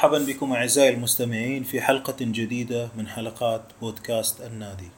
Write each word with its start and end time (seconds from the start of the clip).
مرحبا 0.00 0.18
بكم 0.18 0.52
أعزائي 0.52 0.88
المستمعين 0.88 1.64
في 1.64 1.80
حلقة 1.80 2.16
جديدة 2.20 2.88
من 2.96 3.08
حلقات 3.08 3.62
بودكاست 3.80 4.40
النادي. 4.40 4.88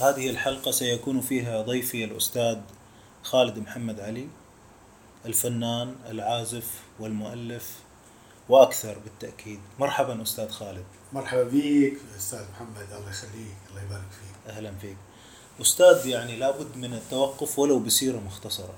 هذه 0.00 0.30
الحلقة 0.30 0.70
سيكون 0.70 1.20
فيها 1.20 1.62
ضيفي 1.62 2.04
الأستاذ 2.04 2.58
خالد 3.22 3.58
محمد 3.58 4.00
علي 4.00 4.28
الفنان 5.26 5.94
العازف 6.08 6.82
والمؤلف 7.00 7.76
وأكثر 8.48 8.98
بالتأكيد. 8.98 9.60
مرحبا 9.78 10.22
أستاذ 10.22 10.48
خالد. 10.48 10.84
مرحبا 11.12 11.42
بك 11.42 11.96
أستاذ 12.18 12.44
محمد 12.54 12.92
الله 12.92 13.10
يخليك 13.10 13.56
الله 13.70 13.82
يبارك 13.82 14.10
فيك. 14.10 14.54
أهلا 14.54 14.72
فيك. 14.80 14.96
أستاذ 15.60 16.06
يعني 16.06 16.36
لابد 16.36 16.76
من 16.76 16.94
التوقف 16.94 17.58
ولو 17.58 17.78
بسيره 17.78 18.18
مختصره. 18.18 18.74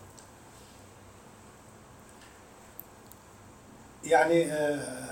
يعني 4.04 4.52
آه، 4.52 5.07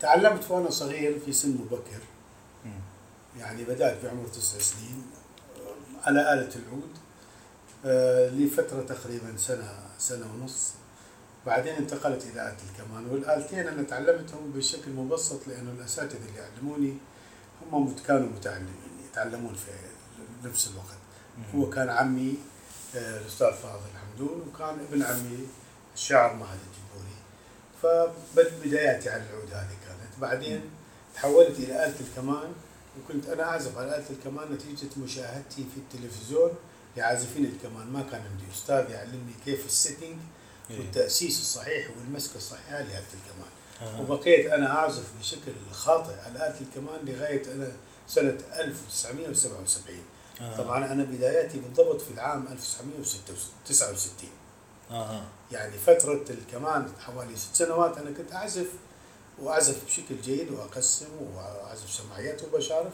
تعلمت 0.00 0.50
وأنا 0.50 0.70
صغير 0.70 1.18
في 1.24 1.32
سن 1.32 1.50
مبكر. 1.50 2.00
يعني 3.38 3.64
بدأت 3.64 4.00
في 4.00 4.08
عمر 4.08 4.26
تسع 4.26 4.58
سنين 4.58 5.06
آه، 5.56 6.06
على 6.08 6.32
آلة 6.32 6.50
العود 6.56 6.90
آه، 7.84 8.28
لفترة 8.28 8.82
تقريبا 8.82 9.36
سنة 9.36 9.72
سنة 9.98 10.26
ونص. 10.34 10.72
بعدين 11.46 11.74
انتقلت 11.74 12.24
إلى 12.24 12.42
آلة 12.42 12.56
الكمان. 12.70 13.06
والآلتين 13.06 13.68
أنا 13.68 13.82
تعلمتهم 13.82 14.52
بشكل 14.52 14.90
مبسط 14.90 15.48
لأنه 15.48 15.70
الأساتذة 15.70 16.28
اللي 16.28 16.40
علموني 16.40 16.94
هم 17.72 17.96
كانوا 18.06 18.28
متعلمين 18.28 19.06
يتعلمون 19.10 19.54
في 19.54 19.70
نفس 20.48 20.70
الوقت. 20.70 20.98
هو 21.54 21.70
كان 21.70 21.88
عمي 21.88 22.34
الأستاذ 22.94 23.52
فاضل 23.52 23.90
حمدون 24.02 24.48
وكان 24.48 24.78
ابن 24.90 25.02
عمي 25.02 25.46
الشاعر 25.94 26.34
مهدي 26.34 26.76
فبداياتي 27.82 29.10
على 29.10 29.22
العود 29.22 29.52
هذه 29.52 29.76
بعدين 30.20 30.60
تحولت 31.14 31.58
إلى 31.58 31.84
آلة 31.84 31.94
الكمان 32.00 32.52
وكنت 32.98 33.26
أنا 33.26 33.42
أعزف 33.42 33.78
على 33.78 33.96
آلة 33.96 34.10
الكمان 34.10 34.52
نتيجة 34.52 34.90
مشاهدتي 34.96 35.66
في 35.74 35.76
التلفزيون 35.76 36.50
لعازفين 36.96 37.44
الكمان 37.44 37.86
ما 37.86 38.02
كان 38.02 38.20
عندي 38.20 38.44
أستاذ 38.54 38.90
يعلمني 38.90 39.32
كيف 39.44 39.66
السيتنج 39.66 40.16
إيه. 40.70 40.78
والتأسيس 40.78 41.40
الصحيح 41.40 41.90
والمسكة 41.90 42.36
الصحيحة 42.36 42.78
لآلة 42.78 43.04
الكمان 43.14 43.50
آه. 43.82 44.00
وبقيت 44.00 44.46
أنا 44.46 44.78
أعزف 44.78 45.04
بشكل 45.20 45.52
خاطئ 45.72 46.14
على 46.20 46.36
آلة 46.36 46.60
الكمان 46.60 47.04
لغاية 47.04 47.52
أنا 47.52 47.72
سنة 48.08 48.38
1977 48.60 49.96
آه. 50.40 50.56
طبعا 50.56 50.92
أنا 50.92 51.04
بداياتي 51.04 51.58
بالضبط 51.58 52.00
في 52.00 52.10
العام 52.10 52.48
1969 52.52 54.30
آه. 54.90 55.22
يعني 55.52 55.78
فترة 55.78 56.24
الكمان 56.30 56.92
حوالي 57.00 57.36
ست 57.36 57.54
سنوات 57.54 57.98
أنا 57.98 58.10
كنت 58.10 58.32
أعزف 58.32 58.66
وأعزف 59.42 59.84
بشكل 59.84 60.20
جيد 60.24 60.50
وأقسم 60.50 61.06
وأعزف 61.34 61.90
سماعيات 61.90 62.42
وبشارف 62.44 62.92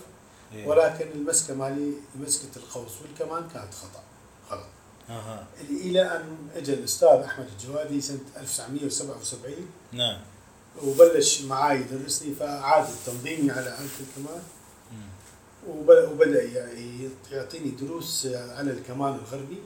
إيه. 0.55 0.67
ولكن 0.67 1.07
المسكة 1.15 1.55
مالي 1.55 1.93
مسكة 2.17 2.57
القوس 2.57 2.93
والكمان 3.03 3.48
كانت 3.55 3.75
خطأ 3.75 4.03
غلط. 4.51 4.67
أه. 5.11 5.45
إلى 5.70 6.03
أن 6.03 6.48
اجى 6.57 6.75
الأستاذ 6.75 7.09
أحمد 7.09 7.47
الجوادي 7.48 8.01
سنة 8.01 8.20
1977 8.37 9.55
نعم. 9.93 10.20
وبلش 10.85 11.43
معاي 11.43 11.81
يدرسني 11.81 12.35
فعاد 12.35 12.87
تنظيمي 13.07 13.51
على 13.51 13.69
آلة 13.69 13.89
الكمان. 14.01 14.42
وبدأ 15.69 16.42
يعطيني 17.30 17.70
دروس 17.70 18.27
على 18.27 18.70
الكمان 18.70 19.14
الغربي. 19.14 19.59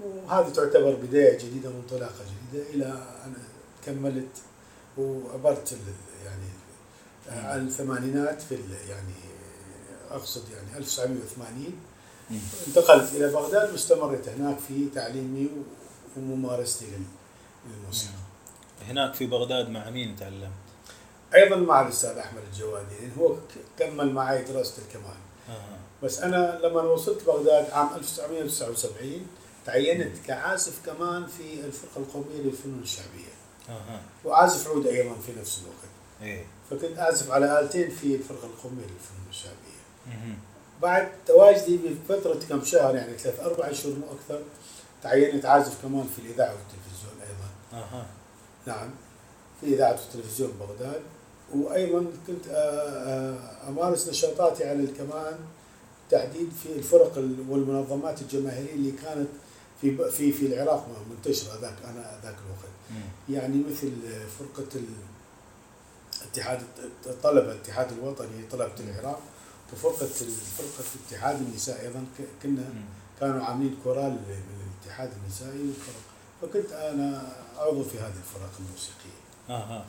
وهذه 0.00 0.48
تعتبر 0.48 0.94
بداية 0.94 1.38
جديدة 1.38 1.68
وانطلاقة 1.68 2.24
جديدة 2.24 2.70
إلى 2.70 2.84
أن 3.24 3.34
كملت 3.86 4.28
وعبرت 5.00 5.76
يعني 6.24 6.48
على 7.46 7.62
الثمانينات 7.62 8.42
في 8.42 8.54
يعني 8.88 9.14
أقصد 10.10 10.42
يعني 10.50 10.78
1980 10.78 11.72
انتقلت 12.66 13.14
إلى 13.14 13.28
بغداد 13.32 13.72
واستمرت 13.72 14.28
هناك 14.28 14.58
في 14.68 14.88
تعليمي 14.94 15.48
وممارستي 16.16 16.86
للموسيقى 17.66 18.14
هناك 18.88 19.14
في 19.14 19.26
بغداد 19.26 19.68
مع 19.68 19.90
مين 19.90 20.16
تعلمت؟ 20.16 20.50
أيضا 21.34 21.56
مع 21.56 21.80
الأستاذ 21.80 22.10
أحمد 22.18 22.42
الجوادي 22.52 22.94
لأن 23.00 23.12
هو 23.18 23.34
كمل 23.78 24.12
معي 24.12 24.44
دراسه 24.44 24.82
الكمان 24.88 25.16
آه. 25.48 26.04
بس 26.04 26.20
أنا 26.20 26.60
لما 26.62 26.82
وصلت 26.82 27.24
بغداد 27.26 27.70
عام 27.70 27.94
1979 27.94 29.26
تعينت 29.66 30.16
كعازف 30.26 30.86
كمان 30.86 31.26
في 31.26 31.60
الفرقة 31.64 31.96
القومية 31.96 32.40
للفنون 32.40 32.80
الشعبية. 32.82 33.29
وعازف 34.24 34.68
عود 34.68 34.86
أيضا 34.86 35.14
في 35.26 35.32
نفس 35.40 35.60
الوقت. 35.62 35.90
إيه. 36.22 36.44
فكنت 36.70 36.98
اعزف 36.98 37.30
على 37.30 37.60
آلتين 37.60 37.90
في 37.90 38.14
الفرقه 38.14 38.46
القوميه 38.46 38.82
للفنون 38.82 39.26
الشعبيه. 39.30 39.80
بعد 40.82 41.08
تواجدي 41.26 41.78
بفترة 42.08 42.40
كم 42.48 42.64
شهر 42.64 42.96
يعني 42.96 43.18
ثلاث 43.18 43.40
أربع 43.40 43.70
اشهر 43.70 43.92
مو 43.92 44.06
أكثر 44.12 44.42
تعينت 45.02 45.44
عازف 45.44 45.82
كمان 45.82 46.08
في 46.16 46.22
الإذاعة 46.22 46.54
والتلفزيون 46.54 47.14
أيضا. 47.20 47.82
أها. 47.84 48.06
نعم. 48.66 48.90
في 49.60 49.66
إذاعة 49.66 49.90
والتلفزيون 49.92 50.52
بغداد 50.60 51.00
وأيضا 51.54 52.06
كنت 52.26 52.46
أمارس 53.68 54.08
نشاطاتي 54.08 54.64
على 54.64 54.80
الكمان 54.80 55.38
تحديد 56.10 56.52
في 56.62 56.72
الفرق 56.76 57.16
والمنظمات 57.48 58.22
الجماهيرية 58.22 58.72
اللي 58.74 58.92
كانت 58.92 59.28
في 59.80 60.10
في 60.10 60.32
في 60.32 60.46
العراق 60.46 60.88
منتشره 61.10 61.60
ذاك 61.60 61.76
أنا 61.84 62.20
ذاك 62.22 62.36
الوقت 62.46 62.70
يعني 63.28 63.64
مثل 63.70 63.92
فرقة 64.38 64.80
اتحاد 66.22 66.62
الطلبه 67.06 67.52
الاتحاد 67.52 67.92
الوطني 67.92 68.46
طلبة 68.50 68.74
العراق 68.80 69.20
وفرقة 69.72 70.06
فرقة 70.58 70.84
اتحاد 71.06 71.40
النساء 71.40 71.80
أيضا 71.80 72.06
كنا 72.42 72.64
كانوا 73.20 73.44
عاملين 73.44 73.76
كورال 73.84 74.18
للاتحاد 74.28 75.10
النسائي 75.22 75.72
فكنت 76.42 76.72
أنا 76.72 77.36
عضو 77.58 77.84
في 77.84 77.98
هذه 77.98 78.16
الفرق 78.16 78.50
الموسيقية. 78.60 79.20
أها. 79.48 79.86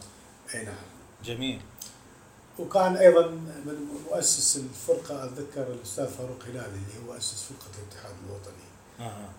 أي 0.56 0.66
نعم. 0.66 0.76
جميل. 1.26 1.62
وكان 2.60 2.98
أيضا 2.98 3.28
من 3.66 3.88
مؤسس 4.10 4.58
الفرقة 4.58 5.26
أتذكر 5.26 5.74
الأستاذ 5.74 6.08
فاروق 6.08 6.44
هلال 6.44 6.66
اللي 6.66 7.08
هو 7.08 7.18
اسس 7.18 7.44
فرقة 7.44 7.72
الاتحاد 7.80 8.14
الوطني. 8.28 8.71
آه. 9.02 9.30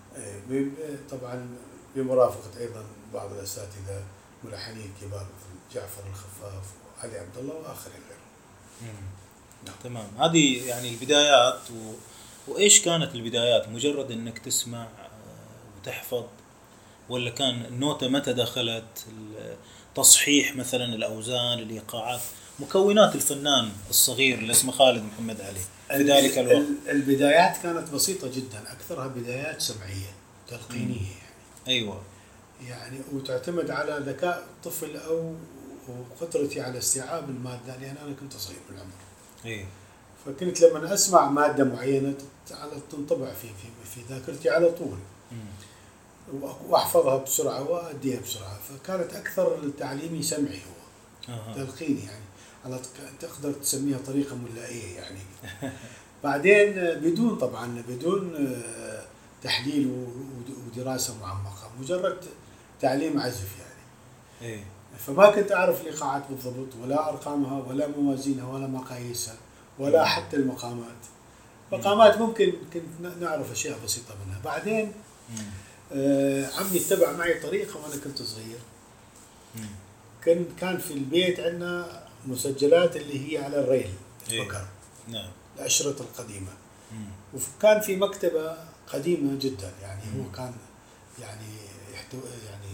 طبعا 1.11 1.47
بمرافقة 1.95 2.59
أيضا 2.59 2.83
بعض 3.13 3.31
الأساتذة 3.33 4.03
ملحنين 4.43 4.93
كبار 5.01 5.21
مثل 5.21 5.75
جعفر 5.75 6.01
الخفاف 6.09 6.63
وعلي 6.97 7.19
عبد 7.19 7.37
الله 7.37 7.53
وآخرين. 7.53 8.01
غيرهم. 8.81 8.95
نعم. 9.65 9.75
تمام. 9.83 10.07
هذه 10.19 10.67
يعني 10.67 10.89
البدايات 10.89 11.71
و... 11.71 11.93
وإيش 12.47 12.81
كانت 12.81 13.15
البدايات؟ 13.15 13.67
مجرد 13.67 14.11
إنك 14.11 14.39
تسمع 14.39 14.81
آه، 14.81 15.77
وتحفظ 15.77 16.23
ولا 17.09 17.29
كان 17.29 17.65
النوتة 17.65 18.07
متى 18.07 18.33
دخلت؟ 18.33 19.05
تصحيح 19.95 20.55
مثلا 20.55 20.85
الأوزان 20.85 21.59
الإيقاعات 21.59 22.21
مكونات 22.59 23.15
الفنان 23.15 23.71
الصغير 23.89 24.37
اللي 24.37 24.51
اسمه 24.51 24.71
خالد 24.71 25.03
محمد 25.03 25.41
علي. 25.41 25.59
ذلك 26.01 26.37
الوقت. 26.37 26.65
البدايات 26.89 27.57
كانت 27.63 27.93
بسيطة 27.93 28.31
جدا 28.35 28.71
أكثرها 28.71 29.07
بدايات 29.07 29.61
سمعية 29.61 30.13
تلقينية 30.47 30.95
يعني. 30.95 31.33
أيوة. 31.67 32.01
يعني 32.67 32.97
وتعتمد 33.13 33.71
على 33.71 34.03
ذكاء 34.05 34.43
الطفل 34.49 34.97
أو 34.97 35.35
وقدرتي 35.87 36.61
على 36.61 36.77
استيعاب 36.77 37.29
المادة 37.29 37.77
لأن 37.81 37.97
أنا 38.05 38.15
كنت 38.19 38.33
صغير 38.33 38.59
بالعمر. 38.69 38.91
إيه. 39.45 39.65
فكنت 40.25 40.61
لما 40.61 40.93
أسمع 40.93 41.29
مادة 41.29 41.63
معينة 41.63 42.15
على 42.51 42.71
تنطبع 42.91 43.33
في 43.33 43.47
في 43.47 43.91
في 43.95 44.13
ذاكرتي 44.13 44.49
على 44.49 44.71
طول. 44.71 44.97
وأحفظها 46.69 47.17
بسرعة 47.17 47.69
وأديها 47.71 48.19
بسرعة. 48.21 48.59
فكانت 48.59 49.13
أكثر 49.13 49.71
تعليمي 49.79 50.23
سمعي 50.23 50.59
هو 50.59 51.33
أه. 51.33 51.53
تلقيني 51.55 51.99
يعني. 51.99 52.22
على 52.65 52.79
تقدر 53.19 53.53
تسميها 53.53 53.97
طريقة 53.97 54.35
ملائية 54.35 54.95
يعني. 54.95 55.19
بعدين 56.23 56.73
بدون 56.75 57.37
طبعا 57.37 57.83
بدون 57.87 58.35
آه، 58.35 59.03
تحليل 59.43 60.07
ودراسة 60.67 61.19
معمقة 61.21 61.71
مجرد 61.79 62.17
تعليم 62.81 63.19
عزف 63.19 63.51
يعني. 63.59 64.53
إيه؟ 64.53 64.63
فما 64.97 65.31
كنت 65.31 65.51
أعرف 65.51 65.81
الايقاعات 65.81 66.23
بالضبط 66.29 66.75
ولا 66.81 67.09
أرقامها 67.09 67.63
ولا 67.63 67.87
موازينها 67.87 68.47
ولا 68.47 68.67
مقاييسها 68.67 69.35
ولا 69.79 70.05
حتى 70.05 70.37
المقامات. 70.37 70.95
مقامات 71.71 72.17
ممكن 72.17 72.53
كنت 72.73 72.83
نعرف 73.21 73.51
أشياء 73.51 73.79
بسيطة 73.85 74.15
منها. 74.25 74.39
بعدين 74.45 74.93
آه 75.93 76.45
عمي 76.45 76.77
اتبع 76.77 77.11
معي 77.11 77.39
طريقة 77.39 77.79
وأنا 77.79 78.03
كنت 78.03 78.21
صغير. 78.21 78.59
كان 80.25 80.45
كان 80.59 80.77
في 80.77 80.93
البيت 80.93 81.39
عندنا 81.39 82.02
مسجلات 82.25 82.95
اللي 82.95 83.31
هي 83.33 83.43
على 83.43 83.59
الريل 83.59 83.93
الفكر 84.21 84.57
إيه. 84.57 84.67
نعم 85.13 85.29
الأشرطة 85.57 86.01
القديمة 86.01 86.51
مم. 86.91 87.05
وكان 87.33 87.81
في 87.81 87.95
مكتبة 87.95 88.57
قديمة 88.93 89.39
جدا 89.39 89.71
يعني 89.81 90.01
مم. 90.15 90.23
هو 90.25 90.31
كان 90.31 90.53
يعني 91.21 91.45
يحتو 91.93 92.17
يعني 92.49 92.67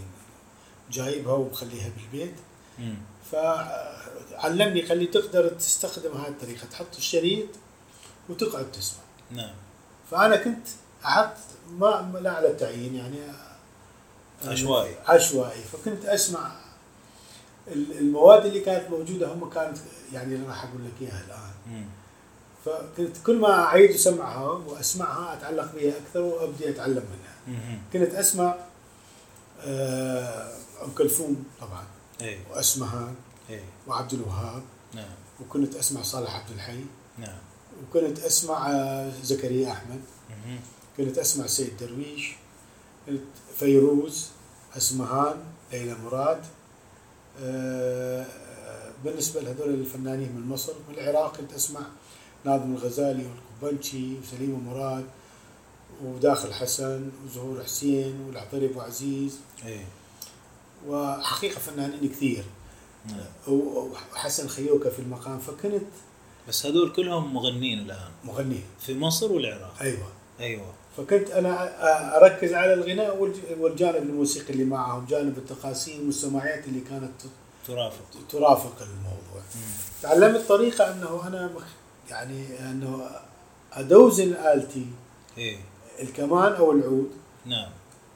جايبها 0.91 1.33
ومخليها 1.33 1.89
بالبيت 1.97 2.35
مم. 2.79 2.97
فعلمني 3.31 4.81
قال 4.81 4.97
لي 4.97 5.05
تقدر 5.05 5.49
تستخدم 5.49 6.17
هاي 6.17 6.29
الطريقة 6.29 6.65
تحط 6.71 6.95
الشريط 6.97 7.47
وتقعد 8.29 8.71
تسمع 8.71 8.99
نعم 9.31 9.53
فأنا 10.11 10.35
كنت 10.35 10.67
أحط 11.05 11.33
ما 11.71 12.19
لا 12.21 12.31
على 12.31 12.47
التعيين 12.51 12.95
يعني 12.95 13.17
عشوائي. 14.45 14.95
عشوائي 15.07 15.61
فكنت 15.63 16.05
أسمع 16.05 16.47
ال- 16.47 16.68
المواد 17.73 18.45
اللي 18.45 18.59
كانت 18.59 18.89
موجودة 18.89 19.33
هم 19.33 19.49
كانت 19.49 19.77
يعني 20.13 20.35
أنا 20.35 20.47
راح 20.47 20.63
أقول 20.63 20.81
لك 20.85 21.01
إياها 21.01 21.23
الآن. 21.27 21.85
فكنت 22.65 23.17
كل 23.25 23.39
ما 23.39 23.63
أعيد 23.63 23.91
اسمعها 23.91 24.47
وأسمعها 24.67 25.33
أتعلق 25.33 25.75
بها 25.75 25.93
أكثر 25.97 26.21
وأبدي 26.21 26.69
أتعلم 26.69 27.03
منها. 27.05 27.59
كنت 27.93 28.15
أسمع 28.15 28.55
آه، 29.61 30.51
أم 30.83 30.91
كلثوم 30.97 31.43
طبعا 31.61 31.83
اي 32.21 32.39
واسمهان 32.51 33.15
اي 33.49 33.61
وعبد 33.87 34.13
الوهاب 34.13 34.63
نعم. 34.93 35.13
وكنت 35.41 35.75
أسمع 35.75 36.01
صالح 36.01 36.35
عبد 36.35 36.51
الحي. 36.51 36.79
نعم. 37.17 37.37
وكنت 37.83 38.19
أسمع 38.19 38.71
آه، 38.71 39.11
زكريا 39.23 39.71
أحمد. 39.71 40.01
مم. 40.29 40.59
كنت 40.97 41.17
أسمع 41.17 41.47
سيد 41.47 41.77
درويش. 41.79 42.35
كنت 43.05 43.21
فيروز 43.59 44.27
أسمهان 44.77 45.37
ليلى 45.71 45.95
مراد. 46.05 46.41
آه، 47.41 48.25
بالنسبة 49.03 49.41
لهذول 49.41 49.69
الفنانين 49.69 50.35
من 50.35 50.47
مصر 50.47 50.73
من 50.89 50.95
العراق 50.95 51.37
كنت 51.37 51.53
أسمع 51.53 51.81
ناظم 52.45 52.73
الغزالي 52.73 53.25
والقبنشي 53.61 54.19
وسليم 54.19 54.67
مراد 54.67 55.05
وداخل 56.03 56.53
حسن 56.53 57.09
وزهور 57.25 57.63
حسين 57.63 58.21
والعطري 58.27 58.65
أبو 58.65 58.81
عزيز. 58.81 59.39
اي 59.65 59.85
وحقيقة 60.87 61.59
فنانين 61.59 62.09
كثير. 62.09 62.43
نعم. 63.05 63.25
وحسن 63.47 64.47
خيوكة 64.47 64.89
في 64.89 64.99
المقام 64.99 65.39
فكنت 65.39 65.83
بس 66.47 66.65
هذول 66.65 66.91
كلهم 66.91 67.33
مغنين 67.33 67.79
الآن. 67.79 68.11
مغني 68.25 68.59
في 68.79 68.97
مصر 68.97 69.31
والعراق. 69.31 69.75
أيوه. 69.81 70.07
أيوه. 70.39 70.73
فكنت 70.97 71.29
أنا 71.31 72.17
أركز 72.17 72.53
على 72.53 72.73
الغناء 72.73 73.17
والج- 73.17 73.59
والجانب 73.59 73.95
الموسيقي 74.09 74.53
اللي 74.53 74.63
معهم 74.63 75.05
جانب 75.05 75.37
التقاسيم 75.37 76.05
والسماعيات 76.05 76.65
اللي 76.67 76.79
كانت 76.79 77.11
ترافق. 77.67 78.05
ترافق 78.29 78.75
الموضوع. 78.81 79.41
مم. 79.55 79.61
تعلمت 80.01 80.47
طريقة 80.47 80.91
أنه 80.93 81.27
أنا 81.27 81.51
يعني 82.09 82.59
أنه 82.59 83.09
ادوزن 83.73 84.33
آلتي 84.33 84.85
اي 85.37 85.57
الكمان 86.01 86.53
أو 86.53 86.71
العود. 86.71 87.11
نعم. 87.45 87.69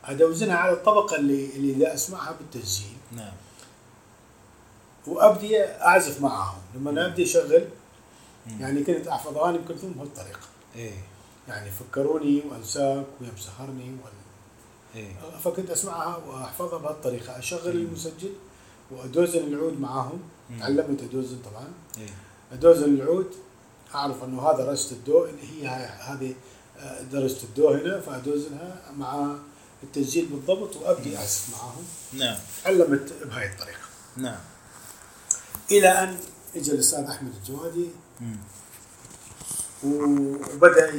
ادوزنها 0.05 0.55
على 0.55 0.73
الطبقة 0.73 1.15
اللي 1.15 1.45
اللي 1.55 1.93
أسمعها 1.93 2.31
بالتسجيل. 2.39 2.97
نعم. 3.11 3.33
وأبدي 5.07 5.63
أعزف 5.63 6.21
معاهم. 6.21 6.57
لما 6.75 7.05
أبدي 7.05 7.23
أشغل. 7.23 7.63
يعني 8.59 8.83
كنت 8.83 9.07
احفظ 9.07 9.37
اغاني 9.37 9.57
ام 9.57 9.65
كلثوم 9.67 9.91
بهالطريقة. 9.91 10.39
اي 10.75 10.91
يعني 11.47 11.71
فكروني 11.71 12.43
وأنساك 12.49 13.05
ويا 13.21 13.31
مسهرني 13.37 13.91
وال... 14.03 14.13
اي 14.95 15.15
فكنت 15.43 15.69
أسمعها 15.69 16.17
وأحفظها 16.17 16.77
بهالطريقة. 16.77 17.39
أشغل 17.39 17.77
مم. 17.77 17.85
المسجل 17.85 18.33
وأدوزن 18.91 19.39
العود 19.39 19.79
معاهم. 19.79 20.21
مم. 20.49 20.59
تعلمت 20.59 21.01
أدوزن 21.03 21.37
طبعا. 21.45 21.67
اي 21.97 22.09
أدوزن 22.51 22.93
العود. 22.93 23.31
أعرف 23.95 24.23
أنه 24.23 24.41
هذا 24.41 24.65
درجه 24.65 24.91
الدو 24.91 25.25
اللي 25.25 25.41
هي 25.51 25.67
هذه 25.99 26.35
آه، 26.77 27.01
درجه 27.01 27.43
الدو 27.43 27.69
هنا 27.69 27.99
فأدوزنها 27.99 28.81
مع 28.97 29.35
التسجيل 29.83 30.25
بالضبط 30.25 30.75
وأبدي 30.75 31.17
أعزف 31.17 31.49
معاهم. 31.51 31.85
نعم. 32.13 32.37
تعلمت 32.63 33.13
بهاي 33.23 33.53
الطريقة. 33.53 33.79
نعم. 34.17 34.39
إلى 35.71 35.87
أن 35.87 36.17
اجى 36.55 36.71
الأستاذ 36.71 37.03
أحمد 37.03 37.33
الجوادي. 37.35 37.87
وبدأ 39.85 40.89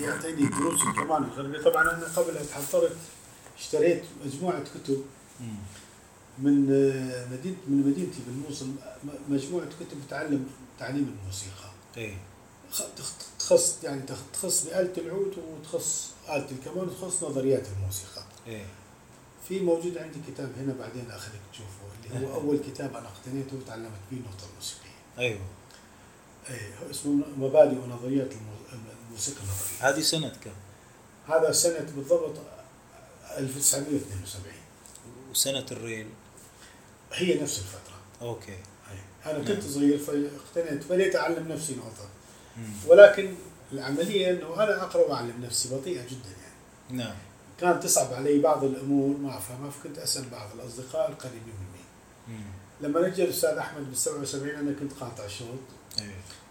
يعطيني 0.00 0.46
دروس 0.48 0.80
الكمان 0.82 1.24
الغربي 1.24 1.62
طبعا 1.62 1.82
أنا 1.82 2.06
قبل 2.16 2.36
أن 2.36 2.46
تحضرت 2.48 2.96
اشتريت 3.58 4.02
مجموعة 4.26 4.64
كتب. 4.64 5.04
من 6.38 6.72
آه، 6.72 7.26
مدينه 7.32 7.56
من 7.68 7.90
مدينتي 7.90 8.18
بالموصل. 8.26 8.66
مجموعة 9.28 9.66
كتب 9.66 9.98
تعلم 10.10 10.46
تعليم 10.78 11.16
الموسيقى. 11.20 11.70
اي 11.96 12.16
خ- 12.72 12.82
تخ- 12.96 13.12
تخص 13.38 13.78
يعني 13.84 14.02
تخ- 14.02 14.30
تخص 14.32 14.64
بآلة 14.64 14.92
العود 14.98 15.34
وتخص 15.38 16.10
آلة 16.28 16.48
الكمان 16.50 16.88
وتخص 16.88 17.24
نظريات 17.24 17.66
الموسيقى. 17.76 18.22
اي 18.46 18.64
في 19.48 19.60
موجود 19.60 19.98
عندي 19.98 20.18
كتاب 20.28 20.52
هنا 20.58 20.74
بعدين 20.78 21.10
اخليك 21.10 21.40
تشوفه 21.52 22.14
اللي 22.14 22.26
هو 22.26 22.34
أول 22.34 22.58
كتاب 22.58 22.96
أنا 22.96 23.08
اقتنيته 23.08 23.56
وتعلمت 23.56 23.90
به 24.10 24.16
النقطه 24.16 24.44
الموسيقيه 24.50 24.94
أيوه. 25.18 25.40
اي 26.50 26.56
هو 26.84 26.90
اسمه 26.90 27.24
مبادئ 27.38 27.76
ونظريات 27.76 28.32
المو- 28.32 28.82
الموسيقى 29.08 29.38
النظرية 29.40 29.88
هذه 29.88 30.00
سنة 30.00 30.28
كم؟ 30.44 30.50
هذا 31.34 31.52
سنة 31.52 31.90
بالضبط 31.96 32.34
1972 33.38 34.52
وسنة 35.30 35.66
الريل 35.72 36.06
هي 37.12 37.40
نفس 37.42 37.58
الفترة 37.58 37.94
أوكي 38.22 38.52
أي. 38.52 39.30
أنا 39.30 39.38
نعم. 39.38 39.44
كنت 39.46 39.62
صغير 39.64 39.98
فاقتنيت 39.98 40.86
بديت 40.92 41.16
أعلم 41.16 41.48
نفسي 41.52 41.74
نقطة. 41.76 42.08
ولكن 42.86 43.34
العملية 43.72 44.30
إنه 44.30 44.54
أنا 44.62 44.82
اقرا 44.82 45.02
واعلم 45.06 45.42
نفسي 45.44 45.74
بطيئة 45.74 46.02
جدا 46.06 46.28
يعني 46.42 47.02
نعم 47.02 47.16
كانت 47.60 47.82
تصعب 47.82 48.12
علي 48.14 48.38
بعض 48.38 48.64
الأمور 48.64 49.16
ما 49.16 49.38
افهمها 49.38 49.70
فكنت 49.70 49.98
أسأل 49.98 50.28
بعض 50.30 50.48
الأصدقاء 50.54 51.10
القريبين 51.10 51.40
مني 51.54 51.84
مم. 52.38 52.44
لما 52.80 53.08
نجى 53.08 53.24
الأستاذ 53.24 53.50
أحمد 53.50 53.86
بال 53.88 53.96
77 53.96 54.48
أنا 54.54 54.72
كنت 54.80 54.92
قاطع 54.92 55.26
شوط 55.28 55.58
اي 56.00 56.10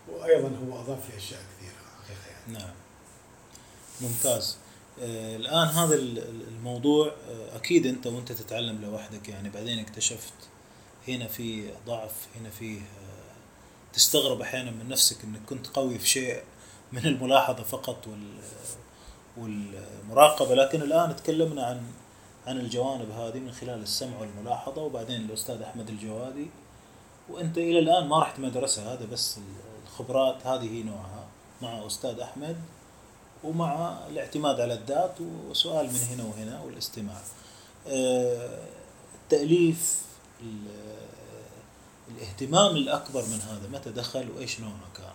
وأيضا 0.09 0.51
هو 0.69 0.79
أضاف 0.79 1.09
لي 1.09 1.17
أشياء 1.17 1.39
كثيرة. 1.57 1.73
حقيقة 2.03 2.27
يعني. 2.31 2.53
نعم. 2.59 2.73
ممتاز. 4.01 4.57
آه 5.01 5.35
الآن 5.35 5.67
هذا 5.67 5.95
ال- 5.95 6.17
ال- 6.17 6.47
الموضوع 6.47 7.07
آه 7.07 7.55
أكيد 7.55 7.85
أنت 7.85 8.07
وأنت 8.07 8.31
تتعلم 8.31 8.81
لوحدك 8.81 9.29
يعني 9.29 9.49
بعدين 9.49 9.79
اكتشفت 9.79 10.33
هنا 11.07 11.27
في 11.27 11.69
ضعف 11.87 12.11
هنا 12.39 12.49
في 12.49 12.77
آه 12.77 13.33
تستغرب 13.93 14.41
أحيانا 14.41 14.71
من 14.71 14.89
نفسك 14.89 15.23
أنك 15.23 15.39
كنت 15.49 15.67
قوي 15.67 15.99
في 15.99 16.09
شيء 16.09 16.43
من 16.91 17.05
الملاحظة 17.05 17.63
فقط 17.63 18.07
وال 18.07 18.33
والمراقبة. 19.37 20.55
لكن 20.55 20.81
الآن 20.81 21.15
تكلمنا 21.15 21.65
عن 21.65 21.81
عن 22.47 22.59
الجوانب 22.59 23.11
هذه 23.11 23.39
من 23.39 23.51
خلال 23.51 23.81
السمع 23.83 24.19
والملاحظة 24.19 24.81
وبعدين 24.81 25.21
الأستاذ 25.21 25.61
أحمد 25.61 25.89
الجوادي 25.89 26.47
وأنت 27.29 27.57
إلى 27.57 27.79
الآن 27.79 28.07
ما 28.07 28.19
رحت 28.19 28.39
مدرسة 28.39 28.93
هذا 28.93 29.05
بس 29.05 29.37
الخبرات 29.87 30.47
هذه 30.47 30.63
هي 30.73 30.83
نوعها 30.83 31.27
مع 31.61 31.87
أستاذ 31.87 32.19
أحمد 32.19 32.55
ومع 33.43 33.97
الاعتماد 34.09 34.59
على 34.59 34.73
الذات 34.73 35.15
وسؤال 35.21 35.85
من 35.87 35.99
هنا 36.11 36.23
وهنا 36.23 36.61
والاستماع. 36.61 37.21
آه، 37.87 38.59
التأليف 39.23 40.01
ال- 40.41 40.93
الاهتمام 42.15 42.75
الأكبر 42.75 43.21
من 43.21 43.39
هذا 43.41 43.67
متى 43.67 43.89
دخل 43.91 44.31
وإيش 44.31 44.59
نوعه 44.59 44.79
كان؟ 44.97 45.11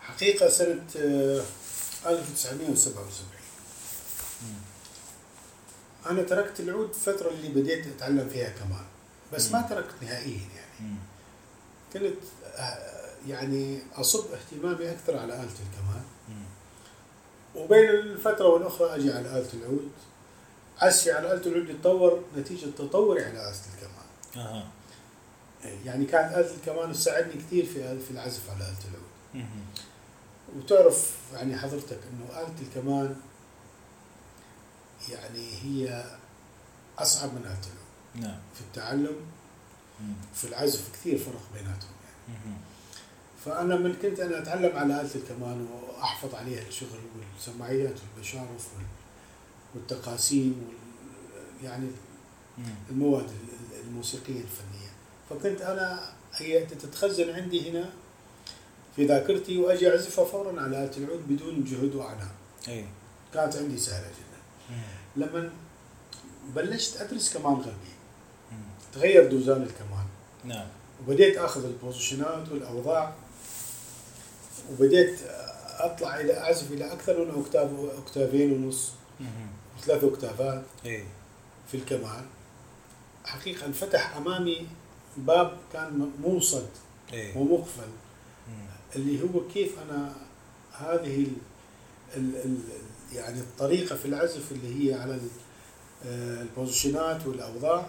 حقيقة 0.00 0.48
سنة 0.48 0.82
آه، 0.96 1.42
1977 2.06 3.26
أنا 6.10 6.22
تركت 6.22 6.60
العود 6.60 6.88
الفترة 6.88 7.30
اللي 7.30 7.48
بديت 7.48 7.86
أتعلم 7.86 8.28
فيها 8.28 8.48
كمان 8.48 8.84
بس 9.32 9.52
ما. 9.52 9.62
تركت 9.62 9.94
نهائيا 10.02 10.40
يعني. 10.56 10.94
كنت 11.92 12.14
يعني 13.28 13.78
أصب 13.94 14.24
اهتمامي 14.32 14.90
أكثر 14.90 15.16
على 15.16 15.34
آلة 15.34 15.42
الكمان. 15.42 16.04
وبين 17.56 17.90
الفترة 17.90 18.48
والأخرى 18.48 18.94
أجي 18.94 19.12
على 19.12 19.38
آلة 19.38 19.48
العود 19.54 19.90
عزفي 20.78 21.12
على 21.12 21.32
آلة 21.32 21.46
العود 21.46 21.70
يتطور 21.70 22.24
نتيجة 22.36 22.66
تطوري 22.78 23.24
على 23.24 23.32
آلة 23.48 23.60
الكمان 23.74 24.46
أها 24.46 24.68
يعني 25.84 26.04
كانت 26.04 26.34
آلة 26.34 26.54
الكمان 26.54 26.92
تساعدني 26.92 27.34
كثير 27.34 27.66
في 27.66 28.00
في 28.00 28.10
العزف 28.10 28.50
على 28.50 28.64
آلة 28.64 28.78
العود. 28.90 29.46
وتعرف 30.56 31.16
يعني 31.34 31.58
حضرتك 31.58 31.98
إنه 32.12 32.40
آلة 32.40 32.54
الكمان 32.68 33.16
يعني 35.08 35.48
هي 35.62 36.04
أصعب 36.98 37.34
من 37.34 37.40
آلة 37.40 37.46
العود 37.46 38.26
نعم 38.26 38.38
في 38.54 38.60
التعلم. 38.60 39.16
في 40.34 40.44
العزف 40.44 40.92
كثير 40.92 41.18
فرق 41.18 41.42
بيناتهم 41.54 41.90
يعني 42.28 42.38
مم. 42.46 42.56
فأنا 43.44 43.76
من 43.76 43.94
كنت 44.02 44.20
أنا 44.20 44.38
أتعلم 44.38 44.76
على 44.76 45.00
آلة 45.00 45.10
الكمان 45.14 45.66
وأحفظ 45.72 46.34
عليها 46.34 46.68
الشغل 46.68 46.98
والسماعيات 47.36 47.94
والبشارف 48.16 48.68
وال- 48.74 48.86
والتقاسيم 49.74 50.62
وال 50.68 51.64
يعني. 51.64 51.88
المواد 52.90 53.24
ال- 53.24 53.80
الموسيقية 53.86 54.40
الفنية 54.40 54.90
فكنت 55.30 55.60
أنا 55.60 56.12
هي 56.34 56.66
تتخزن 56.66 57.30
عندي 57.30 57.70
هنا 57.70 57.90
في 58.96 59.06
ذاكرتي 59.06 59.58
وأجي 59.58 59.90
أعزفها 59.90 60.24
فورا 60.24 60.60
على 60.62 60.84
آلة 60.84 60.96
العود 60.96 61.28
بدون 61.28 61.64
جهد 61.64 61.94
وعناء 61.94 62.30
أي 62.68 62.84
كانت 63.34 63.56
عندي 63.56 63.78
سهلة 63.78 64.06
جدا. 64.08 64.40
لما 65.16 65.50
بلشت 66.54 66.96
أدرس 67.00 67.34
كمان 67.36 67.54
غربي 67.54 67.70
مم. 67.70 67.99
تغير 68.94 69.26
دوزان 69.30 69.62
الكمان 69.62 70.06
نعم. 70.44 70.66
وبديت 71.02 71.38
آخذ 71.38 71.64
البوزيشنات 71.64 72.48
والأوضاع 72.52 73.14
وبديت 74.70 75.18
أطلع 75.78 76.20
إلى 76.20 76.38
أعزف 76.38 76.72
إلى 76.72 76.92
أكثر 76.92 77.24
من 77.24 77.30
اوكتاف 77.30 77.70
اوكتافين 77.96 78.52
ونص. 78.52 78.90
ثلاث 79.82 80.04
اوكتافات 80.04 80.62
في 81.70 81.74
الكمان 81.76 82.24
حقيقة 83.24 83.66
انفتح 83.66 84.16
أمامي 84.16 84.66
باب 85.16 85.56
كان 85.72 86.10
موصد 86.22 86.68
إي. 87.12 87.32
ومقفل. 87.36 87.88
اللي 88.96 89.22
هو 89.22 89.48
كيف 89.54 89.72
أنا 89.78 90.12
هذه 90.72 91.16
ال 91.16 91.32
ال 92.16 92.36
ال 92.44 92.58
يعني 93.12 93.40
الطريقة 93.40 93.96
في 93.96 94.04
العزف 94.04 94.52
اللي 94.52 94.90
هي 94.90 94.94
على 95.00 95.18
آه، 96.06 96.42
البوزيشنات 96.42 97.26
والأوضاع 97.26 97.86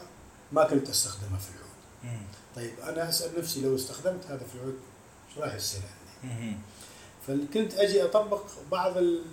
ما 0.51 0.63
كنت 0.63 0.89
أستخدمها 0.89 1.39
في 1.39 1.49
العود. 1.49 2.21
طيب 2.55 2.71
أنا 2.79 3.09
أسأل 3.09 3.39
نفسي 3.39 3.61
لو 3.61 3.75
استخدمت 3.75 4.25
هذا 4.29 4.37
في 4.51 4.55
العود 4.55 4.79
إيش 5.29 5.37
راح 5.37 5.55
يصير 5.55 5.81
عندي؟ 6.23 6.55
فكنت 7.27 7.73
أجي 7.73 8.03
أطبق 8.03 8.43
بعض 8.71 8.97
ال- 8.97 9.23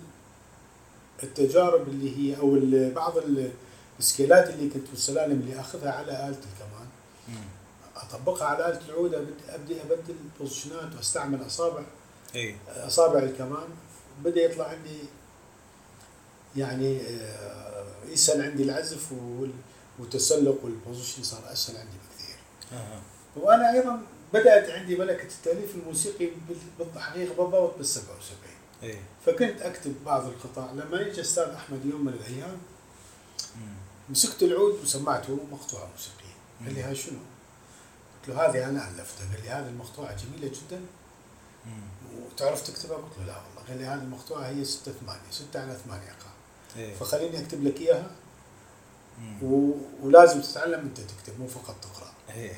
التجارب 1.23 1.87
اللي 1.87 2.17
هي 2.17 2.37
أو 2.39 2.59
بعض 2.95 3.17
ال- 3.17 3.51
السكيلات 3.99 4.49
اللي 4.49 4.69
كنت 4.69 4.89
والسلالم 4.89 5.39
اللي 5.39 5.59
أخذها 5.59 5.91
على 5.91 6.11
آلة 6.11 6.37
الكمان. 6.53 6.87
أطبقها 7.95 8.47
على 8.47 8.69
آلة 8.69 8.81
العود 8.89 9.13
أبدي 9.49 9.81
أبدل 9.81 10.15
بوزيشنات 10.39 10.95
وأستعمل 10.97 11.45
أصابع 11.45 11.83
إي 12.35 12.55
أصابع 12.67 13.19
الكمان 13.19 13.67
بدأ 14.23 14.41
يطلع 14.41 14.67
عندي 14.67 14.99
يعني 16.55 17.01
آه، 17.01 17.85
يسهل 18.07 18.41
عندي 18.41 18.63
العزف 18.63 19.13
والتسلق 19.99 20.57
وال 20.63 20.75
position 20.75 21.23
صار 21.23 21.51
أسهل 21.51 21.77
عندي 21.77 21.97
بكثير 22.09 22.35
أها 22.73 23.01
وأنا 23.35 23.71
أيضا 23.73 24.01
بدأت 24.33 24.69
عندي 24.69 24.95
ملكة 24.97 25.23
التأليف 25.27 25.75
الموسيقي 25.75 26.25
بال- 26.25 26.85
بالحقيقة 26.93 27.33
بالضبط 27.43 27.77
بال 27.77 27.85
77 27.85 28.39
اي 28.83 28.97
فكنت 29.25 29.61
أكتب 29.61 29.95
بعض 30.05 30.25
القطع 30.25 30.71
لما 30.71 31.01
يجي 31.01 31.21
أستاذ 31.21 31.43
أحمد 31.43 31.85
يوم 31.85 32.05
من 32.05 32.13
الأيام. 32.13 32.57
مسكت 34.09 34.43
العود 34.43 34.79
وسمعته 34.83 35.39
مقطوعة 35.51 35.89
موسيقية 35.91 36.35
قال 36.65 36.73
لي. 36.73 36.83
هاي 36.83 36.95
شنو؟ 36.95 37.17
قلت 38.27 38.29
له 38.35 38.45
هذه 38.45 38.69
أنا 38.69 38.87
الفتها 38.89 39.33
قال 39.33 39.43
لي 39.43 39.49
هذه 39.49 39.67
المقطوعة 39.67 40.17
جميلة 40.17 40.47
جدا. 40.57 40.81
وتعرف 42.17 42.67
تكتبها؟ 42.67 42.97
قلت 42.97 43.17
له 43.19 43.25
لا 43.25 43.35
والله 43.37 43.67
قال 43.69 43.77
لي 43.77 43.85
هذه 43.85 44.01
المقطوعة 44.01 44.47
هي 44.47 44.65
6 44.65 44.91
8 44.91 45.21
6 45.31 45.61
على 45.61 45.77
8 45.85 46.03
ايقاع 46.03 46.31
اي 46.77 46.95
فخليني 46.95 47.39
أكتب 47.39 47.63
لك 47.63 47.81
إياها. 47.81 48.11
و... 49.43 49.71
ولازم 50.01 50.41
تتعلم 50.41 50.79
أنت 50.79 50.99
تكتب 50.99 51.39
مو 51.39 51.47
فقط 51.47 51.75
تقرأ. 51.81 52.11
اي 52.29 52.55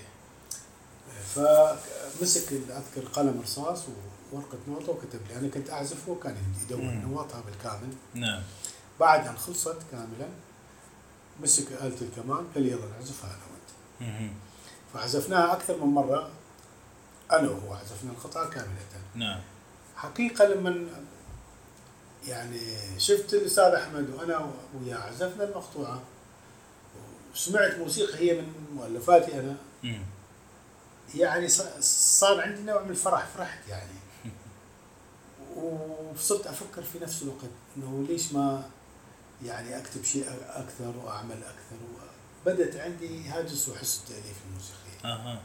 فمسك 1.35 2.53
أذكر 2.53 3.07
قلم 3.13 3.41
رصاص 3.41 3.83
وورقة 4.33 4.57
نوطه 4.67 4.91
وكتب 4.91 5.19
لي. 5.29 5.35
أنا 5.35 5.47
كنت 5.47 5.69
أعزف 5.69 6.09
وكان 6.09 6.37
يدون 6.63 6.85
مم. 6.85 7.11
نوطها 7.11 7.41
بالكامل. 7.41 7.93
نعم. 8.13 8.43
بعد 8.99 9.27
أن 9.27 9.37
خلصت 9.37 9.77
كاملا 9.91 10.27
مسك 11.41 11.71
آلة 11.71 12.01
الكمان 12.01 12.47
قال 12.55 12.63
لي 12.63 12.71
يلا 12.71 12.87
نعزفها 12.87 13.29
أنا 13.29 13.39
وأنت. 13.51 14.31
فعزفناها 14.93 15.53
أكثر 15.53 15.77
من 15.77 15.93
مرة 15.93 16.29
أنا 17.31 17.49
وهو 17.49 17.73
عزفنا 17.73 18.11
القطعة 18.11 18.49
كاملة. 18.49 18.85
نعم. 19.15 19.39
حقيقة 19.95 20.45
لما 20.45 20.87
يعني 22.27 22.59
شفت 22.97 23.33
الأستاذ 23.33 23.63
أحمد 23.63 24.09
وأنا 24.09 24.51
وياه 24.81 24.97
عزفنا 24.97 25.43
المقطوعة 25.43 26.01
وسمعت 27.33 27.75
موسيقى 27.77 28.19
هي 28.19 28.41
من 28.41 28.53
مؤلفاتي 28.75 29.39
أنا. 29.39 29.55
يعني 31.15 31.47
صار 31.81 32.41
عندي 32.41 32.61
نوع 32.61 32.83
من 32.83 32.89
الفرح 32.89 33.25
فرحت 33.25 33.67
يعني. 33.69 33.91
وصرت 35.55 36.47
أفكر 36.47 36.83
في 36.83 36.99
نفس 36.99 37.23
الوقت 37.23 37.49
إنه 37.77 38.05
ليش 38.09 38.33
ما 38.33 38.69
يعني 39.45 39.77
أكتب 39.77 40.03
شيء 40.03 40.25
أكثر 40.49 40.93
وأعمل 41.03 41.37
أكثر. 41.43 41.77
بدت 42.45 42.75
عندي 42.75 43.27
هاجس 43.27 43.69
وحس 43.69 43.99
التاليف 43.99 44.37
الموسيقي 44.49 45.13
أها. 45.13 45.41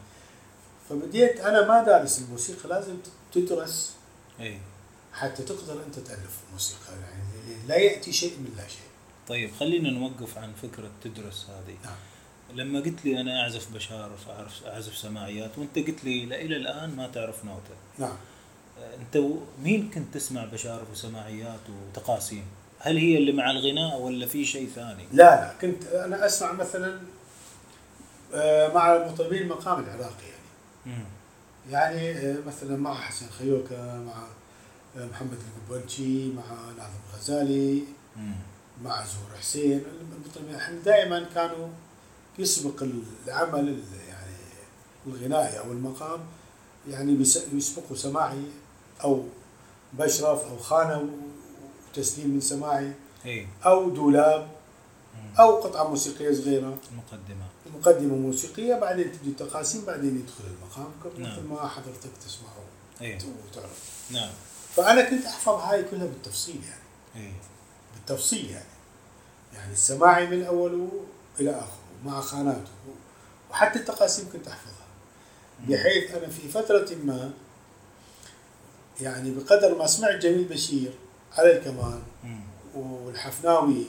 فبديت 0.89 1.39
أنا 1.39 1.67
ما 1.67 1.83
دارس 1.83 2.19
الموسيقى 2.19 2.69
لازم 2.69 2.97
تدرس 3.33 3.93
اي 4.39 4.61
حتى 5.13 5.43
تقدر 5.43 5.83
أنت 5.83 5.99
تألف 5.99 6.37
موسيقى. 6.53 6.93
يعني 7.01 7.67
لا 7.67 7.75
يأتي 7.75 8.11
شيء 8.11 8.37
من 8.37 8.53
لا 8.57 8.67
شيء. 8.67 8.86
طيب 9.27 9.51
خلينا 9.59 9.89
نوقف 9.89 10.37
عن 10.37 10.53
فكرة 10.53 10.89
تدرس 11.03 11.47
هذه. 11.49 11.75
نعم. 11.83 11.95
لما 12.53 12.79
قلت 12.79 13.05
لي 13.05 13.21
أنا 13.21 13.41
أعزف 13.41 13.73
بشارف 13.73 14.29
اعرف 14.29 14.63
أعزف 14.65 14.97
سماعيات 14.97 15.57
وأنت 15.57 15.79
قلت 15.79 16.03
لي 16.03 16.25
لا 16.25 16.41
إلى 16.41 16.55
الآن 16.55 16.95
ما 16.95 17.07
تعرف 17.07 17.45
نوتة. 17.45 17.75
نعم. 17.99 18.17
آه، 18.79 18.95
أنت 18.95 19.23
مين 19.63 19.89
كنت 19.89 20.13
تسمع 20.13 20.45
بشارف 20.45 20.91
وسماعيات 20.91 21.59
وتقاسيم؟ 21.69 22.43
هل 22.79 22.97
هي 22.97 23.17
اللي 23.17 23.31
مع 23.31 23.51
الغناء 23.51 23.99
ولا 23.99 24.25
في 24.25 24.45
شيء 24.45 24.69
ثاني؟ 24.75 25.03
لا 25.13 25.23
لا. 25.23 25.53
كنت 25.61 25.83
أنا 25.83 26.25
أسمع 26.25 26.51
مثلا 26.51 26.99
آه، 28.33 28.73
مع 28.73 29.07
مطربين 29.07 29.41
المقام 29.41 29.83
العراقي 29.83 30.27
يعني. 30.29 30.97
مم. 30.97 31.05
يعني 31.69 32.11
آه، 32.11 32.37
مثلا 32.47 32.77
مع 32.77 32.93
حسن 32.93 33.29
خيوكة 33.29 33.97
مع 33.97 34.27
محمد 34.95 35.37
القبلجي 35.69 36.31
مع 36.31 36.43
ناظم 36.77 37.17
غزالي. 37.17 37.83
مم. 38.15 38.35
مع 38.83 39.05
زهور 39.05 39.37
حسين. 39.39 39.83
المطربين 40.25 40.55
إحنا 40.55 40.79
دائما 40.79 41.23
كانوا 41.35 41.67
يسبق 42.39 42.83
العمل 43.27 43.59
ال- 43.69 43.83
يعني 44.09 44.35
الغنائي 45.07 45.59
أو 45.59 45.71
المقام 45.71 46.19
يعني 46.89 47.23
يسبقوا 47.53 47.95
سماعي 47.97 48.43
أو 49.03 49.23
بشرف 49.93 50.45
أو 50.45 50.57
خانة 50.57 51.09
وتسليم 51.91 52.29
من 52.29 52.41
سماعي 52.41 52.91
أو 53.65 53.89
دولاب 53.89 54.47
مم. 55.15 55.35
أو 55.39 55.55
قطعة 55.61 55.89
موسيقية 55.89 56.33
صغيرة. 56.33 56.77
مقدمة. 56.97 57.45
مقدمة 57.79 58.15
موسيقية 58.15 58.75
بعدين 58.75 59.11
تبدي 59.11 59.29
التقاسيم 59.29 59.85
بعدين 59.85 60.15
يدخل 60.19 60.43
المقام 60.57 60.91
مثل 61.21 61.21
نعم. 61.21 61.49
ما 61.53 61.67
حضرتك 61.67 62.09
تسمعه 62.25 62.63
إي. 63.01 63.15
وتعرف. 63.51 64.01
نعم. 64.11 64.29
فأنا 64.75 65.09
كنت 65.09 65.25
أحفظ 65.25 65.53
هاي 65.53 65.83
كلها 65.83 66.05
بالتفصيل 66.05 66.61
يعني. 66.63 67.27
إي. 67.27 67.33
بالتفصيل 68.07 68.49
يعني 68.49 68.65
يعني 69.53 69.73
السماعي 69.73 70.27
من 70.27 70.43
أوله 70.43 70.89
إلى 71.39 71.51
آخره 71.51 71.77
مع 72.05 72.21
خاناته 72.21 72.71
وحتى 73.51 73.79
التقاسيم 73.79 74.29
كنت 74.33 74.47
أحفظها 74.47 74.87
بحيث 75.67 76.15
أنا 76.15 76.27
في 76.27 76.47
فترة 76.47 76.95
ما 77.03 77.31
يعني 79.01 79.31
بقدر 79.31 79.77
ما 79.77 79.87
سمعت 79.87 80.15
جميل 80.15 80.43
بشير 80.43 80.91
على 81.37 81.57
الكمان. 81.57 82.01
والحفناوي 82.75 83.85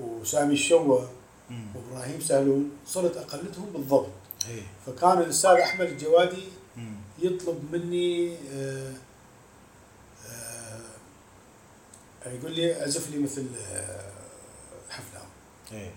وسامي 0.00 0.54
الشوه 0.54 1.10
مم. 1.50 1.66
وإبراهيم 1.74 2.20
سالون 2.20 2.70
صرت 2.86 3.16
أقلدهم 3.16 3.70
بالضبط 3.72 4.10
اي 4.48 4.62
فكان 4.86 5.18
الأستاذ 5.18 5.50
أحمد 5.50 5.86
الجوادي. 5.86 6.42
يطلب 7.18 7.64
مني 7.72 8.36
آه، 8.52 8.92
آه، 10.28 10.80
يقول 12.26 12.52
لي 12.52 12.80
أعزف 12.82 13.10
لي 13.10 13.18
مثل 13.18 13.46
آه، 13.72 14.10
الحفناوي 14.88 15.26
اي 15.72 15.90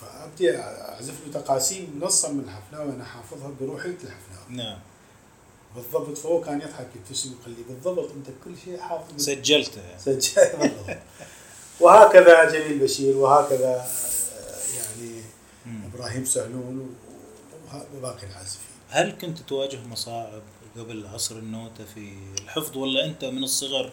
فأبدي 0.00 0.58
أعزف 0.58 1.14
له 1.26 1.32
تقاسيم 1.40 2.00
نصا 2.02 2.28
من 2.28 2.44
الحفناوي 2.44 2.92
أنا 2.92 3.04
حافظها 3.04 3.50
بروحيه 3.60 3.90
الحفناوي 4.04 4.46
نعم. 4.48 4.78
بالضبط 5.76 6.18
فهو 6.18 6.40
كان 6.40 6.60
يضحك 6.60 6.86
يبتسم 6.96 7.32
يقول 7.40 7.54
لي 7.54 7.62
بالضبط 7.68 8.10
أنت 8.10 8.26
كل 8.44 8.54
شيء 8.64 8.78
حافظ. 8.80 9.16
سجلته. 9.16 9.80
يعني. 9.80 9.98
سجل 10.00 10.58
بالضبط 10.58 10.96
وهكذا 11.80 12.50
جميل 12.52 12.78
بشير 12.78 13.16
وهكذا 13.16 13.74
آه، 13.74 13.86
يعني 14.76 15.22
مم. 15.66 15.80
إبراهيم 15.94 16.24
سهلون 16.24 16.96
وباقي 17.96 18.26
العازفين. 18.26 18.66
هل 18.88 19.18
كنت 19.20 19.38
تواجه 19.38 19.78
مصاعب 19.86 20.42
قبل 20.78 21.06
عصر 21.06 21.36
النوتة 21.36 21.84
في 21.94 22.12
الحفظ 22.40 22.76
ولا 22.76 23.04
أنت 23.04 23.24
من 23.24 23.42
الصغر 23.44 23.92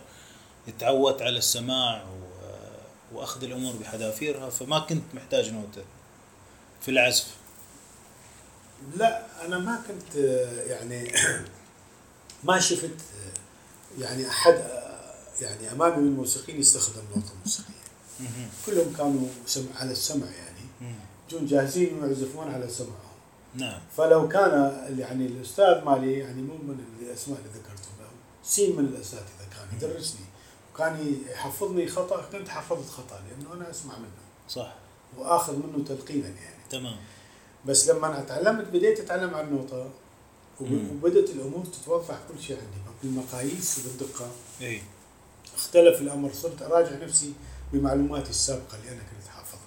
تعودت 0.71 1.21
على 1.21 1.38
السماع 1.38 2.03
و- 2.03 3.17
وأخذ 3.17 3.43
الأمور 3.43 3.73
بحذافيرها 3.75 4.49
فما 4.49 4.79
كنت 4.79 5.03
محتاج 5.13 5.49
نوتة 5.53 5.83
في 6.81 6.91
العزف. 6.91 7.27
لا 8.95 9.25
أنا 9.45 9.57
ما 9.57 9.81
كنت 9.88 10.15
يعني 10.67 11.11
ما 12.43 12.59
شفت 12.59 12.89
يعني 13.99 14.27
أحد 14.29 14.63
يعني 15.41 15.71
أمامي 15.71 15.95
من 16.01 16.07
الموسيقيين 16.07 16.59
يستخدم 16.59 17.01
نوتة 17.15 17.31
موسيقية. 17.45 17.73
مهم. 18.19 18.49
كلهم 18.65 18.93
كانوا 18.97 19.27
سمع 19.45 19.75
على 19.79 19.91
السمع 19.91 20.25
يعني. 20.25 20.59
مم. 20.81 20.95
جون 21.31 21.45
جاهزين 21.45 22.03
ويعزفون 22.03 22.53
على 22.53 22.69
سمعهم. 22.69 22.93
نعم. 23.55 23.79
فلو 23.97 24.27
كان 24.29 24.53
يعني 24.99 25.25
الأستاذ 25.25 25.83
مالي 25.85 26.19
يعني 26.19 26.41
مو 26.41 26.53
من 26.53 26.83
الأسماء 27.01 27.39
اللي 27.39 27.49
ذكرتهم 27.49 27.89
سين 28.43 28.75
من 28.75 28.85
الأساتذة 28.85 29.47
كان 29.51 29.77
يدرسني. 29.77 30.19
وكان 30.79 31.15
يحفظني 31.31 31.88
خطأ 31.88 32.21
كنت 32.31 32.50
حفظت 32.50 32.89
خطأ 32.89 33.19
لأنه 33.29 33.53
أنا 33.53 33.69
أسمع 33.69 33.98
منه. 33.98 34.09
صح. 34.50 34.75
وآخذ 35.17 35.55
منه 35.55 35.86
تلقينا 35.88 36.27
يعني. 36.27 36.55
تمام. 36.69 36.98
بس 37.65 37.89
لما 37.89 38.07
أنا 38.07 38.21
تعلمت 38.21 38.67
بديت 38.67 39.00
أتعلم 39.00 39.33
وب- 40.62 40.71
مم. 40.71 40.89
وبدت 40.91 41.29
الأمور 41.29 41.65
تتوضح 41.65 42.15
كل 42.31 42.43
شيء 42.43 42.57
عندي. 42.57 42.77
بالمقاييس 43.03 43.79
وبالدقه 43.79 44.27
إي. 44.62 44.81
اختلف 45.57 46.01
الأمر 46.01 46.33
صرت 46.33 46.62
أراجع 46.62 46.95
نفسي 47.03 47.33
بمعلوماتي 47.74 48.29
السابقة 48.29 48.77
اللي 48.77 48.89
أنا 48.91 49.00
كنت 49.00 49.27
حافظها. 49.29 49.59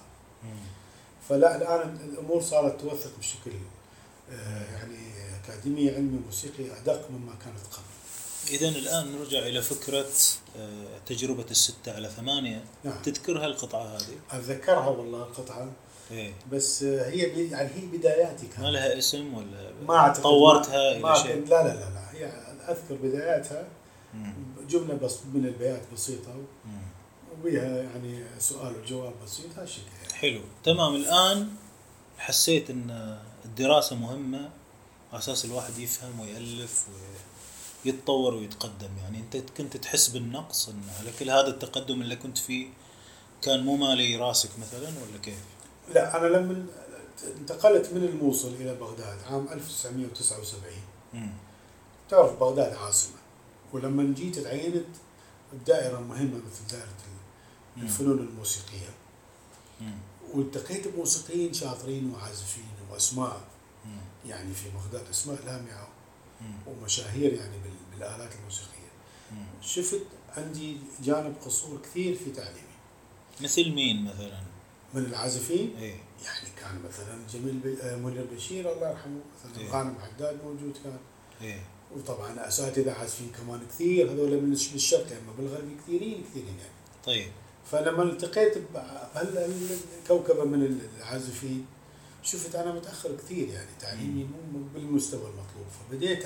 فلا 1.28 1.56
الآن 1.56 1.96
الأمور 2.12 2.42
صارت 2.42 2.80
توثق 2.80 3.10
بشكل 3.18 3.50
آه، 4.32 4.72
يعني 4.72 4.98
أكاديمي 5.44 5.90
علمي 5.90 6.20
موسيقي 6.26 6.78
أدق 6.80 7.10
مما 7.10 7.32
كانت 7.44 7.58
قبل. 7.72 7.91
اذا 8.50 8.68
الآن 8.68 9.12
نرجع 9.12 9.38
إلى 9.38 9.62
فكرة 9.62 10.06
آه، 10.58 10.98
تجربة 11.06 11.44
الستة 11.50 11.92
على 11.94 12.08
ثمانية. 12.08 12.64
نعم. 12.84 13.02
تذكرها 13.02 13.46
القطعة 13.46 13.96
هذه؟ 13.96 14.16
أتذكرها 14.30 14.88
والله 14.88 15.22
القطعة. 15.22 15.72
إيه. 16.10 16.32
بس 16.52 16.82
آه، 16.82 17.10
هي 17.10 17.48
يعني 17.50 17.68
هي 17.74 17.86
بداياتي 17.86 18.46
كانت. 18.46 18.60
ما 18.60 18.66
لها 18.70 18.98
اسم 18.98 19.34
ولا 19.34 19.72
ما 19.88 19.96
أعتقد 19.96 20.22
طورتها 20.22 20.98
ما 20.98 21.12
إلى 21.14 21.22
شيء 21.22 21.44
لا 21.44 21.62
لا 21.62 21.68
لا 21.68 21.74
لا. 21.74 22.12
هي 22.12 22.24
أذكر 22.68 22.94
بداياتها. 22.94 23.68
مم. 24.14 24.34
جملة 24.68 24.94
بس 24.94 25.18
من 25.34 25.46
البيات 25.46 25.82
بسيطة. 25.94 26.34
مم. 26.64 26.82
وبها 27.32 27.82
يعني 27.82 28.24
سؤال 28.38 28.74
وجواب 28.76 29.12
بسيط 29.24 29.58
هالشكل 29.58 29.82
يعني. 30.02 30.14
حلو. 30.14 30.40
تمام. 30.64 30.94
الآن 30.94 31.48
حسيت 32.18 32.70
إن 32.70 33.18
الدراسة 33.44 33.96
مهمة 33.96 34.50
على 35.12 35.18
أساس 35.18 35.44
الواحد 35.44 35.78
يفهم 35.78 36.20
ويألف 36.20 36.86
ويتطور 37.86 38.34
ويتقدم 38.34 38.88
يعني 39.02 39.18
أنت 39.18 39.36
كنت 39.36 39.76
تحس 39.76 40.08
بالنقص 40.08 40.68
إن 40.68 40.82
على 40.98 41.10
كل 41.18 41.30
هذا 41.30 41.46
التقدم 41.48 42.02
اللي 42.02 42.16
كنت 42.16 42.38
فيه 42.38 42.66
كان 43.42 43.64
مو 43.64 43.76
مالي 43.76 44.16
راسك 44.16 44.50
مثلا 44.58 44.88
ولا 44.88 45.18
كيف؟ 45.22 45.38
لا 45.94 46.16
أنا 46.20 46.26
لما 46.26 46.66
انتقلت 47.40 47.92
من 47.92 48.04
الموصل 48.04 48.48
إلى 48.54 48.74
بغداد 48.74 49.18
عام 49.30 49.48
1979 49.52 50.72
مم. 51.14 51.30
تعرف 52.10 52.38
بغداد 52.40 52.74
عاصمة 52.74 53.14
ولما 53.72 54.14
جيت 54.14 54.38
تعينت 54.38 54.84
بدائرة 55.52 56.00
مهمة 56.00 56.36
مثل 56.36 56.66
دائرة. 56.70 56.88
الفنون 57.76 58.18
الموسيقية 58.18 58.90
مم. 59.80 59.94
والتقيت 60.34 60.88
بموسيقيين 60.88 61.52
شاطرين 61.52 62.10
وعازفين 62.14 62.64
وأسماء. 62.90 63.40
يعني 64.26 64.54
في 64.54 64.68
بغداد 64.70 65.08
أسماء 65.10 65.38
لامعة. 65.46 65.88
ومشاهير 66.66 67.32
يعني 67.32 67.56
بال- 67.58 67.71
بالالات 67.94 68.30
الموسيقية 68.40 68.92
مم. 69.32 69.44
شفت 69.62 70.00
عندي 70.36 70.76
جانب 71.02 71.34
قصور 71.44 71.80
كثير 71.82 72.14
في 72.14 72.30
تعليمي 72.30 72.72
مثل 73.40 73.70
مين 73.70 74.04
مثلا؟ 74.04 74.40
من 74.94 75.04
العازفين 75.04 75.74
إيه 75.78 75.94
يعني 76.24 76.48
كان 76.60 76.80
مثلا 76.88 77.18
جميل. 77.32 77.80
آه، 77.82 77.96
منير 77.96 78.26
بشير 78.34 78.72
الله 78.72 78.90
يرحمه 78.90 79.20
مثلا 79.38 79.62
إيه. 79.62 79.70
غانم 79.70 79.94
حداد 79.98 80.38
موجود 80.44 80.76
كان 80.84 80.98
إيه 81.40 81.60
وطبعا 81.96 82.48
أساتذة 82.48 82.92
عازفين 82.92 83.30
كمان 83.38 83.60
كثير 83.68 84.12
هذول 84.12 84.42
من 84.42 84.52
الش- 84.52 84.68
من 84.68 84.74
الشرق 84.74 85.06
اما 85.06 85.32
بالغرب 85.38 85.76
كثيرين 85.82 86.24
كثيرين 86.30 86.58
يعني 86.58 86.72
طيب 87.04 87.26
فلما 87.70 88.02
التقيت 88.02 88.58
بهالكوكبه 88.74 90.44
من 90.44 90.80
العازفين 90.98 91.66
شفت 92.22 92.54
أنا 92.54 92.72
متأخر 92.74 93.16
كثير 93.16 93.48
يعني 93.48 93.68
تعليمي 93.80 94.24
مو 94.24 94.58
بالمستوى 94.74 95.20
المطلوب 95.20 95.66
فبديت 95.90 96.24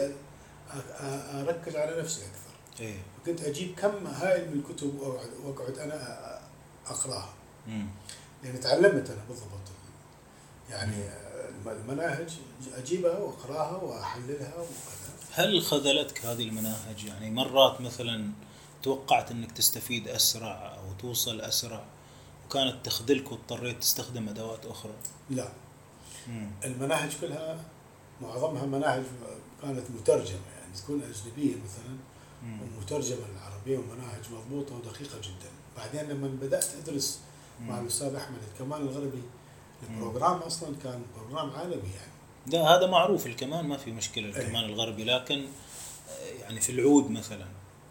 أركز 1.34 1.76
على 1.76 2.00
نفسي 2.00 2.20
أكثر. 2.20 2.80
إيه. 2.84 2.98
كنت 3.26 3.40
أجيب 3.40 3.74
كم 3.74 4.06
هائل 4.06 4.50
من 4.50 4.60
الكتب 4.68 5.00
واقعد 5.44 5.78
أنا 5.78 6.40
أقراها. 6.86 7.34
مم. 7.66 7.86
يعني 8.44 8.58
تعلمت 8.58 9.10
أنا 9.10 9.20
بالضبط. 9.28 9.50
يعني 10.70 10.96
الم- 11.48 11.68
المناهج 11.68 12.30
أجيبها 12.76 13.18
وأقراها 13.18 13.76
وأحللها 13.82 14.54
وكذا. 14.54 15.16
هل 15.32 15.62
خذلتك 15.62 16.26
هذه 16.26 16.42
المناهج؟ 16.48 17.04
يعني 17.04 17.30
مرات 17.30 17.80
مثلا 17.80 18.30
توقعت 18.82 19.30
إنك 19.30 19.52
تستفيد 19.52 20.08
أسرع 20.08 20.74
أو 20.74 20.92
توصل 21.00 21.40
أسرع 21.40 21.84
وكانت 22.46 22.86
تخذلك 22.86 23.32
واضطريت 23.32 23.80
تستخدم 23.80 24.28
أدوات 24.28 24.66
أخرى؟ 24.66 24.92
لا. 25.30 25.48
مم. 26.28 26.50
المناهج 26.64 27.10
كلها 27.20 27.60
معظمها 28.22 28.66
مناهج 28.66 29.02
كانت 29.62 29.90
مترجمة. 29.90 30.38
تكون 30.76 31.02
أجنبية 31.02 31.54
مثلا 31.54 31.96
مم. 32.42 32.58
ومترجمة 32.62 33.18
للعربية 33.32 33.78
ومناهج 33.78 34.24
مضبوطة 34.32 34.74
ودقيقة 34.74 35.18
جدا 35.18 35.50
بعدين 35.76 36.10
لما 36.10 36.28
بدأت 36.28 36.66
أدرس 36.82 37.20
مع 37.60 37.74
مم. 37.74 37.82
الأستاذ 37.82 38.14
أحمد 38.14 38.38
الكمان 38.52 38.80
الغربي 38.80 39.22
ال 39.90 39.96
program 39.96 40.36
أصلا 40.36 40.76
كان 40.82 41.02
program 41.16 41.50
عالمي 41.50 41.74
يعني 41.74 42.12
لا 42.46 42.62
هذا 42.62 42.86
معروف 42.86 43.26
الكمان 43.26 43.64
ما 43.64 43.76
في 43.76 43.92
مشكلة 43.92 44.24
إيه. 44.24 44.42
الكمان 44.42 44.64
الغربي 44.64 45.04
لكن 45.04 45.46
آه، 46.10 46.42
يعني 46.42 46.60
في 46.60 46.72
العود 46.72 47.10
مثلا 47.10 47.46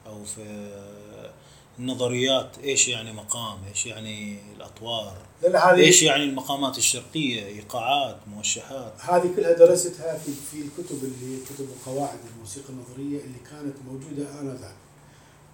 أو 0.06 0.24
في 0.24 0.42
آه، 0.42 1.34
النظريات 1.80 2.58
إيش 2.58 2.88
يعني 2.88 3.14
مقام 3.14 3.58
إيش 3.68 3.86
يعني 3.86 4.40
الأطوار 4.56 5.18
لا 5.42 5.48
لا 5.48 5.72
هذه 5.74 5.80
إيش 5.80 6.04
يعني 6.04 6.24
المقامات 6.24 6.78
الشرقية 6.78 7.46
إيقاعات 7.46 8.18
موشحات 8.28 8.94
هذه 9.00 9.36
كلها 9.36 9.54
درستها 9.54 10.18
في 10.18 10.32
في 10.52 10.62
الكتب 10.62 11.04
اللي 11.04 11.40
كتب 11.46 11.68
وقواعد 11.70 12.20
الموسيقى 12.36 12.70
النظرية 12.70 13.24
اللي 13.24 13.40
كانت 13.52 13.76
موجودة 13.88 14.42
آنذاك 14.42 14.76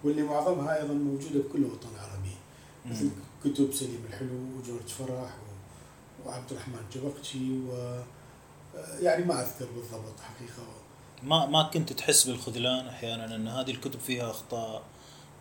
واللي 0.03 0.21
معظمها 0.23 0.81
أيضا 0.81 0.93
موجودة 0.93 1.39
بكل 1.39 1.59
الوطن 1.59 1.89
العربي 1.95 2.35
مثل. 2.85 3.09
كتب 3.43 3.73
سليم 3.73 4.05
الحلو 4.09 4.59
وجورج 4.59 4.87
فرح 4.87 5.35
وعبد 6.25 6.51
الرحمن 6.51 6.79
جبقتشي 6.95 7.51
و 7.51 8.01
يعني 9.01 9.25
ما 9.25 9.41
أذكر 9.41 9.65
بالضبط 9.75 10.19
حقيقة 10.19 10.63
ما 11.23 11.45
ما 11.45 11.63
كنت 11.63 11.93
تحس 11.93 12.23
بالخذلان 12.23 12.87
أحيانا 12.87 13.35
إن 13.35 13.47
هذه 13.47 13.71
الكتب 13.71 13.99
فيها 13.99 14.31
أخطاء 14.31 14.83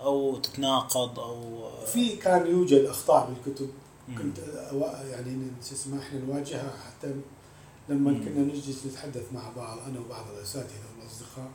أو 0.00 0.36
تتناقض 0.36 1.20
أو 1.20 1.68
في 1.86 2.16
كان 2.16 2.46
يوجد 2.46 2.84
أخطاء 2.84 3.32
بالكتب. 3.44 3.70
كنت 4.18 4.38
يعني 5.10 5.46
شو 5.68 5.74
اسمه 5.74 5.98
إحنا 6.02 6.18
نواجهها 6.20 6.72
حتى 6.86 7.14
لما 7.88 8.10
مم. 8.10 8.24
كنا 8.24 8.40
نجلس 8.40 8.86
نتحدث 8.86 9.22
مع 9.32 9.50
بعض 9.56 9.78
أنا 9.78 10.00
وبعض 10.00 10.24
الأساتذة 10.36 10.84
والأصدقاء. 10.98 11.50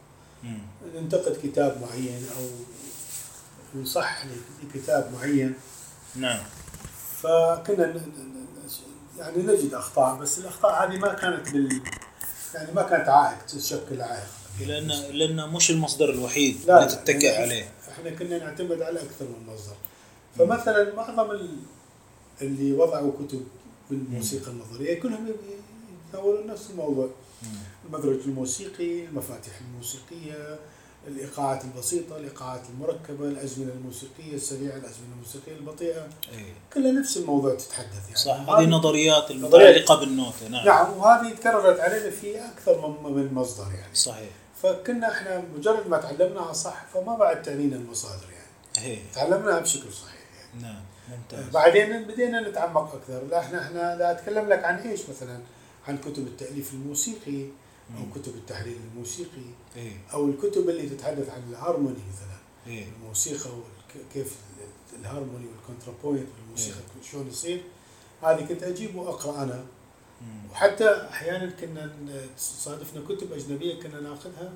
ننتقد 0.95 1.37
كتاب 1.43 1.81
معين 1.81 2.25
أو 2.37 2.49
نصح 3.81 4.23
لكتاب 4.63 5.11
معين. 5.13 5.53
نعم. 6.15 6.39
فكنا 7.21 8.01
يعني 9.19 9.37
نجد 9.43 9.73
أخطاء 9.73 10.15
بس 10.15 10.39
الأخطاء 10.39 10.87
هذه 10.87 10.97
ما 10.97 11.13
كانت 11.13 11.49
بال 11.49 11.81
يعني 12.55 12.71
ما 12.71 12.83
كانت 12.83 13.09
عائق 13.09 13.45
تشكل 13.45 14.01
عائق. 14.01 14.27
لأن 14.67 14.87
لأن 15.11 15.49
مش 15.49 15.71
المصدر 15.71 16.09
الوحيد 16.09 16.57
لا 16.67 16.83
اللي 16.83 16.95
تتكئ 16.95 17.25
يعني 17.25 17.43
عليه. 17.43 17.71
إحنا 17.91 18.09
كنا 18.09 18.37
نعتمد 18.37 18.81
على 18.81 18.99
أكثر 18.99 19.25
من 19.25 19.53
مصدر. 19.53 19.75
فمثلا 20.39 20.95
معظم 20.95 21.31
ال- 21.31 21.59
اللي 22.41 22.73
وضعوا 22.73 23.11
كتب 23.11 23.43
بالموسيقى 23.89 24.51
النظرية 24.51 24.99
كلهم 24.99 25.27
يتناولون 26.07 26.47
نفس 26.47 26.69
الموضوع. 26.69 27.09
المدرج 27.85 28.19
الموسيقي 28.25 29.05
المفاتيح 29.05 29.53
الموسيقية 29.61 30.59
الإيقاعات 31.07 31.63
البسيطة 31.65 32.17
الإيقاعات 32.17 32.61
المركبة 32.69 33.25
الأزمنة 33.25 33.71
الموسيقية 33.73 34.33
السريعة 34.33 34.75
الأزمنة 34.75 35.13
الموسيقية 35.13 35.55
البطيئة. 35.55 36.07
إيه. 36.33 36.53
كلها 36.73 36.91
نفس 36.91 37.17
الموضوع 37.17 37.55
تتحدث 37.55 38.03
يعني. 38.03 38.15
صح 38.15 38.49
هذه 38.49 38.65
نظريات 38.65 39.31
المتعلقه 39.31 39.99
بالنوتة 39.99 40.47
نعم. 40.49 40.65
نعم 40.65 40.97
وهذه 40.97 41.33
تكررت 41.33 41.79
علينا 41.79 42.09
في 42.09 42.45
أكثر 42.45 42.87
من 42.87 43.13
من 43.13 43.33
مصدر 43.33 43.71
يعني. 43.73 43.95
صحيح. 43.95 44.29
فكنا 44.63 45.11
إحنا 45.11 45.43
مجرد 45.57 45.87
ما 45.87 45.97
تعلمناها 45.97 46.53
صح 46.53 46.85
فما 46.93 47.15
بعد 47.15 47.41
تعنينا 47.41 47.75
المصادر 47.75 48.25
يعني. 48.31 48.87
إيه. 48.87 48.99
تعلمناها 49.15 49.59
بشكل 49.59 49.93
صحيح 49.93 50.21
يعني. 50.37 50.63
نعم. 50.63 50.81
ممتاز. 51.09 51.49
بعدين 51.53 52.03
بدينا 52.03 52.49
نتعمق 52.49 52.95
أكثر. 52.95 53.23
لا 53.23 53.39
إحنا 53.39 53.61
إحنا 53.65 53.95
لا 53.95 54.11
أتكلم 54.11 54.49
لك 54.49 54.63
عن 54.63 54.75
إيش 54.75 55.09
مثلا؟ 55.09 55.39
عن 55.87 55.97
كتب 55.97 56.27
التأليف 56.27 56.73
الموسيقي 56.73 57.41
أو 57.97 57.99
مم. 58.05 58.11
كتب 58.15 58.35
التحليل 58.35 58.77
الموسيقي 58.93 59.45
إيه. 59.75 59.97
أو 60.13 60.25
الكتب 60.25 60.69
اللي 60.69 60.89
تتحدث 60.89 61.29
عن 61.29 61.41
الهارموني 61.49 61.95
مثلا. 62.13 62.37
إيه. 62.67 62.85
الموسيقى 62.87 63.49
وكيف 64.09 64.35
الهارموني 64.99 65.45
والكونترابوينت 65.47 66.27
والموسيقى 66.41 66.77
شلون 67.11 67.27
يصير. 67.27 67.61
هذه 68.23 68.45
كنت 68.45 68.63
أجيب 68.63 68.95
وأقرأ 68.95 69.43
أنا. 69.43 69.65
مم. 70.21 70.51
وحتى 70.51 71.07
أحيانا 71.09 71.51
كنا 71.51 71.91
تصادفنا 72.37 73.01
كتب 73.09 73.33
أجنبية 73.33 73.81
كنا 73.81 73.99
ناخذها. 74.01 74.53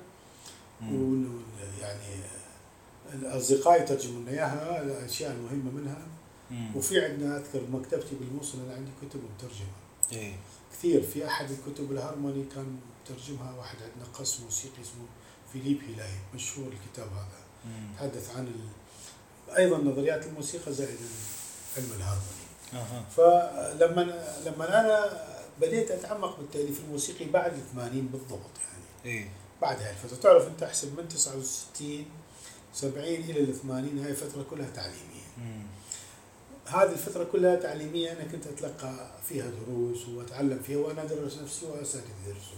مم. 0.80 0.94
ون- 0.94 1.42
يعني 1.80 2.20
الأصدقاء 3.12 3.82
يترجموا 3.82 4.20
لنا 4.22 4.30
إياها 4.30 4.82
الأشياء 4.82 5.30
المهمة 5.32 5.70
منها. 5.80 5.98
وفي 6.76 7.04
عندنا 7.04 7.36
أذكر 7.36 7.60
مكتبتي 7.70 8.14
بالموصل 8.14 8.58
أنا 8.64 8.74
عندي 8.74 8.90
كتب 9.02 9.20
مترجمة. 9.36 9.72
إيه. 10.12 10.36
كثير 10.72 11.02
في 11.02 11.26
أحد 11.26 11.46
الكتب 11.50 11.92
الهارموني 11.92 12.44
كان 12.54 12.80
مترجمها 13.04 13.54
واحد 13.58 13.76
عندنا 13.76 14.04
قس 14.18 14.40
موسيقي 14.40 14.82
اسمه 14.82 15.04
فيليب 15.52 15.80
هيلاي 15.88 16.10
مشهور 16.34 16.66
الكتاب 16.72 17.08
هذا. 17.12 17.40
مم. 17.64 17.94
يتحدث 17.94 18.36
عن 18.36 18.46
ال... 18.46 18.68
أيضا 19.56 19.78
نظريات 19.78 20.26
الموسيقى 20.26 20.72
زائد 20.72 20.98
علم 21.76 21.88
الهارموني. 21.96 22.40
أها. 22.72 23.04
فلما 23.16 24.02
لما 24.46 24.80
أنا 24.80 25.26
بديت 25.60 25.90
أتعمق 25.90 26.38
بالتأليف 26.38 26.80
الموسيقي 26.80 27.24
بعد 27.24 27.52
ال 27.54 27.60
80 27.72 28.06
بالضبط 28.06 28.50
يعني. 28.58 28.84
إيه. 29.16 29.28
بعد 29.62 29.82
هاي 29.82 29.90
الفترة 29.90 30.16
تعرف 30.16 30.48
أنت 30.48 30.62
احسب 30.62 31.00
من 31.00 31.08
69 31.08 32.04
70 32.74 33.04
إلى 33.04 33.40
ال 33.40 33.54
80 33.54 33.98
هاي 33.98 34.10
الفترة 34.10 34.42
كلها 34.50 34.70
تعليمية. 34.70 35.26
مم. 35.38 35.62
هذه 36.70 36.92
الفترة 36.92 37.24
كلها 37.24 37.56
تعليمية 37.56 38.12
أنا 38.12 38.24
كنت 38.32 38.46
أتلقى 38.46 39.10
فيها 39.28 39.46
دروس 39.66 40.08
وأتعلم 40.08 40.58
فيها 40.66 40.78
وأنا 40.78 41.02
أدرس 41.02 41.38
نفسي 41.38 41.66
واساتذتي 41.66 42.10
يدرسوا 42.26 42.56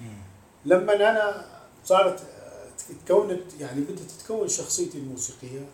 مم. 0.00 0.18
لما 0.64 0.94
أنا 0.94 1.46
صارت 1.84 2.20
تكونت 3.06 3.42
يعني 3.60 3.80
بدت 3.80 4.00
تتكون 4.10 4.48
شخصيتي 4.48 4.98
الموسيقية 4.98 5.66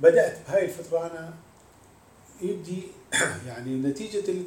بدأت 0.00 0.38
بهاي 0.48 0.64
الفترة 0.64 1.06
أنا 1.06 1.34
يبدي 2.42 2.82
يعني 3.46 3.74
نتيجة 3.74 4.30
ال- 4.30 4.46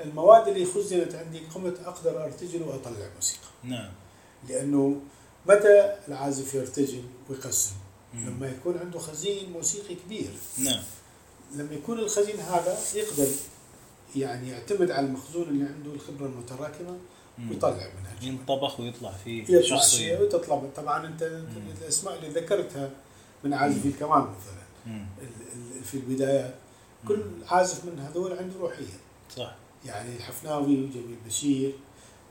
المواد 0.00 0.48
اللي 0.48 0.66
خزنت 0.66 1.14
عندي 1.14 1.40
قمت 1.54 1.80
أقدر 1.84 2.24
أرتجل 2.24 2.62
وأطلع 2.62 3.08
موسيقى. 3.14 3.46
نعم. 3.64 3.90
لأنه 4.48 5.00
متى 5.46 5.96
العازف 6.08 6.54
يرتجل 6.54 7.02
ويقسم. 7.30 7.72
لما 8.14 8.48
يكون 8.48 8.78
عنده 8.78 8.98
خزين 8.98 9.52
موسيقي 9.52 9.94
كبير. 9.94 10.30
نعم. 10.58 10.82
لما 11.54 11.74
يكون 11.74 11.98
الخزين 11.98 12.40
هذا 12.40 12.78
يقدر 12.94 13.28
يعني 14.16 14.48
يعتمد 14.48 14.90
على 14.90 15.06
المخزون 15.06 15.48
اللي 15.48 15.64
عنده 15.64 15.92
الخبرة 15.92 16.26
المتراكمة. 16.26 16.98
ويطلع 17.50 17.70
منها. 17.70 18.12
ينطبخ 18.22 18.80
ويطلع 18.80 19.12
فيه 19.24 19.60
شيء 19.80 20.22
وتطلع 20.22 20.62
طبعا 20.76 21.06
انت 21.06 21.22
مم. 21.22 21.64
الأسماء 21.82 22.16
اللي 22.16 22.28
ذكرتها 22.28 22.90
من 23.44 23.54
عازفي 23.54 23.88
الكمان 23.88 24.20
مثلا 24.20 24.62
مم. 24.86 25.06
في 25.84 25.94
البدايات 25.94 26.54
كل 27.08 27.22
عازف 27.48 27.84
من 27.84 27.98
هذول 27.98 28.32
عنده 28.32 28.58
روحية 28.60 29.00
صح 29.36 29.54
يعني 29.86 30.16
الحفناوي 30.16 30.84
وجميل 30.84 31.16
بشير 31.26 31.72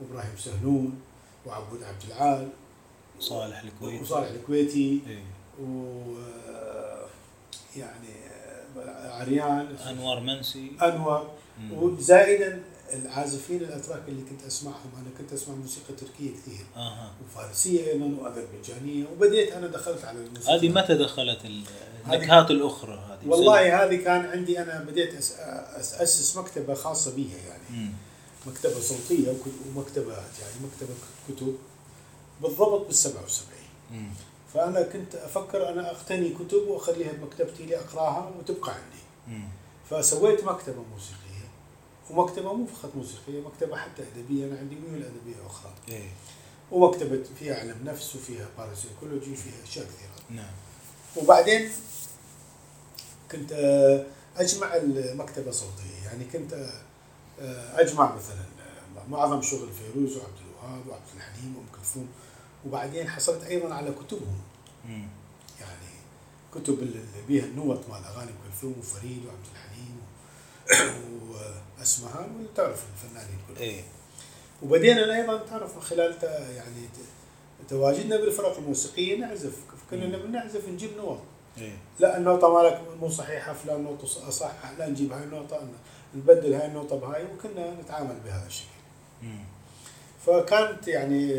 وإبراهيم 0.00 0.36
سهنون 0.38 1.00
وعبود 1.46 1.82
عبد 1.82 2.02
العال 2.08 2.48
صالح 3.20 3.62
الكويت 3.62 4.02
وصالح 4.02 4.28
الكويتي 4.28 5.00
إيه. 5.06 5.22
و 5.64 6.02
يعني 7.76 8.08
آه، 8.08 8.21
عريان 9.04 9.76
أنوار 9.88 10.20
منسي. 10.20 10.72
انور. 10.82 11.30
وزائدا 11.72 12.62
العازفين 12.92 13.56
الأتراك 13.56 14.02
اللي 14.08 14.22
كنت 14.30 14.42
أسمعهم. 14.46 14.90
أنا 14.96 15.08
كنت 15.18 15.32
أسمع 15.32 15.54
موسيقى 15.54 15.94
تركية 15.94 16.30
كثير. 16.30 16.66
أها. 16.76 17.12
وفارسية 17.24 17.86
أيضا 17.86 18.04
وأذربيجانية. 18.04 19.04
وبديت 19.12 19.52
أنا 19.52 19.66
دخلت 19.66 20.04
على 20.04 20.18
الموسيقى. 20.18 20.58
هذه 20.58 20.68
متى 20.68 20.94
دخلت 20.94 21.38
النكهات 22.06 22.50
الأخرى 22.50 22.94
هذه. 22.94 23.28
والله 23.28 23.84
هذه 23.84 23.96
كان 23.96 24.26
عندي 24.26 24.62
أنا 24.62 24.80
بديت 24.80 25.14
أسس 25.14 26.36
مكتبة 26.36 26.74
خاصة 26.74 27.14
بيها 27.14 27.38
يعني. 27.48 27.62
مم. 27.70 27.92
مكتبة 28.46 28.80
صوتية 28.80 29.34
ومكتبات 29.68 30.32
يعني 30.40 30.66
مكتبة 30.66 30.94
كتب. 31.28 31.56
بالضبط 32.42 32.86
بال 32.86 32.94
77 32.94 34.12
مم. 34.54 34.60
فأنا 34.60 34.82
كنت 34.82 35.14
أفكر 35.14 35.68
أنا 35.68 35.90
أقتني 35.90 36.30
كتب 36.30 36.68
وأخليها 36.68 37.12
بمكتبتي 37.12 37.66
لأقراها 37.66 38.32
وتبقى 38.38 38.72
عندي. 38.72 39.02
مم. 39.28 39.48
فسويت 39.90 40.44
مكتبة 40.44 40.82
موسيقية 40.92 41.48
ومكتبة 42.10 42.52
مو 42.52 42.66
فقط 42.66 42.90
موسيقية 42.96 43.40
مكتبة 43.40 43.76
حتى 43.76 44.02
أدبية 44.02 44.46
أنا 44.46 44.58
عندي 44.58 44.74
ميول 44.74 45.02
أدبية 45.02 45.46
أخرى. 45.46 45.72
إيه. 45.88 46.08
ومكتبة 46.72 47.22
فيها 47.38 47.60
علم 47.60 47.76
نفس 47.84 48.16
وفيها 48.16 48.48
باراسيكولوجي 48.58 49.32
وفيها 49.32 49.62
أشياء 49.64 49.86
كثيرة. 49.86 50.36
نعم. 50.36 50.52
وبعدين 51.16 51.70
كنت 53.32 53.52
آه، 53.52 54.06
أجمع 54.36 54.74
المكتبة 54.76 55.50
صوتية. 55.50 56.04
يعني 56.04 56.24
كنت 56.24 56.52
آه، 57.40 57.80
أجمع 57.80 58.16
مثلا 58.16 58.44
آه، 58.96 59.08
معظم 59.08 59.42
شغل 59.42 59.68
فيروز 59.72 60.16
وعبد 60.16 60.38
الوهاب 60.40 60.86
وعبد 60.88 61.02
الحليم 61.16 61.56
وأم 61.56 61.66
كلثوم. 61.80 62.08
وبعدين 62.66 63.08
حصلت 63.08 63.44
أيضا 63.44 63.74
على 63.74 63.90
كتبهم. 63.90 64.40
مم. 64.88 65.08
يعني 65.60 65.92
كتب 66.54 66.78
اللي 66.82 67.00
بيها 67.28 67.44
النوط 67.44 67.88
مال 67.88 68.04
أغاني 68.04 68.30
ام 68.30 68.36
كلثوم 68.50 68.74
وفريد 68.78 69.22
وعبد 69.26 69.46
الحليم 69.52 70.00
وأسمهان 71.78 72.46
وتعرف 72.52 72.84
الفنانين 72.94 73.38
كلهم. 73.48 73.62
إيه. 73.62 73.82
وبدينا 74.62 75.16
أيضا 75.16 75.38
تعرف 75.38 75.76
من 75.76 75.82
خلال 75.82 76.16
يعني 76.56 76.88
تواجدنا 77.68 78.16
بالفرق 78.16 78.58
الموسيقية 78.58 79.16
نعزف. 79.16 79.56
كنا 79.90 80.04
لما 80.04 80.26
نعزف 80.26 80.68
نجيب 80.68 80.96
نوط 80.96 81.18
إيه. 81.58 81.76
لا 81.98 82.16
النوطه 82.16 82.54
مالك 82.54 82.80
مو 83.00 83.08
صحيحة 83.10 83.52
فلان 83.52 83.82
نوطه 83.82 84.30
صح 84.30 84.70
لا 84.78 84.88
نجيب 84.88 85.12
هاي 85.12 85.24
النوطه 85.24 85.68
نبدل 86.14 86.54
هاي 86.54 86.66
النوطه 86.66 86.96
بهاي 86.96 87.24
وكنا 87.24 87.80
نتعامل 87.80 88.20
بهذا 88.24 88.46
الشكل. 88.46 88.66
مم. 89.22 89.44
فكانت 90.26 90.88
يعني 90.88 91.32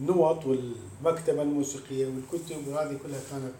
النوط 0.00 0.46
والمكتبة 0.46 1.42
الموسيقية 1.42 2.06
والكتب 2.06 2.68
وهذه 2.68 2.98
كلها 3.02 3.20
كانت 3.30 3.52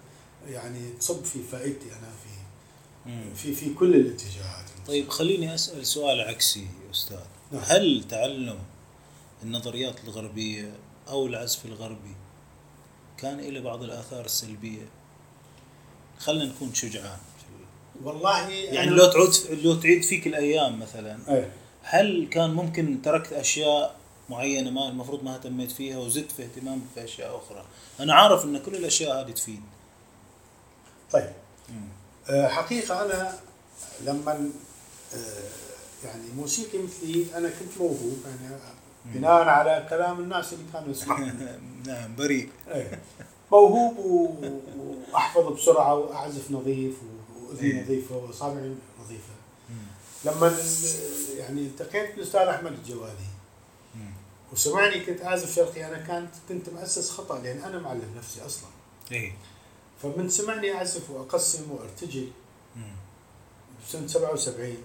يعني 0.49 0.91
تصب 1.01 1.25
في 1.25 1.43
فائدتي 1.43 1.87
أنا 1.87 2.11
في 2.25 2.31
مم. 3.11 3.35
في 3.35 3.55
في 3.55 3.75
كل 3.75 3.95
الاتجاهات. 3.95 4.65
طيب 4.87 5.09
خليني 5.09 5.55
أسأل 5.55 5.87
سؤال 5.87 6.21
عكسي 6.21 6.61
يا 6.61 6.91
أستاذ. 6.91 7.19
نعم. 7.53 7.63
هل 7.67 8.05
تعلم 8.09 8.59
النظريات 9.43 9.95
الغربية 10.05 10.73
أو 11.09 11.27
العزف 11.27 11.65
الغربي 11.67 12.15
كان 13.19 13.41
له 13.41 13.61
بعض 13.61 13.83
الآثار 13.83 14.25
السلبية؟ 14.25 14.89
خلينا 16.19 16.45
نكون 16.45 16.75
شجعان. 16.75 17.19
والله 18.05 18.49
يعني 18.49 18.91
أنا- 18.91 18.93
لو 18.93 19.07
تعود 19.13 19.31
لو 19.63 19.75
تعيد 19.75 20.03
فيك 20.03 20.27
الأيام 20.27 20.81
مثلا 20.81 21.35
إيه. 21.35 21.53
هل 21.83 22.29
كان 22.31 22.51
ممكن 22.55 23.03
تركت 23.03 23.33
أشياء 23.33 24.00
معينة 24.31 24.71
ما 24.71 24.89
المفروض 24.89 25.25
ما 25.25 25.35
اهتميت 25.35 25.71
فيها 25.73 25.99
وزدت 25.99 26.33
في 26.33 26.43
اهتمامك 26.45 26.83
في 26.95 27.05
اشياء 27.05 27.37
أخرى 27.37 27.65
أنا 28.01 28.15
عارف 28.15 28.45
إن 28.45 28.59
كل 28.59 28.75
الأشياء 28.75 29.21
هذه 29.21 29.31
تفيد 29.31 29.61
طيب. 31.13 31.33
آه، 32.31 32.49
حقيقة 32.49 33.05
أنا 33.05 33.39
لما 34.05 34.51
آه، 35.15 35.19
يعني 36.07 36.23
موسيقي 36.37 36.79
مثلي 36.79 37.27
أنا 37.37 37.49
كنت 37.49 37.79
موهوب 37.81 38.19
يعني 38.27 38.57
بناء 39.05 39.31
على 39.49 39.87
كلام 39.91 40.21
الناس 40.21 40.53
اللي 40.53 40.65
كانوا 40.73 40.91
يسمعوني 40.91 41.33
نعم 41.87 42.17
بريء 42.17 42.49
إيه. 42.69 43.01
موهوب 43.53 43.99
و- 43.99 44.61
وأحفظ 45.13 45.53
بسرعة 45.53 45.95
وأعزف 45.95 46.51
نظيف 46.51 46.95
وأذني 47.49 47.71
إيه. 47.71 47.83
نظيفة 47.83 48.17
وأصابعي 48.17 48.75
نظيفة 49.05 49.35
مم. 49.71 49.77
لما 50.25 50.57
يعني 51.39 51.61
التقيت 51.61 52.15
بالأستاذ 52.15 52.41
أحمد 52.41 52.73
الجوادي. 52.73 53.31
وسمعني 54.53 55.01
كنت 55.05 55.21
أعزف 55.23 55.55
شرقي 55.55 55.85
أنا 55.89 55.99
كانت 55.99 56.31
كنت 56.49 56.69
مؤسس 56.69 57.11
خطأ 57.11 57.39
لأن 57.39 57.59
أنا 57.59 57.79
معلم 57.79 58.15
نفسي 58.17 58.47
أصلا. 58.47 58.69
إيه. 59.13 59.33
فمن 60.03 60.29
سمعني 60.29 60.75
أعزف 60.75 61.11
وأقسم 61.11 61.71
وأرتجل. 61.71 62.31
مم. 62.77 62.93
بسنة 63.89 64.07
77 64.07 64.77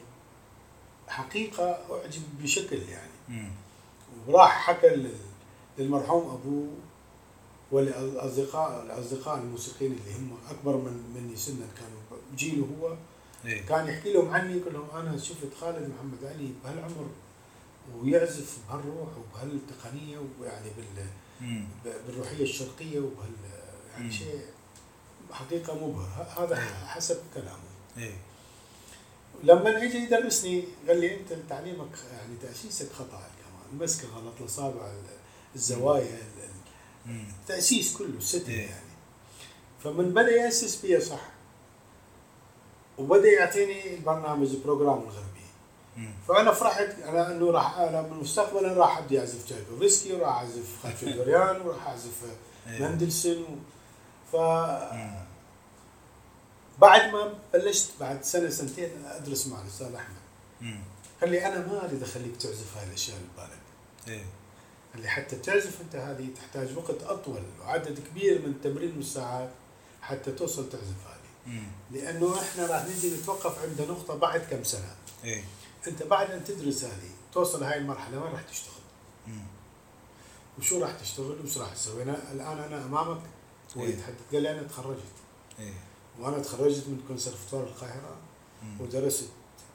حقيقة 1.08 1.64
أعجب 1.92 2.22
بشكل 2.42 2.76
يعني. 2.90 3.12
مم. 3.30 3.50
وراح 4.28 4.52
حكى 4.68 4.88
لل- 4.88 5.12
للمرحوم 5.78 6.30
أبوه 6.30 6.68
ولأصدقاء 7.72 8.84
الأصدقاء 8.84 9.38
الموسيقيين 9.38 9.92
اللي 9.92 10.14
هم 10.16 10.38
أكبر 10.50 10.78
من 10.78 11.04
مني 11.16 11.36
سنا 11.36 11.66
كانوا 11.78 12.22
جيله 12.36 12.68
هو. 12.82 12.96
إيه. 13.46 13.66
كان 13.66 13.88
يحكي 13.88 14.14
لهم 14.14 14.30
عني 14.34 14.58
يقول 14.58 14.74
لهم 14.74 14.90
أنا 14.94 15.18
شفت 15.18 15.54
خالد 15.62 15.90
محمد 15.96 16.26
علي 16.34 16.50
بهالعمر 16.64 17.08
ويعزف 17.96 18.58
بهالروح 18.70 19.10
وبهالتقنية 19.18 20.18
ويعني 20.40 20.70
بال 20.78 21.06
مم. 21.42 21.68
بالروحية 22.06 22.44
الشرقية 22.44 23.00
وبهال 23.00 23.32
يعني. 23.94 24.12
شيء 24.12 24.42
حقيقة 25.32 25.88
مبهر 25.88 26.28
هذا 26.38 26.56
حسب 26.88 27.18
كلامه 27.34 27.60
إيه 27.98 28.16
لما 29.44 29.84
اجى 29.84 29.98
يدرسني 29.98 30.64
قال 30.88 31.00
لي 31.02 31.16
أنت 31.20 31.34
تعليمك 31.50 31.98
يعني 32.12 32.36
تأسيسك 32.42 32.92
خطأ 32.94 33.18
كمان 33.18 33.64
المسكه 33.74 34.08
غلط 34.08 34.34
الاصابع 34.40 34.86
ال- 34.86 35.18
الزوايا. 35.56 36.18
التاسيس 37.42 37.98
كله 37.98 38.18
الستر 38.18 38.50
إيه. 38.52 38.66
يعني 38.70 38.86
فمن 39.84 40.14
بدأ 40.14 40.32
يأسس 40.32 40.76
فيها 40.76 41.00
صح 41.00 41.22
وبدأ 42.98 43.28
يعطيني 43.32 43.96
البرنامج 43.96 44.48
ال 44.50 44.56
program 44.56 45.00
الغربي. 45.00 45.35
فأنا 46.28 46.52
فرحت 46.52 46.96
أنا 47.06 47.32
أنه 47.32 47.52
راح 47.52 47.78
أنا 47.78 48.02
من 48.02 48.18
مستقبلا 48.18 48.74
راح 48.74 48.98
أبدي 48.98 49.20
أعزف 49.20 49.46
تشايكوفسكي 49.46 50.14
وراح 50.14 50.36
أعزف 50.36 50.84
خاتشادوريان 50.84 51.62
وراح 51.62 51.88
أعزف 51.88 52.12
إيه. 52.68 52.80
مندلسون 52.88 53.44
و... 53.44 53.56
ف. 54.32 54.36
بعد 56.80 57.14
ما 57.14 57.34
بلشت 57.54 57.90
بعد 58.00 58.24
سنة 58.24 58.50
سنتين 58.50 58.90
أدرس 59.06 59.48
مع 59.48 59.62
الأستاذ 59.62 59.94
أحمد. 59.96 60.16
قال 61.22 61.30
لي 61.32 61.46
أنا 61.46 61.68
ما 61.68 61.86
أريد 61.86 62.04
أخليك 62.04 62.36
تعزف 62.38 62.78
هاي 62.78 62.88
الأشياء 62.88 63.18
اللي 63.18 63.28
ببالك 63.34 63.60
إيه 64.08 64.26
قال 64.94 65.02
لي 65.02 65.08
حتى 65.10 65.36
تعزف 65.36 65.82
أنت 65.82 65.96
هذه 65.96 66.28
تحتاج 66.36 66.78
وقت 66.78 67.04
أطول 67.04 67.44
وعدد 67.62 68.00
كبير 68.00 68.40
من 68.42 68.46
التمرين 68.52 68.98
والساعات 68.98 69.50
حتى 70.02 70.32
توصل 70.32 70.70
تعزف 70.70 70.84
هذه. 71.08 71.16
لأنه 71.92 72.42
إحنا 72.42 72.66
راح 72.66 72.86
نجي 72.86 73.16
نتوقف 73.16 73.60
عند 73.64 73.82
نقطة 73.82 74.16
بعد 74.18 74.42
كم 74.52 74.64
سنة 74.64 74.96
إيه 75.24 75.44
أنت 75.88 76.04
بعد 76.04 76.32
أن 76.32 76.44
تدرس 76.44 76.84
هذه 76.84 77.10
توصل 77.34 77.64
هاي 77.64 77.78
المرحلة 77.78 78.24
وين 78.24 78.32
راح 78.32 78.42
تشتغل؟ 78.42 78.74
مم. 79.28 79.44
وشو 80.60 80.80
راح 80.82 80.92
تشتغل 80.92 81.46
وش 81.46 81.58
راح 81.58 81.74
تسوي؟ 81.74 82.04
أنا 82.04 82.32
الآن 82.32 82.58
أنا 82.60 82.86
أمامك 82.86 83.22
إيه. 83.78 83.84
يتحدث 83.90 84.16
قال 84.34 84.42
لي 84.44 84.52
أنا 84.52 84.64
تخرجت 84.64 85.00
إيه 85.60 85.74
وأنا 86.20 86.40
تخرجت 86.40 86.88
من 86.88 87.04
كونسرفتوار 87.08 87.64
القاهرة 87.64 88.16
مم. 88.64 88.82
ودرست 88.82 89.30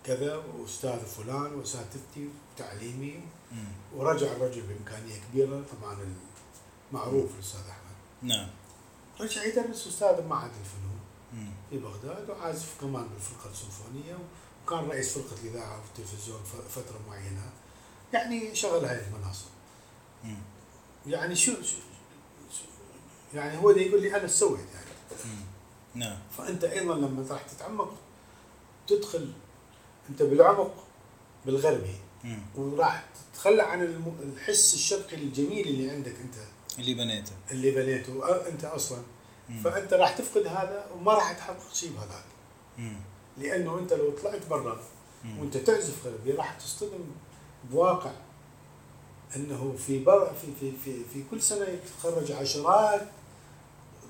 كذا 0.04 0.36
وأستاذ 0.36 0.98
فلان 1.06 1.54
وأساتذتي 1.54 2.28
وتعليمي 2.54 3.20
مم. 3.52 3.64
ورجع 3.96 4.32
الرجل 4.32 4.62
بإمكانية 4.62 5.14
كبيرة 5.30 5.62
طبعا 5.80 5.96
المعروف 6.92 7.30
الأستاذ 7.34 7.60
أحمد 7.60 7.96
نعم 8.22 8.48
رجع 9.20 9.44
يدرس 9.44 9.86
أستاذ 9.86 10.20
بمعهد 10.22 10.50
الفنون 10.60 10.89
مم. 11.72 11.78
في 11.78 11.78
بغداد 11.78 12.30
وعازف 12.30 12.80
كمان 12.80 13.06
بالفرقة 13.08 13.50
السيمفونيه 13.50 14.18
وكان 14.66 14.88
رئيس 14.88 15.12
فرقة 15.18 15.36
الإذاعة 15.42 15.80
والتلفزيون 15.82 16.40
ف- 16.44 16.78
فترة 16.78 17.00
معينة 17.08 17.50
يعني 18.12 18.54
شغل 18.54 18.84
هاي 18.84 19.00
المناصب. 19.06 19.46
يعني 21.06 21.36
شو, 21.36 21.52
شو 21.62 21.76
يعني 23.34 23.58
هو 23.58 23.70
اللي 23.70 23.86
يقول 23.86 24.02
لي 24.02 24.16
أنا 24.16 24.28
سويت 24.28 24.60
يعني. 24.74 24.90
نعم 25.94 26.18
فأنت 26.38 26.64
أيضا 26.64 26.94
لما 26.94 27.26
راح 27.30 27.42
تتعمق 27.42 27.94
تدخل 28.86 29.32
أنت 30.10 30.22
بالعمق 30.22 30.74
بالغربي. 31.46 31.94
وراح 32.56 33.04
تتخلى 33.34 33.62
عن 33.62 33.82
الحس 34.22 34.74
الشرقي 34.74 35.16
الجميل 35.16 35.68
اللي 35.68 35.90
عندك 35.90 36.14
أنت 36.20 36.34
اللي 36.78 36.94
بنيته 36.94 37.32
اللي 37.50 37.70
بنيته 37.70 38.20
أ- 38.26 38.46
أنت 38.46 38.64
أصلا 38.64 38.98
مم. 38.98 39.04
فأنت 39.64 39.92
راح 39.92 40.16
تفقد 40.18 40.46
هذا 40.46 40.86
وما 40.94 41.14
راح 41.14 41.32
تحقق 41.32 41.72
شيء 41.72 41.92
بهذاك. 41.92 42.24
لأنه 43.38 43.78
أنت 43.78 43.92
لو 43.92 44.10
طلعت 44.10 44.46
برا. 44.46 44.80
وأنت 45.38 45.56
تعزف 45.56 46.06
غربي 46.06 46.32
راح 46.32 46.54
تصطدم 46.54 47.04
بواقع 47.70 48.10
أنه 49.36 49.74
في 49.86 50.04
بر 50.04 50.32
في 50.40 50.46
في 50.60 50.72
في 50.84 51.04
في 51.12 51.24
كل 51.30 51.42
سنة 51.42 51.66
يتخرج 51.66 52.32
عشرات 52.32 53.08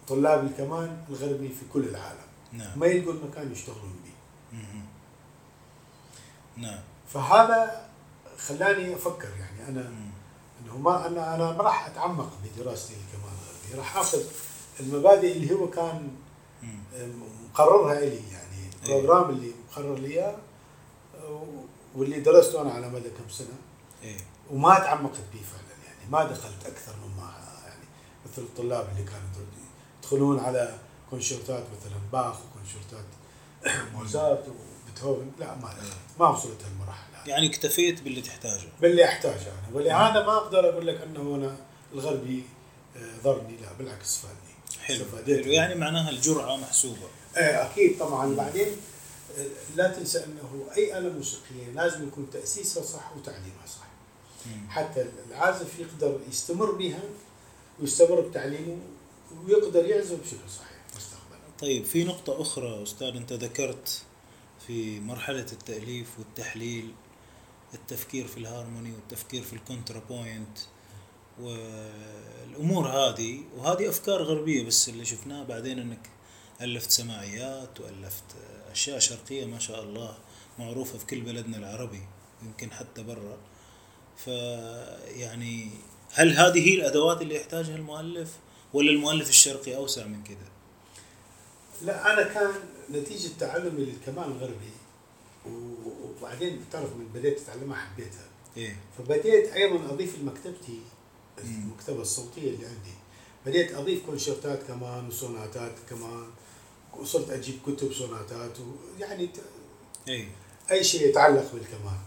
طلاب 0.08 0.44
الكمان 0.44 1.04
الغربي 1.10 1.48
في 1.48 1.64
كل 1.72 1.84
العالم 1.84 2.28
نعم 2.52 2.78
ما 2.78 2.86
يلقوا 2.86 3.12
المكان 3.12 3.52
يشتغلون 3.52 4.00
به. 4.04 4.12
نعم 6.56 6.80
فهذا 7.12 7.88
خلاني 8.38 8.94
أفكر 8.94 9.28
يعني 9.28 9.68
أنا. 9.68 9.92
أنه 10.60 10.78
ما 10.78 11.06
أنا 11.06 11.34
أنا 11.34 11.52
ما 11.52 11.62
راح 11.62 11.86
أتعمق 11.86 12.32
بدراستي 12.44 12.94
للكمان 12.94 13.32
الغربي 13.32 13.78
راح 13.78 13.96
آخذ 13.96 14.22
المبادئ 14.80 15.32
اللي 15.32 15.54
هو 15.54 15.70
كان 15.70 16.10
مم. 16.62 16.78
مقررها 17.52 18.00
لي 18.00 18.06
يعني 18.06 18.56
إيه. 18.86 18.98
البروجرام 18.98 19.30
اللي 19.30 19.52
مقرر 19.70 19.98
لي 19.98 20.36
واللي 21.96 22.20
درسته 22.20 22.62
أنا 22.62 22.70
على 22.72 22.88
مدى 22.88 23.08
كم 23.08 23.28
سنة. 23.30 23.56
إيه. 24.02 24.16
وما 24.50 24.78
تعمقت 24.78 25.20
به 25.34 25.40
فعلا 25.40 25.76
يعني 25.86 26.10
ما 26.10 26.24
دخلت 26.24 26.66
أكثر 26.66 26.92
مما 27.04 27.32
يعني 27.66 27.84
مثل 28.26 28.42
الطلاب 28.42 28.88
اللي 28.92 29.04
كانوا 29.04 29.46
يدخلون 30.02 30.38
على 30.38 30.78
كونشيرتات 31.10 31.62
مثلا 31.62 31.98
باخ 32.12 32.36
وكونشيرتات 32.44 33.04
موزارت 33.94 34.44
وبيتهوفن. 34.48 35.30
لا 35.38 35.54
ما 35.54 35.68
دخلت 35.68 35.96
ما 36.20 36.28
وصلت 36.28 36.64
هالمراحل 36.64 37.14
هذه. 37.14 37.28
يعني 37.28 37.46
اكتفيت 37.46 38.02
باللي 38.02 38.20
تحتاجه. 38.20 38.68
باللي 38.80 39.04
أحتاجه 39.04 39.42
أنا. 39.42 39.76
ولهذا 39.76 40.26
ما 40.26 40.36
أقدر 40.36 40.68
أقول 40.68 40.86
لك 40.86 41.00
أنه 41.02 41.34
أنا 41.34 41.56
الغربي 41.94 42.44
آه، 42.96 43.22
ضرني 43.24 43.56
لا 43.56 43.72
بالعكس 43.78 44.18
فادني. 44.18 44.49
حلو. 44.84 45.04
حلو. 45.26 45.50
يعني 45.52 45.74
معناها 45.74 46.10
الجرعة 46.10 46.56
محسوبة. 46.56 47.08
إيه 47.36 47.66
أكيد 47.70 47.98
طبعا. 47.98 48.34
بعدين 48.34 48.66
آه، 49.38 49.46
لا 49.76 49.88
تنسى 49.88 50.24
أنه 50.24 50.66
أي 50.76 50.98
آلة 50.98 51.08
موسيقية 51.12 51.70
لازم 51.74 52.08
يكون 52.08 52.30
تأسيسها 52.32 52.82
صح 52.82 53.12
وتعليمها 53.16 53.66
صح. 53.66 53.86
مم. 54.46 54.70
حتى 54.70 55.06
العازف 55.28 55.78
يقدر 55.78 56.20
يستمر 56.28 56.70
بها 56.70 57.00
ويستمر 57.80 58.20
بتعليمه 58.20 58.78
ويقدر 59.46 59.84
يعزف 59.86 60.12
بشكل 60.22 60.50
صحيح 60.58 60.76
مستقبلا 60.96 61.40
طيب 61.60 61.84
في 61.84 62.04
نقطة 62.04 62.42
أخرى 62.42 62.82
أستاذ 62.82 63.06
أنت 63.16 63.32
ذكرت 63.32 64.02
في 64.66 65.00
مرحلة 65.00 65.46
التأليف 65.52 66.06
والتحليل 66.18 66.92
التفكير 67.74 68.26
في 68.26 68.36
الهارموني 68.36 68.92
والتفكير 68.92 69.42
في 69.42 69.52
الكونترابوينت 69.52 72.00
والأمور 72.60 72.88
هذه 72.88 73.40
وهذه 73.56 73.88
أفكار 73.88 74.22
غربية 74.22 74.64
بس 74.64 74.88
اللي 74.88 75.04
شفناه 75.04 75.44
بعدين 75.44 75.78
أنك 75.78 76.08
ألفت 76.60 76.90
سماعيات 76.90 77.80
وألفت 77.80 78.24
أشياء 78.72 78.98
شرقية 78.98 79.44
ما 79.44 79.58
شاء 79.58 79.82
الله 79.82 80.18
معروفة 80.58 80.98
في 80.98 81.06
كل 81.06 81.20
بلدنا 81.20 81.56
العربي 81.56 82.02
يمكن 82.42 82.70
حتى 82.72 83.02
برا. 83.02 83.38
فيعني 84.16 85.70
هل 86.12 86.38
هذه 86.38 86.68
هي 86.68 86.74
الأدوات 86.74 87.22
اللي 87.22 87.36
يحتاجها 87.36 87.76
المؤلف 87.76 88.30
ولا 88.72 88.90
المؤلف 88.90 89.28
الشرقي 89.28 89.76
أوسع 89.76 90.06
من 90.06 90.22
كده؟ 90.22 90.50
لا 91.82 92.12
أنا 92.12 92.22
كان 92.22 92.50
نتيجة 92.90 93.30
تعلمي 93.40 93.84
للكمان 93.84 94.30
الغربي 94.30 94.72
وبعدين 95.46 96.64
تعرف 96.72 96.96
من 96.96 97.08
بديت 97.14 97.40
اتعلمها 97.40 97.76
حبيتها. 97.76 98.24
إيه. 98.56 98.76
فبديت 98.98 99.52
أيضا 99.52 99.92
أضيف 99.92 100.18
لمكتبتي 100.18 100.80
مم. 101.44 101.62
المكتبة 101.62 102.02
الصوتية 102.02 102.50
اللي 102.50 102.66
عندي. 102.66 102.94
بديت 103.46 103.72
أضيف 103.74 104.06
كونشيرتات 104.06 104.62
كمان 104.62 105.08
وسوناتات 105.08 105.72
كمان. 105.90 106.26
وصرت 106.98 107.30
أجيب 107.30 107.58
كتب 107.66 107.92
سوناتات 107.92 108.52
ويعني 108.60 109.26
ت- 109.26 109.40
إيه. 110.08 110.28
أي 110.70 110.84
شيء 110.84 111.08
يتعلق 111.08 111.52
بالكمان. 111.52 111.98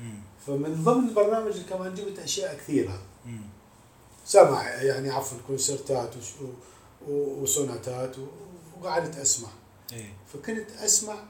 مم. 0.00 0.20
فمن 0.46 0.84
ضمن 0.84 1.08
البرنامج 1.08 1.56
الكمان 1.56 1.94
جبت 1.94 2.18
أشياء 2.18 2.56
كثيرة. 2.56 3.02
مم. 3.26 3.40
سمع 4.26 4.68
يعني 4.68 5.10
عفوا 5.10 5.38
كونسرتات 5.46 6.14
وسوناتات 7.08 8.18
و- 8.18 8.26
وقعدت 8.80 9.16
أسمع. 9.16 9.48
إيه. 9.92 10.12
فكنت 10.32 10.70
أسمع 10.70 11.24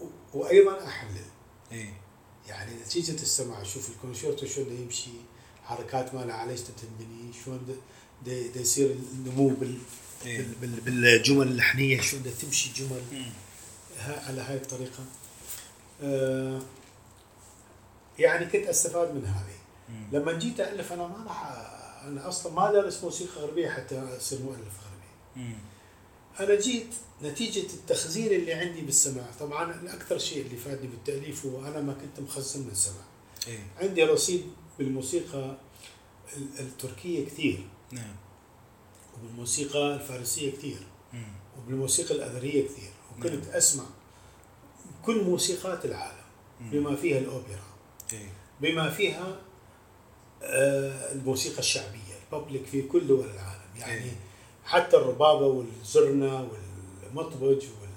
و- 0.00 0.06
وأيضا 0.38 0.84
أحلل. 0.86 1.24
إيه. 1.72 1.92
يعني 2.48 2.74
نتيجة 2.74 3.12
السمع 3.22 3.62
أشوف 3.62 3.88
الكونشيرتو 3.90 4.46
شلون 4.46 4.72
يمشي. 4.82 5.10
حركات 5.68 6.14
ماله 6.14 6.32
على 6.32 6.52
إيش 6.52 6.60
تنبني 6.60 7.32
شلون 7.44 7.76
ده 8.26 8.32
يصير 8.60 8.90
النمو 8.90 9.48
بال 9.48 9.78
إيه. 10.26 10.38
بال- 10.38 10.54
بال- 10.60 10.80
بالجمل 10.80 11.46
اللحنية 11.48 12.00
شلون 12.00 12.22
تمشي 12.42 12.70
جمل 12.72 13.02
على 14.06 14.40
هاي 14.40 14.56
الطريقة. 14.56 15.04
آه 16.02 16.60
يعني 18.18 18.46
كنت 18.46 18.66
أستفاد 18.66 19.14
من 19.14 19.24
هذه. 19.26 19.58
لما 20.12 20.32
جيت 20.38 20.60
الف 20.60 20.92
أنا 20.92 21.06
ما 21.06 21.24
راح 21.28 21.42
أنا 22.04 22.28
أصلا 22.28 22.52
ما 22.52 22.72
دارس 22.72 23.04
موسيقى 23.04 23.40
غربية 23.40 23.68
حتى 23.70 23.98
أصير 24.16 24.38
مؤلف 24.42 24.58
غربي. 24.58 25.52
أنا 26.40 26.60
جيت 26.60 26.86
نتيجة 27.22 27.66
التخزين 27.74 28.26
اللي 28.32 28.52
عندي 28.54 28.80
بالسمع 28.80 29.22
طبعا 29.40 29.74
الاكثر 29.82 30.18
شيء 30.18 30.46
اللي 30.46 30.56
فادني 30.56 30.86
بالتأليف 30.88 31.46
هو 31.46 31.66
أنا 31.66 31.80
ما 31.80 31.92
كنت 31.92 32.20
مخزن 32.28 32.60
من 32.60 32.70
السمع 32.70 33.02
إيه. 33.46 33.58
عندي 33.80 34.04
رصيد 34.04 34.46
بالموسيقى 34.78 35.56
ال- 36.36 36.58
التركية 36.60 37.26
كثير 37.26 37.64
نعم 37.92 38.16
وبالموسيقى 39.18 39.94
الفارسية 39.94 40.52
كثير 40.52 40.78
مم. 41.12 41.22
وبالموسيقى 41.58 42.14
الاذريه 42.14 42.64
كثير 42.68 42.90
وكنت 43.18 43.46
أسمع 43.46 43.84
كل 45.04 45.24
موسيقات 45.24 45.84
العالم 45.84 46.18
مم. 46.60 46.70
بما 46.70 46.96
فيها 46.96 47.18
الأوبرا 47.18 47.60
إيه 48.12 48.28
بما 48.60 48.90
فيها 48.90 49.40
آه، 50.42 51.12
الموسيقى 51.12 51.58
الشعبية 51.58 51.98
الببليك 52.32 52.66
في 52.66 52.82
كل 52.82 53.06
دول 53.06 53.24
العالم 53.30 53.76
يعني 53.76 54.04
إيه. 54.04 54.16
حتى 54.64 54.96
الربابة 54.96 55.46
والزرنة 55.46 56.48
والمطبج 57.04 57.64
وال 57.64 57.90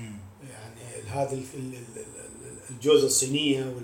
مم. 0.00 0.16
يعني 0.50 1.02
هذا 1.06 1.32
ال- 1.32 1.44
ال- 1.54 1.74
ال- 1.74 1.98
ال- 1.98 2.58
الجوزة 2.70 3.06
الصينية 3.06 3.64
وال 3.64 3.82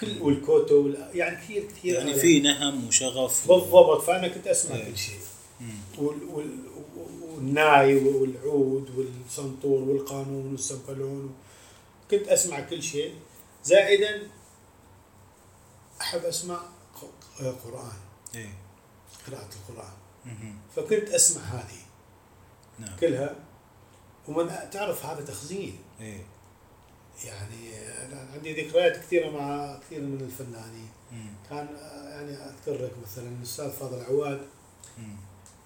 كل 0.00 0.22
والكوتو 0.22 0.74
وال- 0.74 1.10
يعني 1.14 1.36
كثير 1.36 1.62
كثير 1.68 1.94
يعني. 1.94 2.14
في 2.14 2.40
نهم 2.40 2.86
وشغف. 2.88 3.48
بالضبط 3.48 4.00
فأنا 4.02 4.28
كنت 4.28 4.46
أسمع 4.46 4.76
إيه. 4.76 4.84
كل 4.90 4.98
شيء. 4.98 5.18
مم. 5.60 5.74
وال 5.98 6.24
وال 6.24 6.58
والناي 7.36 7.96
والعود 7.96 8.90
والسنطور 8.98 9.82
والقانون 9.88 10.50
والسنفلون 10.52 11.34
كنت 12.10 12.28
أسمع 12.28 12.60
كل 12.60 12.82
شيء. 12.82 13.14
زائدا 13.64 14.22
أحب 16.00 16.20
أسمع 16.20 16.60
قران 17.38 17.92
إيه. 18.34 18.54
قراءة 19.26 19.48
القرآن. 19.68 19.92
فكنت 20.76 21.08
أسمع 21.08 21.42
هذه 21.42 21.78
نعم. 22.78 22.96
كلها. 23.00 23.36
ومن 24.28 24.48
تعرف 24.72 25.04
هذا 25.06 25.24
تخزين. 25.24 25.78
إيه. 26.00 26.26
يعني 27.24 27.78
أنا 28.06 28.28
عندي 28.34 28.62
ذكريات 28.62 28.96
كثيرة 28.96 29.30
مع 29.30 29.78
كثير 29.78 30.00
من 30.00 30.20
الفنانين 30.20 30.88
مم. 31.12 31.32
كان 31.50 31.68
يعني 32.10 32.32
اذكر 32.32 32.84
لك 32.84 32.92
مثلا 33.06 33.28
الأستاذ 33.28 33.70
فاضل 33.70 34.00
عواد. 34.02 34.40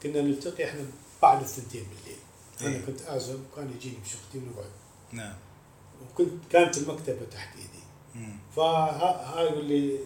كنا 0.03 0.23
نلتقي 0.23 0.65
إحنا 0.65 0.87
بعد 1.23 1.41
الثنتين 1.41 1.85
بالليل 1.85 2.19
أنا 2.61 2.77
إيه. 2.77 2.87
كنت 2.87 3.03
أعزم 3.09 3.39
وكان 3.53 3.71
يجيني 3.77 3.97
بشقتي 4.05 4.39
ونقعد 4.39 4.71
نعم 5.13 5.35
وكنت 6.03 6.45
كانت 6.51 6.79
المكتبة 6.79 7.27
تحت 7.33 7.57
إيدي. 7.57 8.35
فهاي 8.57 9.45
يقول 9.45 9.65
لي 9.65 9.99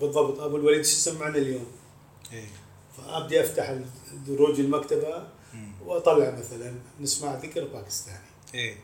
بالضبط 0.00 0.40
أبو 0.40 0.56
الوليد 0.56 0.84
شو 0.84 0.96
سمعنا 0.96 1.38
اليوم؟ 1.38 1.66
إيه 2.32 2.48
فأبدي 2.96 3.40
أفتح 3.40 3.78
دروج 4.26 4.60
المكتبة. 4.60 5.28
وأطلع 5.84 6.30
مثلا 6.30 6.74
نسمع 7.00 7.34
ذكر 7.34 7.64
باكستاني 7.64 8.18
إيه 8.54 8.76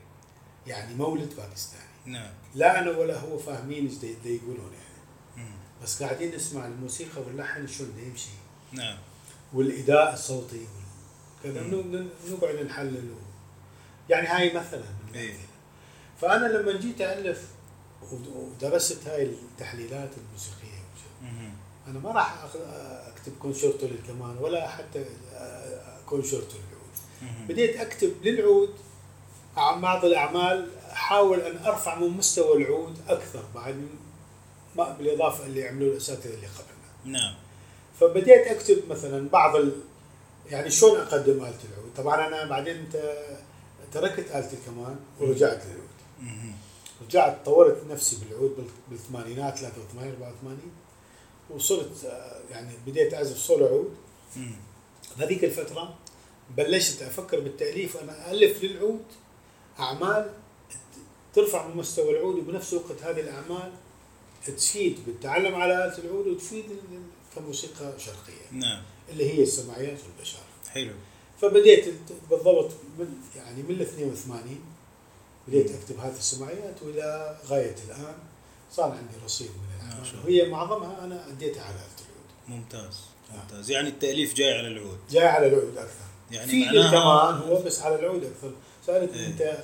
يعني 0.67 0.95
مولد 0.95 1.37
باكستاني 1.37 1.86
نعم 2.07 2.31
لا 2.55 2.79
أنا 2.81 2.91
ولا 2.91 3.19
هو 3.19 3.39
فاهمين 3.39 3.87
إيش 3.87 4.17
يقولون 4.25 4.71
يعني. 4.73 5.51
بس 5.83 6.03
قاعدين 6.03 6.35
نسمع 6.35 6.67
الموسيقى 6.67 7.21
واللحن 7.27 7.67
شلون 7.67 7.99
يمشي 7.99 8.29
نعم 8.73 8.99
والأداء 9.53 10.13
الصوتي 10.15 10.67
كذا 11.43 11.63
نقعد 12.31 12.57
نحلل 12.67 13.15
يعني 14.09 14.27
هاي 14.27 14.55
مثلا 14.55 14.85
إيه. 15.15 15.35
فأنا 16.21 16.47
لما 16.47 16.81
جيت 16.81 17.01
أألف 17.01 17.49
ود- 18.13 18.27
ودرست 18.37 19.09
هاي 19.09 19.23
التحليلات 19.23 20.11
الموسيقية. 20.19 20.77
أنا 21.87 21.99
ما 21.99 22.11
راح 22.13 22.45
أكتب 23.09 23.33
كونشيرتو 23.39 23.87
للكمان 23.87 24.37
ولا 24.39 24.69
حتى 24.69 25.05
كونشيرتو 26.07 26.57
للعود 26.57 26.97
مم. 27.23 27.47
بديت 27.49 27.77
أكتب 27.77 28.13
للعود 28.23 28.75
عن 29.57 29.81
بعض 29.81 30.05
الأعمال 30.05 30.71
أحاول 30.97 31.41
أن 31.41 31.65
أرفع 31.67 31.99
من 31.99 32.09
مستوى 32.09 32.57
العود 32.63 32.97
أكثر 33.09 33.43
بعد 33.55 33.89
ما 34.77 34.93
بالإضافة 34.93 35.47
اللي 35.47 35.69
عملوه 35.69 35.93
الأساتذة 35.93 36.35
اللي 36.35 36.47
قبلنا. 36.47 37.19
نعم. 37.19 37.35
فبديت 38.01 38.47
أكتب 38.47 38.89
مثلا 38.91 39.29
بعض 39.29 39.57
ال... 39.57 39.73
يعني 40.51 40.71
شلون 40.71 41.01
أقدم 41.01 41.33
آلة 41.33 41.59
العود. 41.73 41.91
طبعا 41.97 42.27
أنا 42.27 42.45
بعدين 42.45 42.89
تركت 43.93 44.31
اله 44.31 44.53
الكمان 44.53 44.97
ورجعت 45.21 45.63
للعود. 45.67 45.87
رجعت 47.09 47.45
طورت 47.45 47.85
نفسي 47.91 48.17
بالعود 48.25 48.57
بال- 48.57 48.65
بالثمانينات 48.91 49.59
83 49.59 50.09
84 50.13 50.59
وصرت 51.51 52.05
آه، 52.05 52.41
يعني 52.51 52.71
بديت 52.87 53.15
أعزف 53.15 53.39
سولو 53.39 53.67
عود 53.67 53.97
مم. 54.37 54.55
بهذيك 55.19 55.45
الفترة 55.45 55.95
بلشت 56.57 57.03
أفكر 57.03 57.41
بالتأليف. 57.41 57.97
أنا 57.97 58.31
ألف 58.31 58.65
للعود 58.65 59.05
أعمال 59.81 60.31
ترفع 61.37 61.67
من 61.67 61.77
مستوى 61.77 62.11
العود 62.11 62.35
وبنفس 62.39 62.73
الوقت 62.73 63.03
هذه 63.03 63.21
الأعمال 63.21 63.73
تفيد 64.47 64.99
بالتعلم 65.07 65.55
على 65.55 65.85
آلة 65.85 65.99
العود 65.99 66.27
وتفيد 66.27 66.65
كموسيقى 67.37 67.93
شرقية. 67.99 68.47
نعم. 68.53 68.83
اللي 69.13 69.33
هي 69.39 69.43
السمعيات 69.43 69.99
والبشار 70.03 70.41
حلو. 70.69 70.93
فبديت 71.41 71.95
بالضبط 72.31 72.71
من 72.99 73.15
يعني 73.37 73.63
من 73.63 73.71
ال 73.71 73.81
82 73.83 74.61
بديت 75.49 75.71
أكتب 75.75 75.99
هذه 76.01 76.17
السمعيات 76.19 76.83
وإلى 76.83 77.37
غاية 77.47 77.75
الآن 77.89 78.15
صار 78.73 78.91
عندي 78.91 79.25
رصيد 79.25 79.49
من 79.51 79.87
الأعمال. 79.87 80.25
وهي 80.25 80.49
معظمها 80.49 81.05
أنا 81.05 81.29
أديتها 81.29 81.63
على 81.63 81.75
آلة 81.75 82.07
العود. 82.07 82.59
ممتاز 82.61 83.01
آه. 83.31 83.43
ممتاز. 83.43 83.71
يعني 83.71 83.89
التأليف 83.89 84.35
جاي 84.35 84.59
على 84.59 84.69
العود. 84.69 84.99
جاي 85.11 85.27
على 85.27 85.47
العود 85.47 85.77
أكثر. 85.79 86.07
يعني 86.31 86.51
في 86.51 86.65
معناها- 86.65 86.91
كمان 86.91 87.49
هو 87.49 87.63
بس 87.63 87.81
على 87.83 87.95
العود 87.95 88.25
أكثر. 88.25 88.51
سالت 88.87 89.15
إيه. 89.15 89.27
أنت 89.27 89.59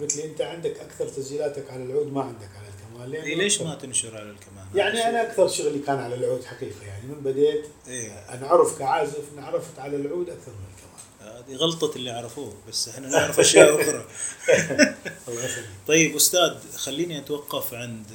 قلت 0.00 0.16
لي 0.16 0.24
أنت 0.24 0.40
عندك 0.40 0.80
أكثر 0.80 1.08
تسجيلاتك 1.08 1.70
على 1.70 1.82
العود 1.82 2.12
ما 2.12 2.22
عندك 2.22 2.50
على 2.56 2.66
الكمان 2.68 3.10
ليه 3.10 3.22
إيه 3.22 3.36
ليش 3.36 3.62
ما 3.62 3.74
تنشر 3.74 4.16
على 4.16 4.30
الكمان 4.30 4.66
يعني 4.74 5.08
أنا 5.08 5.22
أكثر 5.22 5.48
شغلي 5.48 5.78
كان 5.78 5.98
على 5.98 6.14
العود 6.14 6.44
حقيقة 6.44 6.86
يعني 6.86 7.06
من 7.06 7.20
بديت 7.20 7.64
إيه. 7.88 8.10
أنعرف 8.12 8.78
كعازف 8.78 9.24
انعرفت 9.38 9.78
على 9.78 9.96
العود 9.96 10.30
أكثر 10.30 10.52
من 10.52 10.64
الكمان 10.74 11.36
هذه 11.36 11.56
غلطة 11.56 11.96
اللي 11.96 12.10
عرفوه 12.10 12.54
بس 12.68 12.88
إحنا 12.88 13.08
نعرف 13.08 13.40
أشياء 13.40 13.74
أخرى. 13.82 14.04
الله 15.28 15.44
يخليك 15.44 15.66
طيب 15.86 16.16
أستاذ 16.16 16.76
خليني 16.76 17.18
أتوقف 17.18 17.74
عند 17.74 18.06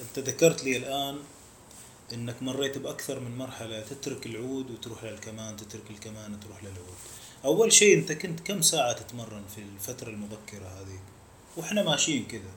أنت 0.00 0.28
ذكرت 0.28 0.64
لي 0.64 0.76
الآن 0.76 1.18
إنك 2.12 2.42
مريت 2.42 2.78
بأكثر 2.78 3.20
من 3.20 3.38
مرحلة 3.38 3.80
تترك 3.80 4.26
العود 4.26 4.70
وتروح 4.70 5.04
للكمان 5.04 5.56
تترك 5.56 5.90
الكمان 5.90 6.34
وتروح 6.34 6.62
للعود. 6.62 6.98
أول 7.44 7.72
شيء 7.72 7.98
أنت 7.98 8.12
كنت 8.12 8.40
كم 8.40 8.62
ساعة 8.62 8.92
تتمرن 8.92 9.42
في 9.54 9.60
الفترة 9.60 10.10
المبكرة 10.10 10.66
هذه؟ 10.66 10.98
وإحنا 11.56 11.82
ماشيين 11.82 12.26
كذا. 12.26 12.52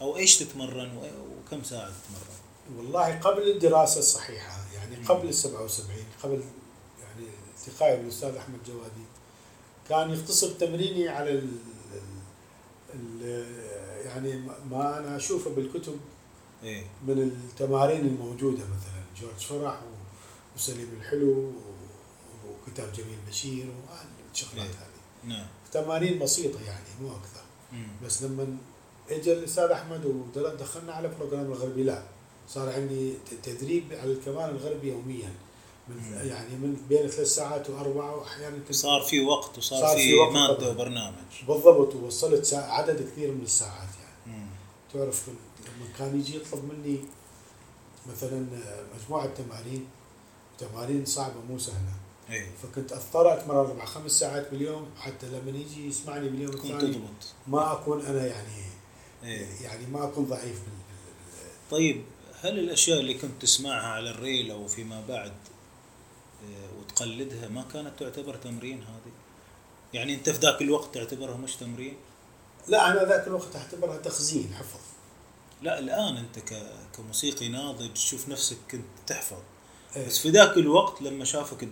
أو 0.00 0.16
إيش 0.16 0.38
تتمرن 0.38 0.96
وكم 0.96 1.64
ساعة 1.64 1.90
تتمرن؟ 1.90 2.78
والله 2.78 3.18
قبل 3.18 3.50
الدراسة 3.50 3.98
الصحيحة 3.98 4.58
يعني. 4.74 5.06
قبل 5.06 5.28
ال 5.28 5.34
77 5.34 6.04
قبل 6.22 6.42
يعني 7.00 7.30
التقائي 7.58 7.96
بالأستاذ 7.96 8.34
أحمد 8.36 8.58
جوادي 8.66 9.06
كان 9.88 10.10
يقتصر 10.10 10.48
تمريني 10.48 11.08
على 11.08 11.30
ال 11.30 11.48
ال 12.94 13.46
يعني 14.06 14.42
ما 14.70 14.98
أنا 14.98 15.16
أشوفه 15.16 15.50
بالكتب 15.50 16.00
إيه. 16.62 16.84
من 17.06 17.18
التمارين 17.22 18.00
الموجودة 18.00 18.62
مثلا 18.64 19.02
جورج 19.20 19.40
فرح 19.40 19.80
وسليم 20.56 20.88
الحلو 21.00 21.52
وكتاب 22.48 22.92
جميل 22.92 23.18
بشير 23.28 23.66
والشغلات 23.66 24.11
إيه. 24.54 24.62
هذه 24.62 24.74
نعم 25.24 25.46
تمارين 25.72 26.18
بسيطة 26.18 26.62
يعني 26.66 26.84
مو 27.02 27.08
أكثر 27.08 27.42
مم. 27.72 27.88
بس 28.04 28.22
لما 28.22 28.56
اجى 29.10 29.32
الأستاذ 29.32 29.64
أحمد 29.64 30.04
ودخلنا 30.36 30.92
على 30.92 31.08
بروجرام 31.18 31.52
الغربي 31.52 31.82
لا 31.82 32.02
صار 32.48 32.72
عندي 32.72 33.14
تدريب 33.42 33.84
على 33.92 34.12
الكمان 34.12 34.48
الغربي 34.50 34.88
يوميا 34.88 35.32
من. 35.88 36.26
يعني 36.28 36.54
من 36.56 36.76
بين 36.88 37.08
ثلاث 37.08 37.28
ساعات 37.28 37.70
واربعه 37.70 38.16
واحيانا 38.16 38.58
صار 38.70 39.02
في 39.02 39.20
وقت 39.20 39.58
وصار 39.58 39.80
صار 39.80 39.96
في, 39.96 40.02
في 40.02 40.14
وقت 40.14 40.32
مادة 40.32 40.54
طبعاً. 40.54 40.68
وبرنامج 40.68 41.16
بالضبط 41.48 41.94
ووصلت 41.94 42.54
عدد 42.54 43.10
كثير 43.12 43.30
من 43.32 43.42
الساعات 43.42 43.88
يعني 44.02 44.38
مم. 44.38 44.46
تعرف 44.94 45.28
لما 45.28 45.88
كان 45.98 46.20
يجي 46.20 46.36
يطلب 46.36 46.64
مني 46.64 46.98
مثلا 48.12 48.46
مجموعة 48.94 49.26
تمارين 49.26 49.86
تمارين 50.58 51.04
صعبة 51.04 51.40
مو 51.50 51.58
سهلة 51.58 51.92
إيه 52.30 52.46
فكنت 52.62 52.92
اضطر 52.92 53.34
اتمرن 53.34 53.56
أربع 53.58 53.84
خمس 53.84 54.10
ساعات 54.12 54.50
باليوم 54.50 54.90
حتى 54.98 55.26
لما 55.26 55.58
يجي 55.58 55.88
يسمعني 55.88 56.28
باليوم 56.28 56.54
الثاني 56.54 56.80
تضبط 56.94 57.34
ما 57.46 57.72
أكون 57.72 58.06
أنا 58.06 58.26
يعني 58.26 58.48
إيه 59.24 59.46
يعني 59.62 59.86
ما 59.86 60.04
أكون 60.04 60.24
ضعيف 60.24 60.60
بال- 60.60 61.70
طيب 61.70 62.04
هل 62.42 62.58
الأشياء 62.58 63.00
اللي 63.00 63.14
كنت 63.14 63.42
تسمعها 63.42 63.86
على 63.88 64.10
الريل 64.10 64.50
أو 64.50 64.66
فيما 64.68 65.02
بعد 65.08 65.32
آه، 66.42 66.78
وتقلدها 66.80 67.48
ما 67.48 67.64
كانت 67.72 67.98
تعتبر 67.98 68.34
تمرين 68.36 68.78
هذه؟ 68.82 69.12
يعني 69.94 70.14
أنت 70.14 70.30
في 70.30 70.38
ذاك 70.40 70.62
الوقت 70.62 70.94
تعتبرها 70.94 71.36
مش 71.36 71.56
تمرين؟ 71.56 71.96
لا 72.68 72.90
أنا 72.92 73.04
ذاك 73.04 73.26
الوقت 73.26 73.56
أعتبرها 73.56 73.96
تخزين 73.96 74.54
حفظ 74.54 74.80
لا 75.62 75.78
الآن 75.78 76.16
أنت 76.16 76.38
ك- 76.38 76.72
كموسيقي 76.96 77.48
ناضج 77.48 77.92
تشوف 77.94 78.28
نفسك 78.28 78.56
كنت 78.70 78.84
تحفظ 79.06 79.36
إيه. 79.96 80.06
بس 80.06 80.18
في 80.18 80.30
ذاك 80.30 80.56
الوقت 80.56 81.02
لما 81.02 81.24
شافك 81.24 81.62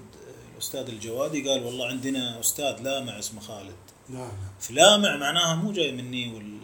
الاستاذ 0.61 0.89
الجوادي 0.89 1.49
قال 1.49 1.65
والله 1.65 1.87
عندنا 1.87 2.41
أستاذ 2.41 2.83
لامع 2.83 3.19
اسمه 3.19 3.41
خالد. 3.41 3.75
نعم. 4.09 4.21
نعم 4.21 4.31
في 4.61 4.73
لامع 4.73 5.17
معناها 5.17 5.55
مو 5.55 5.73
جاي 5.73 5.93
مني 5.93 6.35
وال 6.35 6.61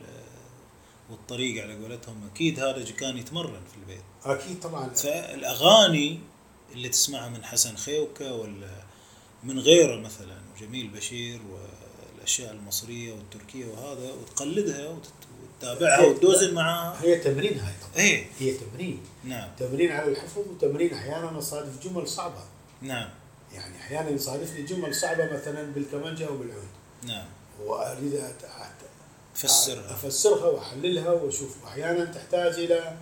والطريق 1.11 1.63
على 1.63 1.75
قولتهم 1.83 2.29
أكيد 2.35 2.61
هذا 2.61 2.85
كان 2.85 3.19
يتمرن 3.19 3.61
في 3.73 3.77
البيت. 3.81 4.03
أكيد 4.25 4.61
طبعا. 4.61 4.89
فالأغاني 4.89 6.19
اللي 6.73 6.89
تسمعها 6.89 7.29
من 7.29 7.45
حسن 7.45 7.77
خيوكة 7.77 8.33
ولا 8.35 8.71
من 9.45 9.59
غيره 9.59 10.01
مثلا 10.01 10.37
جميل 10.61 10.89
بشير 10.89 11.41
والأشياء 12.15 12.53
المصرية 12.53 13.13
والتركية 13.13 13.67
وهذا 13.67 14.13
وتقلدها 14.13 14.89
وتت- 14.89 15.27
وتتابعها 15.59 16.01
هي- 16.03 16.11
وتوزن 16.11 16.55
معاها. 16.55 17.03
هي 17.03 17.17
تمرين 17.19 17.59
هاي 17.59 17.75
طبعا. 17.83 18.05
إيه. 18.05 18.27
هي 18.39 18.53
تمرين. 18.55 19.01
نعم. 19.25 19.49
تمرين 19.59 19.93
على 19.93 20.11
الحفظ 20.13 20.39
وتمرين 20.39 20.95
أحيانا 20.95 21.39
أصادف 21.39 21.85
جمل 21.85 22.09
صعبة. 22.09 22.41
نعم. 22.83 23.09
يعني 23.57 23.77
أحيانا 23.77 24.11
يصادف 24.11 24.55
لي 24.57 24.63
جمل 24.63 24.95
صعبة 24.95 25.25
مثلا 25.33 25.63
بالكمانجة 25.63 26.27
أو 26.29 26.37
بالعود. 26.37 26.69
نعم. 27.07 27.25
وأريد 27.65 28.13
أت- 28.13 28.45
أت- 28.45 28.87
فسرها 29.39 29.91
أفسرها 29.91 30.47
وأحللها 30.47 31.11
وأشوف. 31.11 31.57
أحيانا 31.67 32.05
تحتاج 32.05 32.55
إلى 32.55 32.97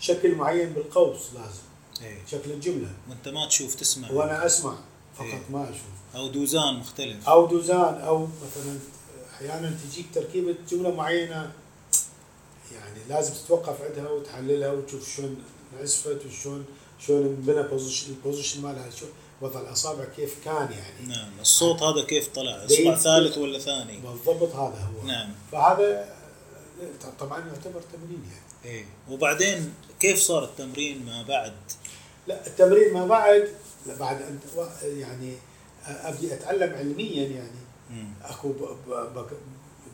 شكل 0.00 0.34
معين 0.34 0.72
بالقوس 0.72 1.20
لازم. 1.34 1.62
إيه. 2.02 2.18
شكل 2.30 2.50
الجملة. 2.50 2.88
وأنت 3.08 3.28
ما 3.28 3.46
تشوف 3.48 3.74
تسمع. 3.74 4.10
وأنا 4.10 4.46
أسمع 4.46 4.74
فقط 5.16 5.26
إيه. 5.26 5.42
ما 5.50 5.64
أشوف. 5.64 5.80
أو 6.16 6.28
دوزان 6.28 6.74
مختلف. 6.74 7.28
أو 7.28 7.46
دوزان 7.46 7.94
أو 8.00 8.18
مثلا 8.26 8.78
أحيانا 9.34 9.76
تجيك 9.90 10.06
تركيبة 10.14 10.54
جملة 10.70 10.94
معينة 10.94 11.52
يعني 12.74 12.98
لازم 13.08 13.34
تتوقف 13.34 13.80
عندها 13.82 14.10
وتحللها 14.10 14.72
وتشوف 14.72 15.16
شلون 15.16 15.42
انعزفت 15.74 16.26
وشلون 16.26 16.64
شلون 17.06 17.26
انبنى 17.26 17.62
position 17.62 18.10
ال 18.10 18.16
position 18.16 18.60
مالها 18.62 18.90
شو 18.90 19.06
وضع 19.40 19.60
الأصابع 19.60 20.04
كيف 20.04 20.44
كان 20.44 20.68
يعني. 20.72 21.06
نعم 21.08 21.30
الصوت 21.40 21.82
هذا 21.82 22.04
كيف 22.04 22.28
طلع؟ 22.28 22.64
أصبع 22.64 22.96
ثالث 22.96 23.38
ولا 23.38 23.58
ثاني؟ 23.58 23.98
بالضبط 23.98 24.54
هذا 24.54 24.88
هو. 24.94 25.06
نعم. 25.06 25.28
فهذا 25.52 26.14
طبعا 27.18 27.38
يعتبر 27.38 27.80
تمرين 27.92 28.22
يعني. 28.30 28.74
إيه. 28.76 28.84
وبعدين 29.10 29.74
كيف 30.00 30.18
صار 30.18 30.44
التمرين 30.44 31.06
ما 31.06 31.22
بعد؟ 31.22 31.52
لا 32.26 32.46
التمرين 32.46 32.92
ما 32.92 33.06
بعد 33.06 33.48
بعد 33.86 34.22
أن 34.22 34.38
يعني 34.84 35.34
أبدي 35.86 36.34
أتعلم 36.34 36.74
علميا 36.74 37.28
يعني. 37.28 37.60
مم. 37.90 38.12
أكو 38.22 38.52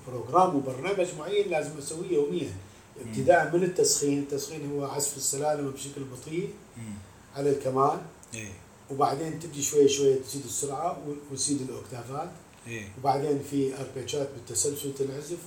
بروجرام 0.09 0.57
وبرنامج 0.57 1.07
معين 1.19 1.51
لازم 1.51 1.79
أسويه 1.79 2.13
يوميا. 2.13 2.53
ابتداء 3.01 3.57
من 3.57 3.63
التسخين 3.63 4.19
التسخين 4.19 4.73
هو 4.73 4.85
عزف 4.85 5.17
السلالم 5.17 5.71
بشكل 5.71 6.05
بطيء 6.05 6.55
مم. 6.77 6.95
على 7.37 7.51
الكمان 7.51 8.01
إيه. 8.35 8.53
وبعدين 8.91 9.41
تبدي 9.41 9.63
شوي 9.63 9.89
شوي 9.89 10.15
تزيد 10.15 10.45
السرعة 10.45 10.99
وتزيد 11.33 11.61
الأوكتافات. 11.63 12.31
إيه. 12.67 12.89
وبعدين 12.99 13.43
في 13.51 13.81
أربيتشات 13.81 14.29
بالتسلسل 14.35 14.95
تنعزف. 14.95 15.39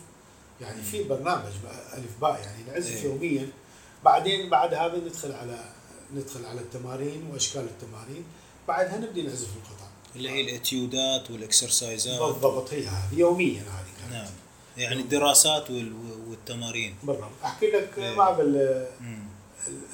يعني 0.62 0.82
في 0.84 1.04
برنامج 1.04 1.52
ألف 1.94 2.12
باء 2.22 2.40
يعني 2.42 2.64
نعزف 2.64 2.96
إيه. 2.96 3.04
يوميا. 3.04 3.50
بعدين 4.06 4.50
بعد 4.50 4.74
هذا 4.74 4.98
ندخل 4.98 5.32
على 5.32 5.64
ندخل 6.14 6.46
على 6.46 6.62
التمارين 6.62 7.28
وأشكال 7.32 7.62
التمارين. 7.62 8.24
بعدها 8.68 8.98
نبدي 8.98 9.22
نعزف 9.22 9.48
القطع 9.56 9.86
اللي 10.16 10.30
هي 10.30 10.42
الاتيودات 10.42 11.32
والإكسرسايزات. 11.32 12.20
بالضبط 12.22 12.74
هي 12.74 12.86
هذه. 12.88 13.14
يوميا 13.20 13.62
هذه 13.62 13.88
كانت. 14.02 14.14
نعم. 14.14 14.32
يعني 14.78 15.02
الدراسات 15.02 15.70
وال- 15.70 15.94
والتمارين. 16.30 16.96
بالضبط. 17.04 17.30
أحكي 17.44 17.68
لك 17.68 17.94
إيه. 17.98 18.16
بعض. 18.16 18.40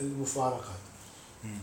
المفارقات. 0.02 0.80
مم. 1.44 1.58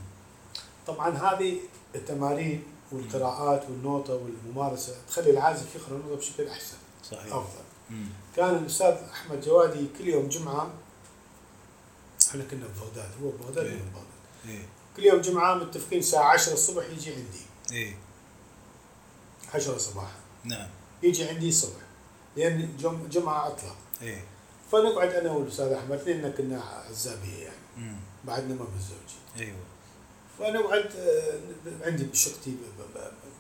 طبعا 0.87 1.11
هذه 1.17 1.57
التمارين 1.95 2.63
والقراءات 2.93 3.65
والنوتة 3.65 4.15
والممارسة 4.15 4.95
تخلي 5.09 5.31
العازف 5.31 5.75
يقرأ 5.77 5.97
النوتة 5.97 6.17
بشكل 6.17 6.49
أحسن 6.49 6.77
صحيح. 7.11 7.27
أفضل. 7.35 7.63
مم. 7.91 8.07
كان 8.37 8.55
الأستاذ 8.55 8.95
أحمد 9.13 9.41
جوادي 9.41 9.87
كل 9.99 10.09
يوم 10.09 10.29
جمعة 10.29 10.71
إحنا 12.31 12.45
كنا 12.45 12.67
ببغداد 12.67 13.11
هو 13.23 13.29
ببغداد 13.31 13.67
إيه. 13.67 13.73
ببغداد 13.75 14.07
إيه. 14.49 14.67
كل 14.97 15.05
يوم 15.05 15.21
جمعة 15.21 15.55
متفقين 15.55 15.99
الساعة 15.99 16.33
10 16.33 16.53
الصبح 16.53 16.85
يجي 16.91 17.11
عندي. 17.15 17.41
إيه. 17.73 17.97
10 19.55 19.79
صباحا. 19.79 20.17
نعم. 20.45 20.69
يجي 21.03 21.25
عندي 21.29 21.49
الصبح 21.49 21.81
لأن 22.37 22.77
جم 22.81 23.07
جمعة 23.11 23.39
عطلة 23.39 23.75
إيه. 24.03 24.25
فنقعد 24.73 25.09
أنا 25.11 25.31
والأستاذ 25.33 25.73
أحمد 25.73 25.93
اثنين 25.93 26.33
كنا 26.33 26.63
عزابية 26.63 27.43
يعني. 27.45 27.57
مم. 27.77 27.97
بعدنا 28.25 28.55
ما 28.55 28.65
متزوجين 28.65 29.21
أيوه. 29.39 29.57
فنقعد 30.43 30.91
آه، 30.97 31.41
عندي 31.87 32.05
بشقتي 32.05 32.57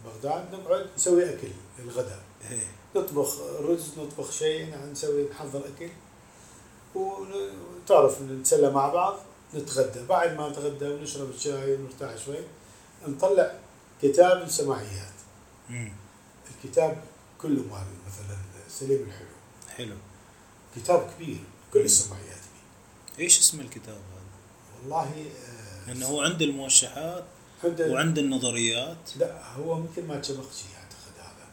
ببغداد 0.05 0.55
نقعد 0.55 0.87
نسوي 0.97 1.35
أكل 1.35 1.49
الغداء 1.79 2.23
إيه. 2.51 2.67
نطبخ 2.97 3.41
رز 3.41 3.99
نطبخ 3.99 4.31
شيء 4.31 4.77
نسوي 4.93 5.29
نحضر 5.31 5.63
أكل. 5.77 5.89
وتعرف 6.95 8.23
نتسلى 8.23 8.71
مع 8.71 8.89
بعض 8.89 9.19
نتغدى. 9.55 10.07
بعد 10.07 10.37
ما 10.37 10.49
نتغدى 10.49 10.89
ونشرب 10.89 11.31
الشاي 11.31 11.75
ونرتاح 11.75 12.17
شوي 12.17 12.37
نطلع 13.09 13.59
كتاب 14.03 14.43
السماعيات. 14.43 15.13
الكتاب 16.51 17.05
كله 17.41 17.63
مال 17.63 17.87
مثلا 18.07 18.37
سليم 18.69 19.03
الحلو. 19.03 19.27
حلو. 19.77 19.97
كتاب 20.77 21.11
كبير 21.17 21.41
كل. 21.73 21.81
السماعيات 21.81 22.27
فيه. 22.27 23.25
إيش 23.25 23.39
اسم 23.39 23.61
الكتاب 23.61 23.95
هذا؟ 23.95 24.23
والله 24.83 25.03
آه، 25.03 25.52
لأنه 25.87 26.07
هو 26.07 26.21
عند 26.21 26.43
الموشحات 26.43 27.25
عند 27.65 27.81
وعند 27.81 28.19
النظريات. 28.19 29.17
لا 29.17 29.53
هو 29.55 29.81
مثل 29.81 30.07
ما 30.07 30.21
تشبخشي 30.21 30.65
أعتقد 30.77 31.19
هذا. 31.19 31.47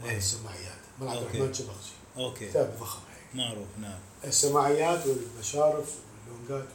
مال 0.00 0.10
إيه. 0.10 0.16
السماعيات. 0.16 0.82
مال 1.00 1.08
عبد. 1.08 1.18
الرحمن 1.18 1.52
تشبخشي 1.52 1.92
أوكي. 2.16 2.48
كتاب 2.48 2.76
ضخم 2.80 3.00
هيك. 3.10 3.36
معروف 3.36 3.68
نعم. 3.80 3.98
السماعيات 4.24 5.06
والمشارف 5.06 5.94
واللونجات. 6.28 6.68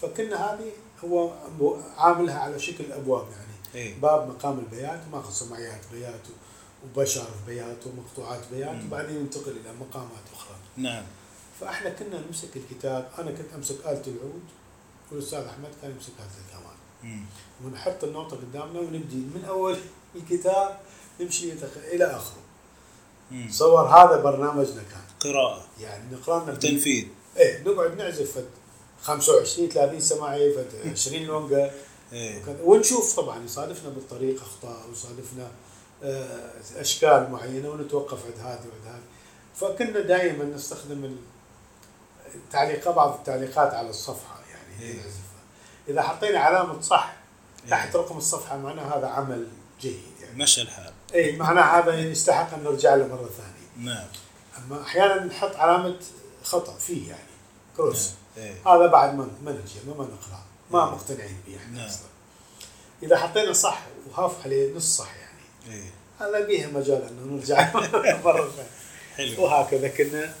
فكنا 0.00 0.36
هذه 0.36 0.72
هو 1.04 1.32
عاملها 1.96 2.38
على 2.38 2.58
شكل 2.58 2.92
أبواب 2.92 3.26
يعني. 3.30 3.52
إيه. 3.74 4.00
باب 4.00 4.28
مقام 4.28 4.58
البيات 4.58 5.00
وماخذ 5.08 5.32
سماعيات 5.32 5.80
بيات 5.92 6.20
وبشارف 6.84 7.46
بيات 7.46 7.86
ومقطوعات 7.86 8.40
بيات. 8.52 8.84
وبعدين 8.84 9.16
ينتقل 9.16 9.50
إلى 9.50 9.72
مقامات 9.80 10.24
أخرى. 10.34 10.56
نعم. 10.76 11.04
فإحنا 11.60 11.90
كنا 11.90 12.20
نمسك 12.26 12.56
الكتاب. 12.56 13.10
أنا 13.18 13.30
كنت 13.30 13.52
أمسك 13.54 13.76
آلة 13.80 14.02
العود. 14.06 14.42
والاستاذ 15.12 15.38
أحمد 15.38 15.68
كان 15.82 15.90
يمسك 15.90 16.12
اله 16.18 16.28
الكمان. 16.58 17.24
ونحط 17.64 18.04
النوتة 18.04 18.36
قدامنا 18.36 18.80
ونبدي. 18.80 19.16
من 19.16 19.44
أول 19.48 19.76
الكتاب 20.16 20.78
نمشي 21.20 21.52
إلى 21.92 22.04
آخره. 22.04 22.42
صور 23.50 23.82
هذا 23.88 24.20
برنامجنا 24.20 24.82
كان. 24.82 25.32
قراءة. 25.32 25.64
يعني 25.80 26.04
نقرأ 26.16 26.42
لنا 26.44 26.52
وتنفيذ. 26.52 27.06
إيه 27.36 27.62
نقعد 27.62 27.96
نعزف 27.96 28.32
فد 28.32 28.46
25 29.02 29.68
30 29.68 30.00
سماعي 30.00 30.52
فد 30.54 30.90
20 30.92 31.22
لونجا. 31.22 31.70
وكذا. 32.12 32.58
ونشوف 32.64 33.16
طبعا 33.16 33.44
يصادفنا 33.44 33.88
بالطريق 33.90 34.42
أخطاء 34.42 34.88
ويصادفنا 34.88 35.50
آه، 36.04 36.50
أشكال 36.76 37.28
معينة 37.32 37.70
ونتوقف 37.70 38.24
عند 38.24 38.38
هذه 38.38 38.44
وعند 38.68 38.86
هذه. 38.86 39.02
فكنا 39.56 40.00
دائما 40.00 40.44
نستخدم 40.44 41.04
ال- 41.04 41.16
التعليقات 42.34 42.94
بعض 42.94 43.14
التعليقات 43.14 43.74
على 43.74 43.90
الصفحة. 43.90 44.36
إيه. 44.38 44.41
إذا 45.88 46.02
حطينا 46.02 46.38
علامة 46.40 46.80
صح 46.80 47.12
تحت 47.70 47.94
إيه. 47.94 48.02
رقم 48.02 48.16
الصفحة 48.18 48.56
معناه 48.58 48.98
هذا 48.98 49.06
عمل 49.06 49.46
جيد 49.80 50.02
يعني. 50.20 50.34
مشى 50.42 50.62
الحال. 50.62 50.92
اي 51.14 51.36
معناه 51.36 51.62
هذا 51.78 51.98
يستحق 52.00 52.54
أن 52.54 52.64
نرجع 52.64 52.94
له 52.94 53.06
مرة 53.06 53.30
ثانية. 53.36 53.92
نعم. 53.94 54.06
أما 54.58 54.82
أحيانا 54.82 55.24
نحط 55.24 55.56
علامة 55.56 55.96
خطأ 56.44 56.78
فيه 56.78 57.08
يعني. 57.10 57.22
كروس. 57.76 58.10
نعم. 58.36 58.46
إيه. 58.46 58.54
هذا 58.74 58.86
بعد 58.86 59.14
ما 59.14 59.28
ما 59.44 59.52
نجي 59.52 59.74
ما 59.86 59.92
نقرأ 60.04 60.42
ما 60.70 60.78
نعم. 60.84 60.94
مقتنعين 60.94 61.40
به 61.46 61.56
إحنا 61.56 61.78
نعم. 61.78 61.86
أصلا. 61.86 62.06
إذا 63.02 63.18
حطينا 63.18 63.52
صح 63.52 63.82
وهاف 64.10 64.44
عليه 64.44 64.74
نص 64.76 64.96
صح 64.96 65.10
يعني. 65.16 65.76
إيه. 65.78 65.90
هذا 66.20 66.46
بيها 66.46 66.68
مجال 66.68 67.02
انه 67.08 67.36
نرجع 67.36 67.72
مرة 68.24 68.50
ثانية. 68.50 68.70
حلو. 69.16 69.44
وهكذا 69.44 69.88
كنا 69.88 70.34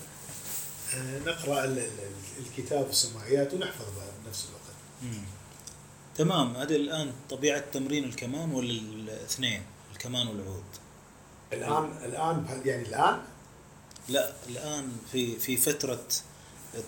آه، 0.94 1.18
نقرأ 1.26 1.64
ال- 1.64 1.78
ال- 1.78 2.46
الكتاب 2.46 2.86
والسماعيات 2.86 3.54
ونحفظ 3.54 3.84
مم. 3.84 4.11
تمام 6.16 6.56
هذا 6.56 6.76
الآن 6.76 7.12
طبيعة 7.30 7.64
تمرين 7.72 8.04
الكمان 8.04 8.52
ولا 8.52 8.70
الاثنين 8.70 9.62
الكمان 9.92 10.26
والعود. 10.28 10.64
الآن 11.52 11.90
الآن 12.04 12.62
يعني 12.64 12.82
الآن؟ 12.82 13.18
لا 14.08 14.32
الآن 14.48 14.92
في 15.12 15.38
في 15.38 15.56
فترة 15.56 16.06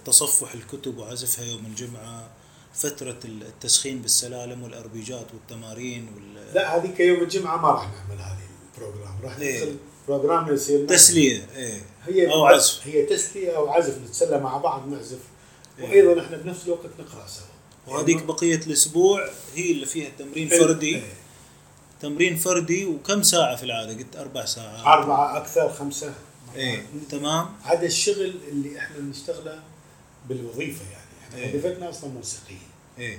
تصفح 0.04 0.54
الكتب 0.54 0.98
وعزفها 0.98 1.44
يوم 1.44 1.66
الجمعة 1.66 2.30
فترة 2.74 3.18
التسخين 3.24 4.02
بالسلالم 4.02 4.62
والأربيجات 4.62 5.26
والتمارين 5.34 6.08
وال 6.14 6.54
لا 6.54 6.76
هذيك 6.76 7.00
يوم 7.00 7.22
الجمعة 7.22 7.56
ما 7.56 7.68
راح 7.68 7.88
نعمل 7.92 8.22
هذه 8.22 8.48
ال 8.74 8.79
program. 8.79 9.18
راح 9.22 9.36
إيه. 9.36 9.72
program 10.08 10.54
يصير 10.54 10.86
تسلية 10.86 11.46
إيه. 11.56 11.82
هي 12.06 12.32
أو 12.32 12.46
عزف. 12.46 12.86
هي 12.86 13.06
تسلية 13.06 13.56
أو 13.56 13.68
عزف 13.68 13.98
نتسلى 13.98 14.40
مع 14.40 14.56
بعض 14.56 14.88
نعزف. 14.88 15.18
إيه. 15.78 15.84
وأيضا 15.84 16.22
إحنا 16.22 16.36
بنفس 16.36 16.66
الوقت 16.66 16.90
نقرأ 16.98 17.26
سوا. 17.26 17.53
وهذيك 17.86 18.16
يعني 18.16 18.26
بقية 18.26 18.56
الأسبوع 18.66 19.28
هي 19.54 19.72
اللي 19.72 19.86
فيها 19.86 20.10
تمرين. 20.18 20.48
فردي. 20.48 20.96
إيه. 20.96 21.02
تمرين 22.00 22.36
فردي 22.36 22.84
وكم 22.86 23.22
ساعة 23.22 23.56
في 23.56 23.62
العادة؟ 23.62 23.92
قلت 23.98 24.16
أربع 24.16 24.44
ساعات. 24.44 24.86
أربعة 24.86 25.36
أكثر 25.36 25.72
خمسة. 25.72 26.14
إيه. 26.56 26.86
تمام. 27.10 27.46
هذا 27.62 27.86
الشغل 27.86 28.34
اللي 28.48 28.78
إحنا 28.78 28.98
بنشتغله 28.98 29.62
بالوظيفة 30.28 30.84
يعني. 30.84 31.04
إحنا 31.28 31.38
إيه. 31.38 31.48
وظيفتنا 31.48 31.90
أصلا 31.90 32.10
موسيقيين 32.10 32.58
إيه. 32.98 33.18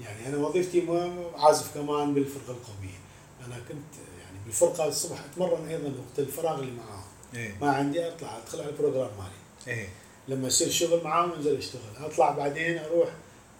يعني 0.00 0.26
أنا 0.28 0.36
وظيفتي 0.36 0.80
مو- 0.80 1.30
عازف 1.36 1.74
كمان 1.74 2.14
بالفرقة 2.14 2.50
القومية. 2.50 2.98
أنا 3.46 3.58
كنت 3.68 3.94
يعني 4.20 4.38
بالفرقة 4.46 4.88
الصبح 4.88 5.18
أتمرن 5.32 5.68
أيضا 5.68 5.88
وقت 5.88 6.18
الفراغ 6.18 6.58
اللي 6.60 6.72
معاهم. 6.72 7.04
إيه. 7.34 7.56
ما 7.60 7.70
عندي 7.70 8.08
أطلع 8.08 8.38
أدخل 8.38 8.60
على 8.60 8.70
البروجرام 8.70 9.10
مالي. 9.18 9.76
إيه. 9.76 9.88
لما 10.28 10.46
يصير 10.48 10.70
شغل 10.70 11.04
معاهم 11.04 11.32
أنزل 11.32 11.56
أشتغل. 11.56 11.80
أطلع 12.00 12.30
بعدين 12.30 12.78
أروح 12.78 13.08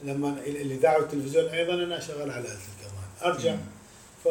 لما 0.04 0.28
ال- 0.28 0.56
الإذاعة 0.56 0.98
والتلفزيون 0.98 1.44
أيضا 1.48 1.74
أنا 1.74 2.00
شغال 2.00 2.30
على 2.30 2.40
آلة 2.44 2.58
الكمان. 2.76 3.32
أرجع. 3.34 3.54
مم. 3.54 3.60
ف 4.24 4.26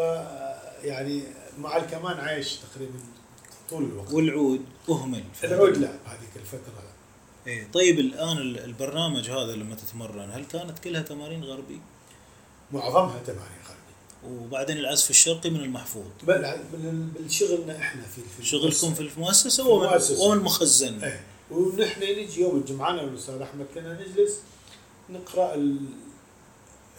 يعني 0.86 1.24
مع 1.60 1.78
الكمان 1.78 2.18
عايش 2.20 2.56
تقريبا 2.56 3.00
طول 3.70 3.84
الوقت. 3.84 4.14
والعود 4.14 4.62
أهمل 4.90 5.24
العود 5.44 5.78
لا 5.78 5.88
هذيك 6.06 6.30
الفترة 6.36 6.74
لا 6.84 6.94
إيه 7.52 7.68
طيب 7.74 8.00
الآن 8.00 8.38
ال- 8.38 8.60
البرنامج 8.64 9.30
هذا 9.30 9.56
لما 9.56 9.76
تتمرن 9.76 10.30
هل 10.32 10.46
كانت 10.46 10.80
كلها 10.80 11.02
تمارين 11.02 11.44
غربي؟ 11.44 11.82
معظمها 12.72 13.20
تمارين 13.28 13.42
غربي. 13.68 14.36
وبعدين 14.44 14.78
العزف 14.78 15.10
الشرقي 15.10 15.50
من 15.50 15.60
المحفوظ. 15.60 16.06
بل 16.24 16.42
بال- 16.74 17.08
بالشغلنا 17.20 17.78
إحنا 17.78 18.02
في 18.16 18.22
في 18.38 18.46
شغلكم 18.46 18.94
في 18.94 19.00
المؤسسة. 19.02 19.68
ومن 19.68 20.38
المخزن 20.38 21.04
إيه. 21.04 21.24
ونحن 21.52 22.02
نجي 22.04 22.42
يوم 22.42 22.58
الجمعة 22.58 22.90
أنا 22.92 23.02
والأستاذ 23.02 23.42
أحمد 23.42 23.66
كنا 23.76 23.94
نجلس 23.94 24.40
نقرأ 25.10 25.54
ال- 25.56 25.86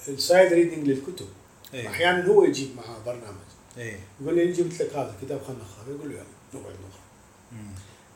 ال 0.09 0.16
sight 0.16 0.53
reading 0.53 0.89
للكتب. 0.89 1.29
إيه. 1.75 1.89
أحيانا 1.89 2.27
هو 2.27 2.45
يجيب 2.45 2.77
معاه 2.77 2.99
برنامج. 3.07 3.45
إيه. 3.79 4.01
يقول 4.21 4.37
لي 4.37 4.53
جبت 4.53 4.81
لك 4.83 4.97
هذا 4.97 5.15
الكتاب 5.21 5.41
خلينا 5.47 5.63
نقرا 5.63 5.95
يقول 5.97 6.09
له 6.11 6.15
يلا 6.15 6.25
نقعد 6.55 6.73
نقرأ. 6.75 7.05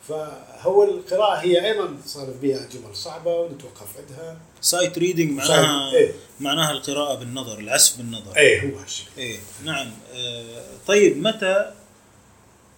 فهو 0.08 0.84
القراءة 0.84 1.36
هي 1.40 1.66
أيضا 1.72 1.96
صار 2.06 2.30
بها 2.42 2.66
جمل 2.66 2.96
صعبة 2.96 3.40
ونتوقف 3.40 3.96
عندها 3.98 4.40
sight 4.60 4.98
reading 4.98 5.30
معناها 5.30 5.92
إيه. 5.92 6.12
معناها 6.40 6.70
القراءة 6.72 7.14
بالنظر 7.14 7.58
العزف 7.58 7.96
بالنظر. 7.96 8.36
إيه 8.36 8.70
هو 8.72 8.78
هالشكل 8.78 9.10
إيه. 9.18 9.38
نعم. 9.64 9.90
آه 10.12 10.64
طيب 10.86 11.16
متى 11.16 11.74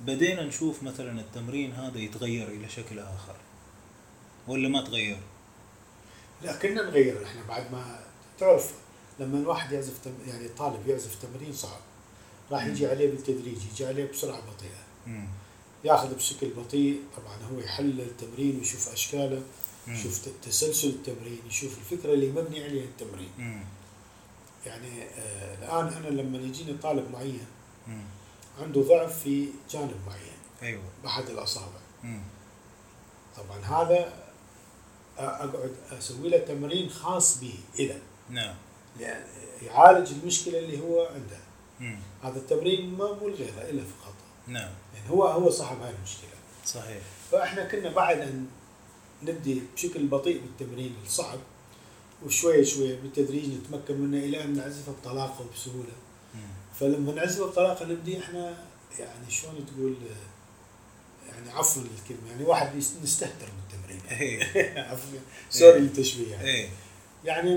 بدينا 0.01 0.43
نشوف 0.45 0.83
مثلا 0.83 1.21
التمرين 1.21 1.73
هذا 1.73 1.99
يتغير 1.99 2.49
إلى 2.49 2.69
شكل 2.69 2.99
آخر؟ 2.99 3.37
ولا 4.49 4.69
ما 4.69 4.83
تغير؟ 4.83 5.19
لا 6.43 6.57
كنا 6.57 6.83
نغير 6.83 7.25
إحنا 7.27 7.43
بعد 7.49 7.73
ما 7.73 8.01
تعرف 8.39 8.73
لما 9.21 9.39
الواحد 9.39 9.73
يعزف 9.73 9.99
تم 10.05 10.11
يعني 10.27 10.49
طالب 10.49 10.89
يعزف 10.89 11.17
تمرين 11.23 11.53
صعب 11.53 11.81
راح 12.53 12.67
يجي 12.67 12.87
عليه 12.87 13.11
بالتدريج 13.11 13.59
يجي 13.73 13.87
عليه 13.87 14.11
بسرعة 14.11 14.41
بطيئة. 14.41 15.21
ياخذ 15.85 16.15
بشكل 16.15 16.49
بطيء 16.51 17.03
طبعا 17.17 17.37
هو 17.53 17.61
يحلل 17.61 18.01
التمرين 18.01 18.59
ويشوف 18.59 18.93
أشكاله. 18.93 19.43
يشوف 19.89 20.29
تسلسل 20.43 20.89
التمرين 20.89 21.41
يشوف 21.49 21.79
الفكرة 21.79 22.13
اللي 22.13 22.29
مبني 22.29 22.65
عليها 22.65 22.85
التمرين 22.85 23.31
مم. 23.39 23.65
يعني 24.67 25.03
آه 25.03 25.55
الآن 25.55 25.87
أنا 25.95 26.09
لما 26.23 26.39
يجيني 26.39 26.79
طالب 26.83 27.11
معين 27.13 27.47
مم. 27.89 28.03
عنده 28.61 28.81
ضعف 28.83 29.23
في 29.23 29.49
جانب 29.71 29.97
معين 30.07 30.39
أيوه 30.63 30.83
باحد 31.03 31.29
الاصابع 31.31 31.81
مم. 32.05 32.23
طبعا 33.37 33.59
هذا 33.59 34.13
أقعد 35.21 35.75
أسوي 35.99 36.29
له 36.29 36.39
تمرين 36.39 36.91
خاص 36.91 37.41
به 37.41 37.55
إلى 37.79 37.99
نعم. 38.31 38.55
يعني 39.01 39.25
يعالج 39.63 40.13
المشكلة 40.13 40.59
اللي 40.59 40.81
هو 40.81 41.07
عنده. 41.07 41.41
مم. 41.81 41.99
هذا 42.23 42.39
التمرين 42.39 42.95
ما 42.95 43.13
مو 43.13 43.29
لغيره 43.29 43.71
إلا 43.71 43.83
فقط. 43.83 44.15
نعم. 44.47 44.71
يعني 44.95 45.11
هو 45.11 45.25
هو 45.25 45.51
صاحب 45.51 45.81
هاي 45.81 45.95
المشكلة. 45.95 46.31
صحيح. 46.67 47.03
فإحنا 47.33 47.65
كنا 47.65 47.91
بعد 47.91 48.21
أن 48.21 48.47
نبدي 49.23 49.63
بشكل 49.75 50.07
بطيء 50.07 50.41
بالتمرين 50.41 50.95
الصعب 51.07 51.39
وشوي 52.27 52.65
شوي 52.65 52.97
بالتدريج 52.97 53.49
نتمكن 53.49 54.01
منه 54.01 54.19
إلى 54.19 54.45
أن 54.45 54.57
نعزفه 54.57 54.93
بطلاقه 54.93 55.41
وبسهوله 55.41 55.93
مم. 56.35 56.41
فلما 56.81 57.13
نعزفه 57.13 57.47
بطلاقه 57.47 57.87
نبدي 57.87 58.19
إحنا 58.19 58.65
يعني 58.99 59.31
شلون 59.31 59.67
تقول 59.67 59.95
يعني 61.29 61.51
عفوا 61.51 61.83
الكلمة 61.83 62.31
يعني 62.31 62.45
واحد 62.45 62.77
نستهتر 62.77 63.47
بالتمرين 63.93 64.41
إيه. 64.43 64.81
عفوا 64.81 65.19
سوري 65.51 65.79
للتشبيه 65.81 66.33
يعني. 66.33 66.49
إيه. 66.49 66.69
يعني 67.25 67.55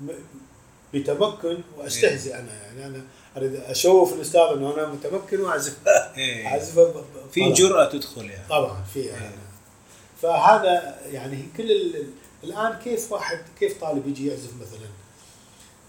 ب- 0.00 0.12
بتمكن 0.94 1.58
وأستهزئ 1.76 2.34
أنا 2.34 2.62
يعني. 2.66 2.86
أنا 2.86 3.02
أريد 3.36 3.54
أشوف 3.54 4.12
الأستاذ 4.12 4.40
إنه 4.40 4.74
أنا 4.74 4.86
متمكن 4.86 5.40
وأعزف. 5.40 5.76
ب- 6.78 7.04
في. 7.32 7.52
جرأة 7.52 7.88
تدخل 7.90 8.30
يعني. 8.30 8.48
طبعا 8.48 8.84
في 8.94 9.00
إيه. 9.00 9.12
يعني. 9.12 9.34
فهذا 10.22 11.00
يعني 11.12 11.48
كل 11.56 11.70
ال- 11.72 12.10
الآن 12.44 12.78
كيف 12.84 13.12
واحد 13.12 13.40
كيف 13.60 13.80
طالب 13.80 14.06
يجي 14.08 14.26
يعزف 14.28 14.50
مثلا؟ 14.60 14.88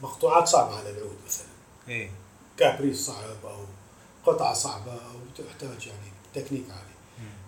مقطوعات 0.01 0.47
صعبة 0.47 0.75
على 0.75 0.89
العود 0.89 1.17
مثلا. 1.27 1.45
إيه. 1.87 2.09
كابريس 2.57 3.05
صعب 3.05 3.45
أو 3.45 3.65
قطعة 4.25 4.53
صعبة 4.53 4.91
أو 4.93 5.43
تحتاج 5.45 5.87
يعني 5.87 6.11
تكنيك 6.35 6.63
عالي. 6.69 6.88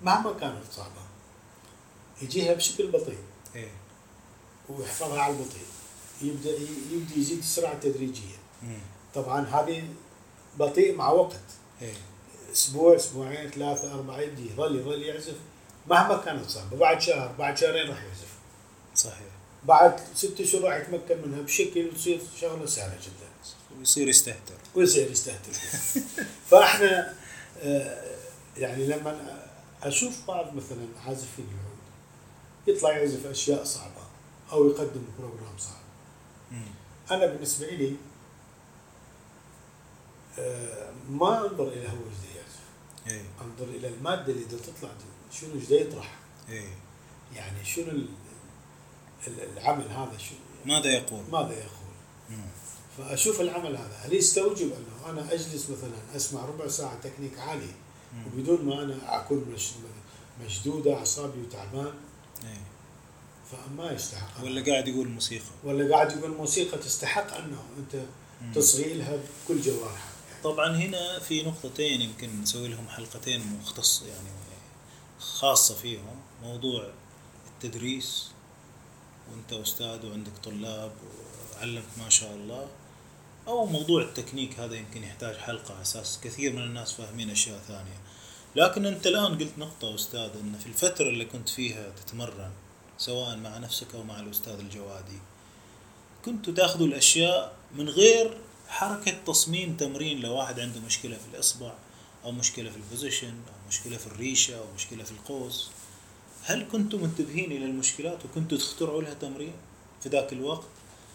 مهما 0.03 0.33
كانت 0.33 0.71
صعبة. 0.71 1.01
يجيها 2.21 2.53
بشكل 2.53 2.87
بطيء. 2.87 3.19
إيه. 3.55 3.71
ويحفظها 4.69 5.21
على 5.21 5.33
البطيء. 5.33 5.65
يبدأ 6.21 6.49
يبدأ 6.91 7.15
يزيد 7.15 7.37
السرعة 7.37 7.79
تدريجيا. 7.79 8.37
طبعا 9.15 9.41
هذه 9.41 9.83
بطيء 10.59 10.95
مع 10.95 11.09
وقت. 11.09 11.39
إيه. 11.81 11.93
أسبوع 12.51 12.95
أسبوعين 12.95 13.49
ثلاثة 13.49 13.93
اربعه 13.93 14.19
يبدي 14.19 14.49
يظل 14.51 14.79
يظل 14.79 15.01
يعزف. 15.01 15.35
مهما 15.89 16.17
كانت 16.17 16.49
صعبة. 16.49 16.77
بعد 16.77 17.01
شهر 17.01 17.31
بعد 17.39 17.57
شهرين 17.57 17.89
راح 17.89 18.03
يعزف. 18.03 18.31
صحيح. 18.95 19.31
بعد 19.63 19.99
ست 20.15 20.41
شهور 20.41 20.63
راح 20.63 20.75
يتمكن 20.75 21.27
منها 21.27 21.41
بشكل 21.41 21.91
تصير 21.95 22.21
شغله 22.41 22.65
سهلة 22.65 22.95
جدا. 22.95 23.31
ويصير 23.79 24.07
يستهتر. 24.07 24.55
ويصير 24.75 25.11
يستهتر. 25.11 25.51
فإحنا 26.49 27.13
آه، 27.61 28.03
يعني 28.57 28.85
لما 28.85 29.40
أشوف 29.84 30.27
بعض 30.27 30.53
مثلا 30.55 30.88
عازفين 31.07 31.45
العود 31.45 31.77
يطلع 32.77 32.97
يعزف 32.97 33.25
أشياء 33.25 33.63
صعبة 33.63 34.01
أو 34.51 34.69
يقدم 34.69 35.03
بروجرام 35.19 35.57
صعب 35.57 35.82
مم. 36.51 36.65
أنا 37.11 37.25
بالنسبة 37.25 37.67
لي 37.67 37.95
آه، 40.39 40.91
ما 41.09 41.41
أنظر 41.47 41.67
إلى 41.67 41.88
هو 41.88 41.93
إيش 42.09 42.17
دا 42.23 42.39
يعزف 42.39 42.61
إيه 43.07 43.25
أنظر 43.41 43.71
إلى 43.75 43.88
المادة 43.88 44.32
اللي 44.34 44.43
دا 44.43 44.57
تطلع 44.57 44.89
دي، 44.89 45.38
شنو 45.38 45.53
إيش 45.55 45.65
دا 45.65 45.75
يطرح 45.75 46.15
إيه 46.49 46.69
يعني 47.36 47.65
شنو 47.65 47.91
ال- 47.91 48.09
ال- 49.27 49.57
العمل 49.57 49.88
هذا 49.88 50.17
شو 50.17 50.36
ماذا 50.65 50.89
يقول؟ 50.91 51.23
ماذا 51.32 51.53
يقول 51.53 51.91
مم. 52.29 52.45
فأشوف 52.97 53.41
العمل 53.41 53.75
هذا 53.77 53.95
هل 54.03 54.13
يستوجب 54.13 54.71
أنه 54.73 55.09
أنا 55.09 55.34
أجلس 55.34 55.69
مثلا 55.69 56.15
أسمع 56.15 56.45
ربع 56.45 56.67
ساعة 56.67 56.99
تكنيك 57.03 57.39
عالي. 57.39 57.71
وبدون 58.28 58.66
ما 58.66 58.84
أنا 58.84 59.22
أكون 59.22 59.45
مش 59.53 59.70
مشدوده 60.45 60.95
أعصابي 60.95 61.41
وتعبان. 61.41 61.93
إيه. 62.43 62.62
فما 63.51 63.91
يستحق. 63.91 64.43
ولا 64.43 64.72
قاعد 64.72 64.88
يقول 64.88 65.07
موسيقى. 65.07 65.45
ولا 65.64 65.95
قاعد 65.95 66.18
يقول 66.18 66.32
موسيقى 66.38 66.78
تستحق 66.78 67.36
أنه 67.36 67.64
أنت. 67.78 68.03
تصغي 68.55 68.93
لها 68.93 69.16
بكل 69.16 69.62
جوارحك 69.62 70.12
يعني. 70.30 70.43
طبعا 70.43 70.78
هنا 70.78 71.20
في 71.20 71.43
نقطتين 71.43 72.01
يمكن 72.01 72.41
نسوي 72.41 72.68
لهم 72.68 72.88
حلقتين 72.88 73.59
مختص 73.62 74.01
يعني 74.01 74.30
خاصة 75.20 75.76
فيهم. 75.76 76.16
موضوع 76.43 76.89
التدريس. 77.47 78.32
وأنت 79.32 79.53
أستاذ 79.53 80.05
وعندك 80.05 80.32
طلاب 80.43 80.91
وعلمت 81.55 81.84
ما 81.97 82.09
شاء 82.09 82.36
الله. 82.36 82.68
أو 83.47 83.65
موضوع 83.65 84.01
التكنيك 84.01 84.59
هذا 84.59 84.75
يمكن 84.75 85.03
يحتاج 85.03 85.35
حلقة 85.35 85.73
على 85.73 85.81
أساس 85.81 86.19
كثير 86.23 86.53
من 86.53 86.63
الناس 86.63 86.91
فاهمين 86.91 87.29
أشياء 87.29 87.59
ثانية. 87.67 87.99
لكن 88.55 88.85
أنت 88.85 89.07
الآن 89.07 89.37
قلت 89.37 89.57
نقطة 89.57 89.95
أستاذ 89.95 90.29
إن 90.41 90.57
في 90.59 90.67
الفترة 90.67 91.09
اللي 91.09 91.25
كنت 91.25 91.49
فيها 91.49 91.89
تتمرن 91.89 92.51
سواء 92.97 93.37
مع 93.37 93.57
نفسك 93.57 93.95
أو 93.95 94.03
مع 94.03 94.19
الأستاذ 94.19 94.59
الجوادي 94.59 95.19
كنتوا 96.25 96.53
تاخذوا 96.53 96.87
الأشياء 96.87 97.55
من 97.75 97.89
غير 97.89 98.37
حركة 98.67 99.11
تصميم 99.11 99.77
تمرين 99.77 100.19
لو 100.19 100.33
واحد 100.33 100.59
عنده 100.59 100.79
مشكلة 100.79 101.17
في 101.17 101.35
الإصبع 101.35 101.73
أو 102.23 102.31
مشكلة 102.31 102.69
في 102.69 102.77
ال 102.77 102.83
position 102.83 103.27
أو 103.27 103.67
مشكلة 103.67 103.97
في 103.97 104.07
الريشة 104.07 104.57
أو 104.57 104.65
مشكلة 104.75 105.03
في 105.03 105.11
القوس. 105.11 105.69
هل 106.43 106.67
كنتم 106.71 107.03
منتبهين 107.03 107.51
إلى 107.51 107.65
المشكلات 107.65 108.25
وكنتوا 108.25 108.57
تخترعوا 108.57 109.01
لها 109.01 109.13
تمرين 109.13 109.53
في 110.03 110.09
ذاك 110.09 110.33
الوقت؟ 110.33 110.67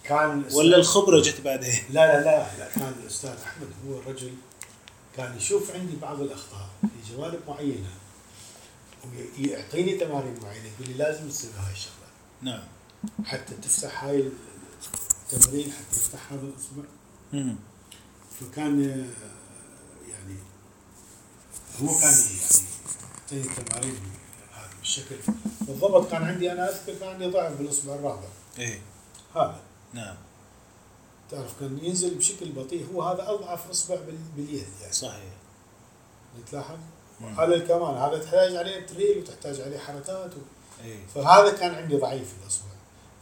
كان 0.09 0.45
ولا 0.53 0.77
الخبرة 0.77 1.21
جت 1.21 1.41
بعدين؟ 1.41 1.85
لا 1.91 2.07
لا 2.07 2.25
لا 2.25 2.59
لا 2.59 2.71
كان 2.75 2.95
الأستاذ 3.03 3.31
أحمد 3.31 3.69
هو 3.87 3.99
الرجل 3.99 4.35
كان 5.17 5.37
يشوف 5.37 5.71
عندي 5.71 5.97
بعض 5.97 6.21
الأخطاء 6.21 6.69
في 6.83 7.15
جوانب 7.15 7.41
معينة 7.49 7.91
ويعطيني 9.05 9.93
تمارين 9.93 10.35
معينة 10.43 10.67
يقول 10.67 10.89
لي 10.89 10.95
لازم 10.95 11.29
تصير 11.29 11.51
هاي 11.59 11.73
الشغلة. 11.73 12.07
نعم. 12.43 12.65
حتى 13.25 13.55
تفتح 13.55 14.05
هاي 14.05 14.31
التمرين 15.33 15.73
حتى 15.73 15.97
يفتح 15.97 16.33
هذا 16.33 16.43
الاصبع. 16.43 16.83
فكان 18.41 18.85
آه، 18.85 19.27
يعني 20.11 20.37
هو 21.83 21.99
كان 21.99 22.13
يعني 22.13 22.67
يعطيني 23.43 23.55
تمارين 23.55 24.01
هذا 24.55 24.69
بالشكل 24.79 25.17
بالضبط 25.61 26.11
كان 26.11 26.23
عندي 26.23 26.53
أنا 26.53 26.71
أذكر 26.71 26.95
كان 27.01 27.09
عندي 27.09 27.27
ضعف 27.27 27.53
بالاصبع 27.53 27.95
الرابع. 27.95 28.29
إيه. 28.59 28.81
هذا. 29.35 29.66
نعم. 29.93 30.17
تعرف 31.31 31.61
كان 31.61 31.79
ينزل 31.83 32.15
بشكل 32.15 32.53
بطيء. 32.53 32.87
هو 32.95 33.03
هذا 33.03 33.31
أضعف 33.31 33.71
إصبع 33.71 33.95
بال- 33.95 34.19
باليد 34.37 34.67
يعني. 34.81 34.93
صحيح. 34.93 35.33
تلاحظ. 36.51 36.77
هذا 37.39 37.55
الكمان. 37.55 37.95
هذا 37.95 38.19
تحتاج 38.19 38.57
عليه 38.57 38.87
تريل 38.87 39.19
وتحتاج 39.19 39.61
عليه 39.61 39.79
حركات 39.79 40.31
و... 40.35 40.39
إيه. 40.85 40.99
فهذا 41.15 41.53
كان 41.53 41.75
عندي 41.75 41.97
ضعيف 41.97 42.35
الإصبع. 42.43 42.67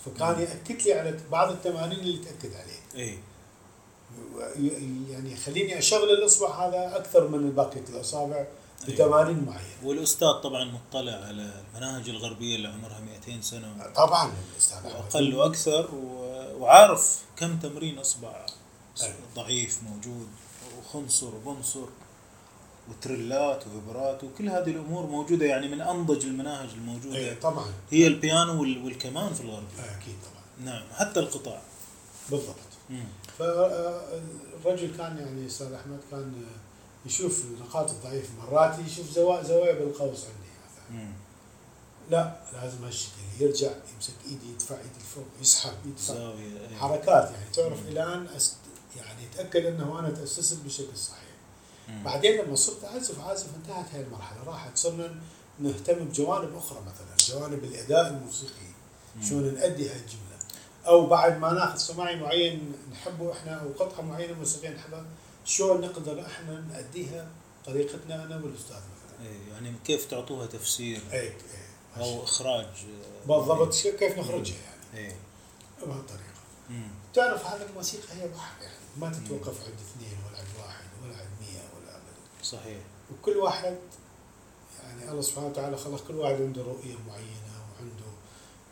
فكان 0.04 0.40
يأكد 0.40 0.82
لي 0.82 0.92
على 0.92 1.20
بعض 1.32 1.50
التمارين 1.50 1.98
اللي 1.98 2.18
تأكد 2.24 2.54
عليه. 2.54 3.18
ي- 4.58 5.12
يعني 5.12 5.32
يخليني 5.32 5.78
أشغل 5.78 6.10
الإصبع 6.10 6.66
هذا 6.68 6.96
أكثر 6.96 7.28
من 7.28 7.54
بقيه 7.54 7.84
الأصابع 7.88 8.46
بتمارين 8.88 9.44
معينة. 9.44 9.68
والأستاذ 9.84 10.32
طبعا 10.42 10.64
مطلع 10.64 11.12
على 11.12 11.50
المناهج 11.74 12.08
الغربية 12.08 12.56
اللي 12.56 12.68
عمرها 12.68 13.00
200 13.00 13.42
سنة. 13.42 13.86
طبعا. 13.96 14.32
الاستاذ. 14.52 14.78
وأقل 14.86 15.34
وأكثر 15.34 15.90
و- 15.94 16.23
وعارف 16.64 17.22
كم 17.36 17.58
تمرين 17.58 17.98
إصبع 17.98 18.46
أيوة. 19.02 19.14
ضعيف 19.34 19.80
موجود 19.82 20.28
وخنصر 20.78 21.34
وبنصر 21.34 21.86
وتريلات 22.90 23.64
وفبرات 23.66 24.24
وكل 24.24 24.48
هذه 24.48 24.70
الأمور 24.70 25.06
موجودة 25.06 25.46
يعني 25.46 25.68
من 25.68 25.80
أنضج 25.80 26.24
المناهج 26.26 26.68
الموجودة. 26.70 27.16
إيه 27.16 27.40
طبعا. 27.40 27.64
هي 27.90 28.06
البيانو 28.06 28.60
وال- 28.60 28.84
والكمان 28.84 29.34
في 29.34 29.40
الغرب. 29.40 29.64
أكيد 29.78 30.14
طبعا. 30.22 30.72
نعم 30.72 30.82
حتى 30.92 31.20
القطاع. 31.20 31.60
بالضبط. 32.30 32.56
فالرجل 33.38 34.96
كان 34.96 35.18
يعني 35.18 35.46
أستاذ 35.46 35.72
أحمد 35.72 36.00
كان 36.10 36.44
يشوف 37.06 37.44
النقاط 37.44 37.90
الضعيفه 37.90 38.30
مرات 38.42 38.78
يشوف 38.86 39.10
زوايا 39.10 39.72
بالقوس 39.72 40.24
عندي 40.24 40.50
مثلا. 40.66 41.12
لا 42.10 42.36
لازم 42.52 42.84
هالشكل 42.84 43.12
يرجع 43.40 43.70
يمسك 43.94 44.14
إيدي 44.26 44.50
يدفع 44.52 44.76
إيدي 44.76 44.98
لفوق 45.00 45.24
يسحب 45.40 45.72
يدفع 45.86 46.14
زاوية 46.14 46.60
إيه. 46.70 46.76
حركات. 46.76 47.30
يعني 47.30 47.50
تعرف 47.52 47.88
إلى 47.88 48.14
ان 48.14 48.26
أست 48.36 48.56
يعني 48.96 49.26
أتأكد 49.32 49.66
إنه 49.66 49.98
أنا 49.98 50.10
تاسست 50.10 50.56
بالشكل 50.62 50.92
الصحيح 50.92 51.20
مم. 51.88 52.02
بعدين 52.04 52.40
لما 52.40 52.56
صرت 52.56 52.84
أعزف 52.84 53.20
عازف 53.20 53.46
انتهت 53.56 53.94
هاي 53.94 54.02
المرحلة. 54.02 54.44
راحت 54.46 54.76
صرنا 54.76 55.14
نهتم 55.58 56.04
بجوانب 56.04 56.56
أخرى 56.56 56.78
مثلا 56.80 57.38
جوانب 57.38 57.64
الأداء 57.64 58.08
الموسيقي. 58.08 58.74
شلون 59.22 59.54
نأدي 59.54 59.90
هالجمله 59.90 60.24
أو 60.86 61.06
بعد 61.06 61.38
ما 61.38 61.52
ناخذ 61.52 61.78
صناعي 61.78 62.16
معين 62.16 62.72
نحبه 62.92 63.32
إحنا 63.32 63.54
أو 63.54 63.68
قطعة 63.84 64.02
معينة 64.02 64.32
موسيقيه 64.38 64.68
نحبها 64.68 65.04
شلون 65.44 65.80
نقدر 65.80 66.26
إحنا 66.26 66.60
نأديها 66.60 67.28
طريقتنا 67.66 68.24
أنا 68.24 68.36
والأستاذ 68.36 68.76
مثلا؟ 68.76 69.26
إيه 69.28 69.52
يعني 69.52 69.74
كيف 69.84 70.04
تعطوها 70.04 70.46
تفسير؟ 70.46 71.00
اي 71.12 71.20
اي 71.20 71.32
أو 71.96 72.24
إخراج. 72.24 72.66
بالضبط 73.28 73.74
كيف 73.74 74.18
نخرجها؟ 74.18 74.56
يعني 74.94 75.08
إيه. 75.08 75.16
بهالطريقة. 75.86 76.34
تعرف 77.14 77.46
هذا 77.46 77.68
الموسيقى 77.70 78.22
هي 78.22 78.28
بحر 78.28 78.62
يعني 78.62 78.74
ما 78.96 79.10
تتوقف 79.12 79.64
عند 79.64 79.74
اثنين 79.74 80.18
ولا 80.28 80.38
عند 80.38 80.48
واحد 80.58 80.84
ولا 81.02 81.16
عند 81.16 81.30
مية 81.40 81.60
ولا 81.76 81.96
ابدا 81.96 82.42
صحيح. 82.42 82.78
وكل 83.12 83.36
واحد 83.36 83.78
يعني 84.82 85.10
الله 85.10 85.22
سبحانه 85.22 85.46
وتعالى 85.46 85.76
خلق 85.76 86.06
كل 86.08 86.14
واحد 86.14 86.34
عنده 86.34 86.62
رؤية 86.62 86.96
معينة 87.08 87.54
وعنده 87.74 88.10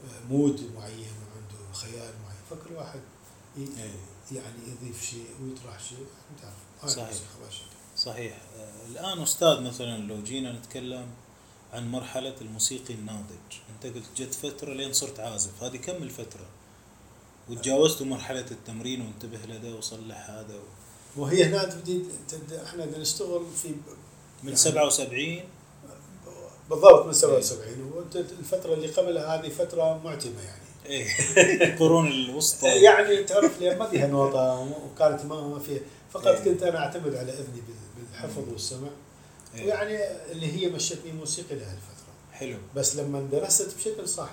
آه، 0.05 0.25
مود 0.31 0.73
معين 0.75 1.12
وعنده 1.23 1.73
خيال 1.75 2.14
معين 2.25 2.43
فكل 2.51 2.75
واحد 2.75 3.01
إيه. 3.59 3.66
يعني 4.33 4.57
يضيف 4.66 5.05
شيء 5.05 5.27
ويطرح 5.43 5.81
شيء. 5.81 6.07
أنت 6.31 6.53
صحيح. 6.91 7.09
صحيح. 7.97 8.39
آه، 8.57 8.87
الآن 8.87 9.23
أستاذ 9.23 9.61
مثلا 9.61 9.99
لو 9.99 10.23
جينا 10.23 10.53
نتكلم 10.53 11.07
عن 11.73 11.91
مرحلة 11.91 12.35
الموسيقي 12.41 12.95
الناضج. 12.95 13.53
أنت 13.75 13.95
قلت 13.97 14.05
جت 14.23 14.35
فترة 14.35 14.73
لين 14.75 14.93
صرت 14.93 15.20
عازف. 15.20 15.62
هذه 15.62 15.77
كم 15.77 16.03
الفترة؟ 16.03 16.47
وتجاوزت 17.49 18.03
مرحلة 18.03 18.47
التمرين 18.51 19.01
وانتبه 19.01 19.39
لده 19.55 19.75
وصلح 19.77 20.31
هذا 20.31 20.55
و... 20.55 21.20
وهي 21.23 21.45
هنا 21.45 21.64
تبدي 21.64 22.03
تبدأ 22.29 22.64
إحنا 22.64 22.85
بدنا 22.87 22.99
نشتغل 22.99 23.43
في 23.62 23.68
من 23.68 23.75
يعني- 24.45 24.57
77 24.57 25.41
بالضبط 26.70 27.07
من 27.07 27.12
77 27.12 27.93
وانت 27.95 28.16
الفترة 28.16 28.75
اللي 28.75 28.87
قبلها 28.87 29.35
هذه 29.37 29.49
فترة 29.49 30.01
معتمة 30.05 30.43
يعني. 30.45 30.62
إيه. 30.87 31.09
القرون 31.73 32.07
الوسطى. 32.12 32.66
يعني 32.68 33.25
تعرف 33.25 33.61
لي 33.61 33.75
ما 33.75 33.89
فيها 33.89 34.07
نوطة 34.07 34.61
وكانت 34.95 35.25
ما 35.25 35.59
فيها. 35.59 35.81
فقط 36.12 36.27
إيه. 36.27 36.45
كنت 36.45 36.62
أنا 36.62 36.79
أعتمد 36.79 37.14
على 37.14 37.33
إذني 37.33 37.61
بال- 37.61 38.05
بالحفظ 38.11 38.49
والسمع. 38.53 38.89
إيه. 39.55 39.65
ويعني 39.65 39.99
اللي 40.33 40.53
هي 40.53 40.69
مشتني 40.71 41.13
موسيقي 41.13 41.55
لهالفترة 41.55 42.13
حلو. 42.33 42.59
بس 42.77 42.97
لما 42.97 43.21
درست 43.33 43.75
بشكل 43.77 44.09
صح 44.09 44.31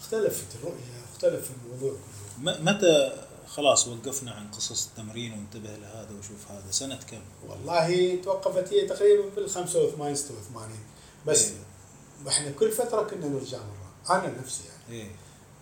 اختلفت 0.00 0.46
الرؤية 0.60 1.04
اختلف 1.12 1.50
الموضوع 1.50 1.90
كله. 1.92 2.52
م- 2.54 2.64
متى 2.64 3.12
خلاص 3.46 3.88
وقفنا 3.88 4.30
عن 4.32 4.48
قصص 4.50 4.86
التمرين 4.86 5.32
وانتبه 5.32 5.76
لهذا 5.76 6.08
وشوف 6.18 6.50
هذا؟ 6.50 6.70
سنة 6.70 6.98
كم؟ 7.10 7.20
والله 7.48 8.16
توقفت 8.22 8.72
هي 8.72 8.86
تقريبا 8.86 9.28
بال 9.36 9.50
85 9.50 10.14
86 10.14 10.78
بس 11.26 11.48
إيه. 11.48 12.28
إحنا 12.28 12.50
كل 12.50 12.72
فترة 12.72 13.02
كنا 13.02 13.26
نرجع 13.28 13.58
مرة. 13.58 14.16
أنا 14.18 14.38
نفسي 14.40 14.62
يعني. 14.68 15.00
إيه. 15.02 15.10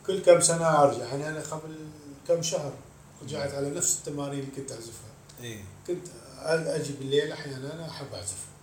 كل 0.06 0.22
كم 0.22 0.40
سنة 0.40 0.82
أرجع. 0.82 1.04
يعني 1.04 1.28
أنا 1.28 1.40
قبل 1.40 1.76
كم 2.28 2.42
شهر 2.42 2.72
رجعت 3.22 3.54
على 3.54 3.70
نفس 3.70 3.98
التمارين 3.98 4.40
اللي 4.40 4.50
كنت 4.56 4.72
أعزفها. 4.72 5.10
إيه. 5.42 5.64
كنت 5.86 6.06
أجي 6.46 6.92
بالليل 6.92 7.32
أحيانا 7.32 7.74
أنا 7.74 7.88
أحب 7.90 8.06
أعزف. 8.14 8.36
إيه 8.36 8.55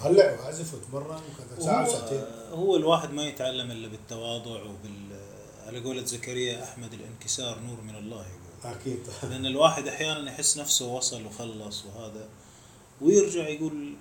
طلع 0.00 0.40
واعزف 0.40 0.74
واتمرن 0.74 1.20
وكذا. 1.20 1.64
ساعة 1.64 1.88
وساعتين 1.88 2.22
هو 2.52 2.76
الواحد 2.76 3.12
ما 3.12 3.24
يتعلم 3.24 3.70
إلا 3.70 3.88
بالتواضع 3.88 4.62
وبال 4.62 5.20
على 5.66 5.80
قولة 5.80 6.04
زكريا 6.04 6.64
أحمد 6.64 6.92
الانكسار 6.92 7.58
نور 7.58 7.80
من 7.80 7.94
الله 7.96 8.26
يقول. 8.26 8.74
أكيد. 8.74 8.98
لأن 9.22 9.46
الواحد 9.46 9.88
أحيانا 9.88 10.30
يحس 10.32 10.58
نفسه 10.58 10.86
وصل 10.86 11.26
وخلص 11.26 11.84
وهذا 11.84 12.28
ويرجع 13.00 13.48
يقول 13.48 13.94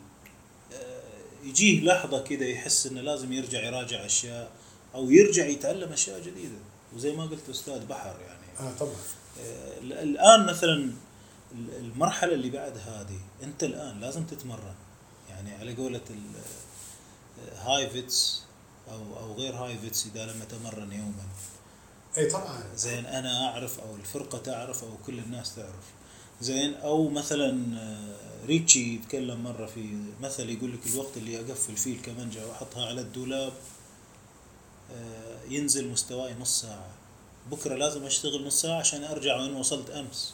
آه، 0.74 1.02
يجيه 1.44 1.82
لحظة 1.84 2.20
كذا 2.20 2.46
يحس 2.46 2.88
إنه 2.88 3.02
لازم 3.02 3.34
يرجع 3.34 3.64
يراجع 3.64 4.06
أشياء 4.06 4.52
أو 4.96 5.12
يرجع 5.12 5.46
يتعلم 5.46 5.92
أشياء 5.94 6.20
جديدة. 6.22 6.58
وزي 6.96 7.12
ما 7.12 7.24
قلت 7.24 7.50
أستاذ 7.50 7.86
بحر 7.86 8.16
يعني. 8.28 8.70
آه 8.70 8.78
طبعا. 8.80 8.96
آه، 9.40 9.78
الآن 9.82 10.46
مثلا 10.46 10.92
المرحلة 11.80 12.34
اللي 12.34 12.50
بعد 12.50 12.78
هذه 12.78 13.20
أنت 13.44 13.64
الآن 13.64 14.00
لازم 14.00 14.24
تتمرن. 14.24 14.76
يعني 15.42 15.60
على 15.60 15.76
قولة 15.76 16.02
الهايفتس 17.54 18.42
أو 18.92 19.18
أو 19.20 19.34
غير 19.34 19.56
هايفتس 19.56 20.06
إذا 20.06 20.26
لم 20.26 20.42
اتمرن 20.42 20.92
يوما. 20.92 21.24
إي 22.18 22.26
طبعا. 22.26 22.64
زين 22.76 23.06
أنا 23.06 23.48
أعرف 23.48 23.80
أو 23.80 23.96
الفرقة 23.96 24.38
تعرف 24.38 24.84
أو 24.84 24.98
كل 25.06 25.20
الناس 25.20 25.56
تعرف. 25.56 25.86
زين 26.42 26.74
أو 26.74 27.10
مثلا 27.10 27.78
آه، 27.80 28.46
ريتشي 28.46 28.96
يتكلم 28.96 29.44
مرة 29.44 29.66
في 29.66 30.04
مثل 30.22 30.50
يقول 30.50 30.74
لك 30.74 30.88
الوقت 30.94 31.18
اللي 31.18 31.40
أقفل 31.40 31.78
فيه 31.78 31.96
الكمنجه 31.96 32.48
وأحطها 32.48 32.86
على 32.86 33.02
الدولاب 33.02 33.54
آه، 34.92 35.38
ينزل 35.50 35.88
مستواي 35.88 36.34
نص 36.34 36.62
ساعة. 36.62 36.90
بكرة 37.52 37.76
لازم 37.76 38.04
أشتغل 38.04 38.48
نص 38.48 38.62
ساعة 38.62 38.80
عشان 38.80 39.04
أرجع 39.04 39.42
وين 39.42 39.54
وصلت 39.56 39.90
أمس. 39.90 40.34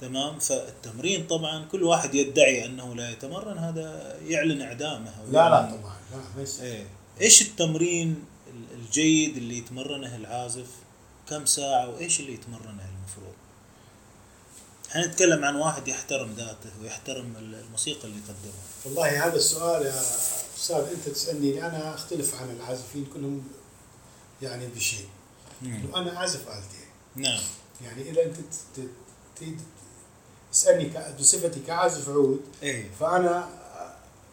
تمام؟ 0.00 0.38
فالتمرين 0.38 1.26
طبعا 1.26 1.64
كل 1.72 1.82
واحد 1.82 2.14
يدعي 2.14 2.64
أنه 2.66 2.94
لا 2.94 3.10
يتمرن 3.10 3.58
هذا 3.58 4.18
يعلن 4.26 4.62
إعدامه. 4.62 5.12
لا 5.26 5.48
لا 5.48 5.76
طبعا. 5.76 5.96
لا 6.36 6.42
يصير. 6.42 6.64
إيه. 6.64 6.86
إيش 7.20 7.42
التمرين 7.42 8.24
ال- 8.48 8.78
الجيد 8.80 9.36
اللي 9.36 9.58
يتمرنه 9.58 10.16
العازف؟ 10.16 10.66
كم 11.28 11.46
ساعة 11.46 11.88
وإيش 11.88 12.20
اللي 12.20 12.34
يتمرنه 12.34 12.88
المفروض؟ 12.98 13.32
إحنا 14.90 15.06
نتكلم 15.06 15.44
عن 15.44 15.54
واحد 15.56 15.88
يحترم 15.88 16.32
ذاته 16.36 16.70
ويحترم 16.82 17.34
ال- 17.38 17.54
الموسيقى 17.54 18.04
اللي 18.04 18.16
يقدمها. 18.18 18.62
والله 18.84 19.26
هذا 19.26 19.36
السؤال 19.36 19.86
يا 19.86 20.00
أستاذ 20.56 20.76
أنت 20.76 21.08
تسألني 21.08 21.66
أنا 21.66 21.94
أختلف 21.94 22.34
عن 22.42 22.50
العازفين 22.50 23.06
كلهم 23.14 23.44
يعني 24.42 24.66
بشيء. 24.66 25.08
انه 25.62 25.96
أنا 25.96 26.16
أعزف 26.16 26.40
آلتين. 26.48 26.88
نعم. 27.16 27.40
يعني 27.84 28.10
إذا 28.10 28.22
أنت 28.24 28.36
تريد 29.36 29.60
تسالني 30.52 30.84
ك- 30.84 31.14
بصفتي 31.20 31.60
كعازف 31.66 32.08
عود 32.08 32.40
إيه. 32.62 32.90
فأنا 33.00 33.48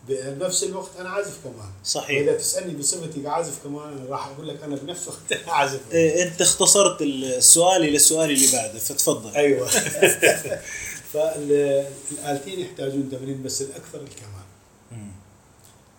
بنفس 0.07 0.63
الوقت 0.63 0.89
أنا 0.99 1.09
عازف 1.09 1.37
كمان. 1.43 1.69
صحيح. 1.83 2.21
وإذا 2.21 2.37
تسألني 2.37 2.73
بصفتي 2.75 3.21
كعازف 3.23 3.63
كمان 3.63 3.93
أنا 3.97 4.05
راح 4.09 4.27
أقول 4.27 4.47
لك 4.47 4.63
أنا 4.63 4.75
بنفس 4.75 5.07
الوقت 5.07 5.47
اعزف 5.49 5.79
إيه 5.91 6.23
أنت 6.23 6.41
اختصرت 6.41 7.01
السؤال 7.01 7.81
إلى 7.83 7.95
السؤال 7.95 8.31
اللي 8.31 8.47
بعده 8.53 8.79
فتفضل. 8.79 9.35
أيوه. 9.35 9.67
فالالتين 11.13 12.59
يحتاجون 12.59 13.09
تمرين 13.11 13.43
بس 13.43 13.61
الأكثر 13.61 14.01
الكمان. 14.01 14.45
مم. 14.91 15.11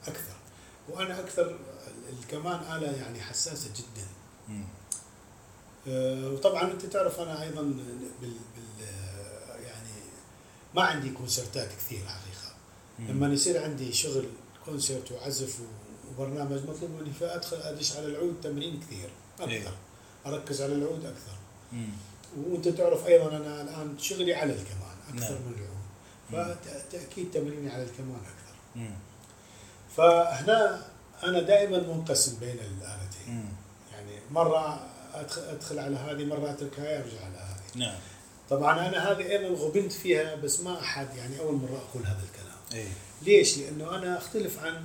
أكثر. 0.07 0.37
وأنا 0.89 1.21
أكثر 1.21 1.57
الكمان 2.23 2.77
آلة 2.77 2.93
يعني 2.97 3.21
حساسة 3.21 3.69
جدا. 3.77 4.07
مم. 4.49 4.65
آه، 5.89 6.29
وطبعا 6.31 6.73
أنت 6.73 6.87
تعرف 6.87 7.21
أنا 7.21 7.43
أيضا 7.43 7.63
بال, 7.63 7.75
بال 8.21 8.33
ما 10.77 10.83
عندي 10.83 11.11
كونسرتات 11.11 11.69
كثير 11.69 11.99
حقيقة. 12.07 12.55
لما 12.99 13.29
يصير 13.29 13.63
عندي 13.63 13.93
شغل 13.93 14.25
كونسرت 14.65 15.13
وعزف 15.13 15.61
وبرنامج 16.11 16.61
مطلوب 16.63 16.91
مني 16.91 17.13
فأدخل 17.13 17.57
أدش 17.57 17.97
على 17.97 18.07
العود 18.07 18.35
تمرين 18.43 18.81
كثير 18.81 19.11
إيه. 19.41 19.59
أكثر 19.61 19.75
أركز 20.27 20.63
على 20.63 20.73
العود 20.73 21.05
أكثر 21.05 21.37
مم. 21.73 21.89
وأنت 22.37 22.69
تعرف 22.69 23.07
أيضا 23.07 23.37
أنا 23.37 23.63
الآن 23.63 23.99
شغلي 23.99 24.35
على 24.35 24.53
الكمان 24.53 24.97
أكثر 25.15 25.35
نعم. 25.35 25.43
من 25.43 25.55
العود 25.55 26.57
فتأكيد 26.91 27.31
تمريني 27.31 27.71
على 27.71 27.83
الكمان 27.83 28.21
أكثر 28.21 28.55
مم. 28.75 28.95
فهنا 29.97 30.87
أنا 31.25 31.43
دائما 31.43 31.79
منقسم 31.79 32.39
بين 32.39 32.59
الآلتين. 32.59 33.55
يعني 33.93 34.21
مرة 34.31 34.87
أدخل 35.37 35.79
على 35.79 35.97
هذه 35.97 36.25
مرة 36.25 36.51
اترك 36.51 36.81
هاي 36.81 36.99
أرجع 36.99 37.25
على 37.25 37.37
هذه 37.37 37.79
نعم 37.79 37.99
طبعا 38.51 38.89
أنا 38.89 39.13
هذه 39.13 39.31
أيضا 39.31 39.55
غبنت 39.55 39.93
فيها 39.93 40.35
بس 40.35 40.61
ما 40.61 40.81
أحد 40.81 41.17
يعني 41.17 41.41
أول 41.41 41.55
مرة 41.55 41.85
أقول 41.91 42.07
هذا 42.07 42.23
الكلام. 42.33 42.57
إيه. 42.73 42.93
ليش؟ 43.23 43.59
لأنه 43.59 43.97
أنا 43.97 44.19
أختلف 44.19 44.59
عن 44.59 44.85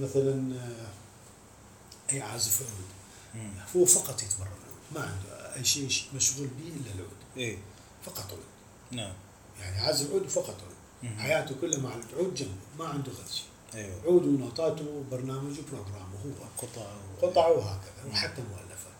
مثلا 0.00 0.56
آه، 0.56 2.12
أي 2.12 2.20
عازف 2.20 2.62
عود. 2.62 3.42
هو 3.76 3.84
فقط 3.84 4.22
يتمرن 4.22 4.48
عود 4.48 4.94
ما 4.94 5.00
عنده 5.00 5.56
أي 5.56 5.64
شيء 5.64 5.90
مشغول 6.14 6.46
به 6.46 6.68
إلا 6.68 6.94
العود. 6.94 7.16
إيه. 7.36 7.58
فقط 8.06 8.30
عود 8.30 8.44
نعم. 8.90 9.12
يعني 9.60 9.78
عازف 9.78 10.10
عود 10.12 10.28
فقط 10.28 10.56
عود 10.62 10.74
مم. 11.02 11.18
حياته 11.18 11.54
كلها 11.60 11.78
مع 11.78 11.94
العود 11.94 12.34
جنبه 12.34 12.52
ما 12.78 12.84
عنده 12.84 13.12
غير 13.12 13.26
شيء. 13.32 13.46
أيوه. 13.74 14.02
عود 14.04 14.24
ونوتاته 14.24 14.88
وبرنامج 14.88 15.58
وبروجرامه 15.58 16.16
هو 16.24 16.44
قطع 16.58 16.86
قطع 17.22 17.48
وهكذا 17.48 18.10
وحتى 18.10 18.42
مؤلفات 18.42 18.94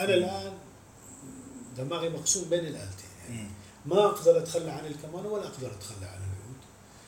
أنا 0.00 0.14
الآن 0.14 0.52
دماغي 1.76 2.08
مقسوم 2.08 2.48
بين 2.48 2.60
الآلتين. 2.66 3.11
يعني 3.28 3.42
مم. 3.42 3.48
ما 3.86 4.04
أقدر 4.06 4.38
أتخلى 4.38 4.70
عن 4.70 4.86
الكمان 4.86 5.26
ولا 5.26 5.44
أقدر 5.46 5.66
أتخلى 5.66 6.06
عن 6.06 6.18
العود 6.18 6.62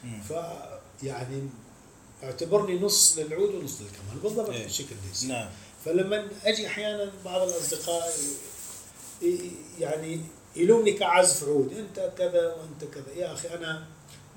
مم. 0.05 0.21
ف 0.23 0.33
يعني 1.03 1.49
اعتبرني 2.23 2.79
نص 2.79 3.19
للعود 3.19 3.55
ونص 3.55 3.81
للكمان 3.81 4.19
بالضبط 4.23 4.51
إيه. 4.51 4.63
بالشكل 4.63 4.95
ده 5.05 5.11
يصير. 5.11 5.29
نعم 5.29 5.49
فلما 5.85 6.29
أجي 6.45 6.67
أحيانا 6.67 7.13
بعض 7.25 7.43
الأصدقاء 7.49 8.13
يعني 9.79 10.21
يلومني 10.57 10.93
كعازف 10.93 11.45
عود 11.49 11.73
أنت 11.73 12.13
كذا 12.19 12.55
وأنت 12.55 12.85
كذا 12.95 13.15
يا 13.17 13.33
أخي 13.33 13.49
أنا 13.49 13.87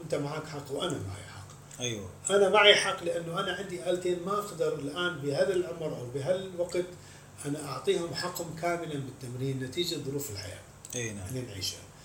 أنت 0.04 0.16
معك 0.16 0.48
حق 0.48 0.72
وأنا 0.72 0.92
معي 1.08 1.24
حق 1.24 1.80
أيوه 1.80 2.10
أنا 2.30 2.50
معي 2.50 2.76
حق 2.76 3.04
لأنه 3.04 3.40
أنا 3.40 3.54
عندي 3.54 3.90
آلتين 3.90 4.24
ما 4.26 4.34
أقدر 4.34 4.74
الآن 4.74 5.18
بهذا 5.20 5.54
العمر 5.54 5.98
أو 5.98 6.06
بهالوقت 6.16 6.86
أنا 7.46 7.66
أعطيهم 7.66 8.14
حقهم 8.14 8.56
كاملا 8.62 8.94
بالتمرين 9.00 9.64
نتيجة 9.64 9.96
ظروف 9.96 10.32
الحياة 10.32 10.60
إي 10.96 11.12
نعم. 11.12 11.46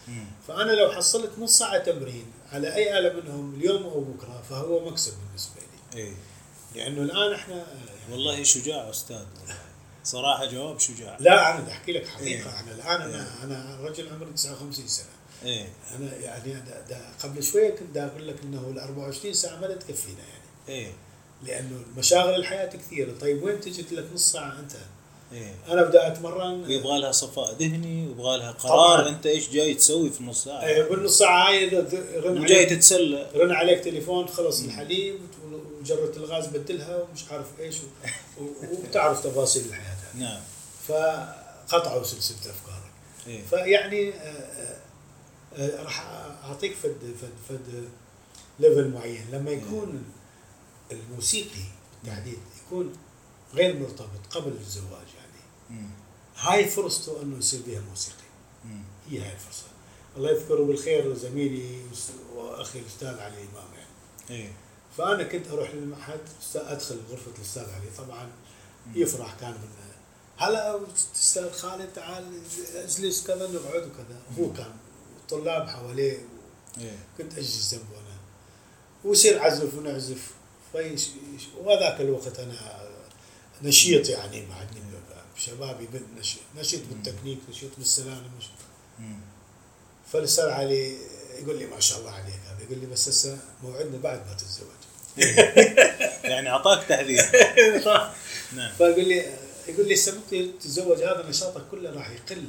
مم. 0.09 0.27
فأنا 0.49 0.73
لو 0.73 0.93
حصلت 0.93 1.39
نص 1.39 1.59
ساعة 1.59 1.79
تمرين 1.79 2.27
على 2.53 2.75
أي 2.75 2.99
آلة 2.99 3.21
منهم 3.23 3.55
اليوم 3.55 3.83
أو 3.83 4.01
بكرة 4.01 4.43
فهو 4.51 4.91
مكسب 4.91 5.13
بالنسبة 5.27 5.61
لي. 5.95 6.03
إي. 6.03 6.13
لأنه 6.75 7.03
الآن 7.03 7.33
إحنا 7.35 7.57
يعني 7.57 8.13
والله 8.13 8.43
شجاع 8.43 8.91
أستاذ. 8.91 9.17
والله 9.41 9.59
صراحة 10.05 10.45
جواب 10.45 10.79
شجاع. 10.79 11.17
لا 11.21 11.51
أنا 11.51 11.61
بدي 11.61 11.73
أحكي 11.73 11.93
لك 11.93 12.09
حقيقة. 12.09 12.51
إيه. 12.51 12.61
أنا 12.61 12.73
الآن 12.73 13.01
إيه. 13.01 13.21
أنا 13.21 13.45
أنا 13.45 13.89
رجل 13.89 14.09
عمري 14.09 14.33
59 14.33 14.89
سنة. 14.89 15.07
إيه 15.45 15.69
أنا 15.97 16.17
يعني 16.17 16.53
دا 16.53 16.85
دا 16.89 17.13
قبل 17.23 17.43
شوية 17.43 17.71
كنت 17.71 17.97
أقول 17.97 18.29
لك 18.29 18.37
إنه 18.43 18.71
ال 18.71 18.79
24 18.79 19.35
ساعة 19.35 19.57
ما 19.57 19.75
تكفينا 19.75 20.19
يعني. 20.19 20.43
إيه 20.69 20.93
لأنه 21.43 21.83
مشاغل 21.97 22.35
الحياة 22.35 22.77
كثيرة. 22.77 23.19
طيب 23.19 23.43
وين 23.43 23.61
تجد 23.61 23.93
لك 23.93 24.09
نص 24.15 24.33
ساعة 24.33 24.59
أنت؟ 24.59 24.73
إيه. 25.33 25.55
أنا 25.69 25.83
بدي 25.83 26.07
أتمرن. 26.07 26.65
ويبغى 26.65 26.99
لها 27.01 27.13
صفاء 27.13 27.55
ذهني 27.55 28.07
ويبغى 28.09 28.39
لها 28.39 28.51
قرار 28.51 28.99
طبعاً. 29.01 29.09
أنت 29.09 29.27
إيش 29.27 29.51
جاي 29.51 29.75
تسوي 29.75 30.11
في 30.11 30.21
النص 30.21 30.45
ساعة. 30.45 30.65
إيه، 30.65 30.83
بالنص 30.83 31.19
ساعة 31.19 31.49
هاي 31.49 31.69
رن 32.25 32.39
عليك 32.45 32.71
تتسلى. 32.71 33.31
رن 33.35 33.53
عليك 33.53 33.85
تليفون 33.85 34.29
خلص 34.29 34.63
الحليب 34.63 35.21
وجرة 35.81 36.13
الغاز 36.17 36.47
بدلها 36.47 36.97
ومش 36.97 37.25
عارف 37.31 37.47
إيش 37.61 37.77
و- 38.41 38.45
وبتعرف 38.73 39.25
تفاصيل 39.25 39.63
الحياة. 39.67 39.97
نعم. 40.15 40.41
فقطعوا 40.89 42.03
سلسلة 42.05 42.37
أفكارك. 42.39 42.93
إيه. 43.27 43.43
فيعني 43.47 44.11
آه، 44.15 44.17
آه، 44.17 44.77
آه، 45.57 45.83
راح 45.83 46.01
أعطيك 46.45 46.75
فد 46.83 46.97
فد 47.21 47.31
فد 47.49 47.89
ليفل 48.61 48.89
معين. 48.89 49.27
لما 49.33 49.51
يكون 49.51 50.05
الموسيقي 50.93 51.65
بالتحديد 52.05 52.39
يكون 52.67 52.93
غير 53.55 53.77
مرتبط 53.77 54.27
قبل 54.31 54.53
الزواج. 54.61 55.07
هاي 56.43 56.69
فرصته 56.69 57.23
إنه 57.23 57.39
يصير 57.39 57.61
بها 57.67 57.81
موسيقي. 57.91 58.17
هي 59.11 59.19
هاي 59.19 59.33
الفرصة. 59.33 59.65
الله 60.17 60.31
يذكره 60.31 60.65
بالخير 60.65 61.15
زميلي 61.15 61.81
وأخي 62.35 62.79
الأستاذ 62.79 63.21
علي 63.21 63.37
إمام 63.37 63.75
يعني. 63.75 64.41
إيه. 64.43 64.53
فأنا 64.99 65.23
كنت 65.23 65.47
أروح 65.47 65.75
للمعهد 65.75 66.21
أدخل 66.55 67.01
غرفة 67.11 67.31
الأستاذ 67.39 67.63
علي. 67.63 67.91
طبعا 67.99 68.31
يفرح 68.95 69.35
كان 69.41 69.51
من 69.51 69.69
هلا 70.37 70.81
أستاذ 71.15 71.53
خالد 71.53 71.93
تعال 71.93 72.25
اجلس 72.75 73.27
كذا 73.27 73.51
نقعد 73.51 73.83
وكذا. 73.83 74.21
هو 74.39 74.53
كان 74.53 74.73
طلاب 75.29 75.69
حواليه 75.69 76.19
إيه. 76.79 76.99
كنت 77.19 77.33
أجلس 77.33 77.75
جنبه 77.75 77.85
أنا. 77.85 78.19
ويصير 79.05 79.43
عزف 79.43 79.75
ونعزف. 79.75 80.31
فيش 80.73 81.09
وهذاك 81.59 82.01
الوقت 82.01 82.39
أنا 82.39 82.89
نشيط 83.63 84.09
يعني 84.09 84.47
بعدني 84.47 84.81
بشبابي 85.37 85.87
بنت 85.87 86.19
نشيط 86.19 86.43
نشيط 86.57 86.81
بالتكنيك 86.91 87.39
نشيط 87.51 87.71
بالسلالم 87.79 88.31
نشيط 88.39 88.51
مم. 88.99 89.21
فالاستاذ 90.13 90.49
علي 90.49 90.97
يقول 91.39 91.59
لي 91.59 91.67
ما 91.67 91.81
شاء 91.81 91.99
الله 91.99 92.11
عليك 92.11 92.41
هذا. 92.49 92.65
يقول 92.65 92.79
لي 92.79 92.87
بس 92.87 93.09
هسه 93.09 93.39
موعدنا 93.63 93.99
بعد 93.99 94.19
ما 94.27 94.35
تتزوج. 94.35 94.69
يعني 96.25 96.51
أعطاك 96.51 96.85
تحذير. 96.89 97.25
نعم. 98.57 98.73
فيقول 98.79 99.09
لي 99.09 99.37
يقول 99.69 99.89
لي 99.89 99.97
ممكن 100.07 100.51
تتزوج 100.61 100.99
هذا 100.99 101.27
نشاطك 101.29 101.63
كله 101.71 101.91
راح 101.91 102.11
يقل. 102.11 102.45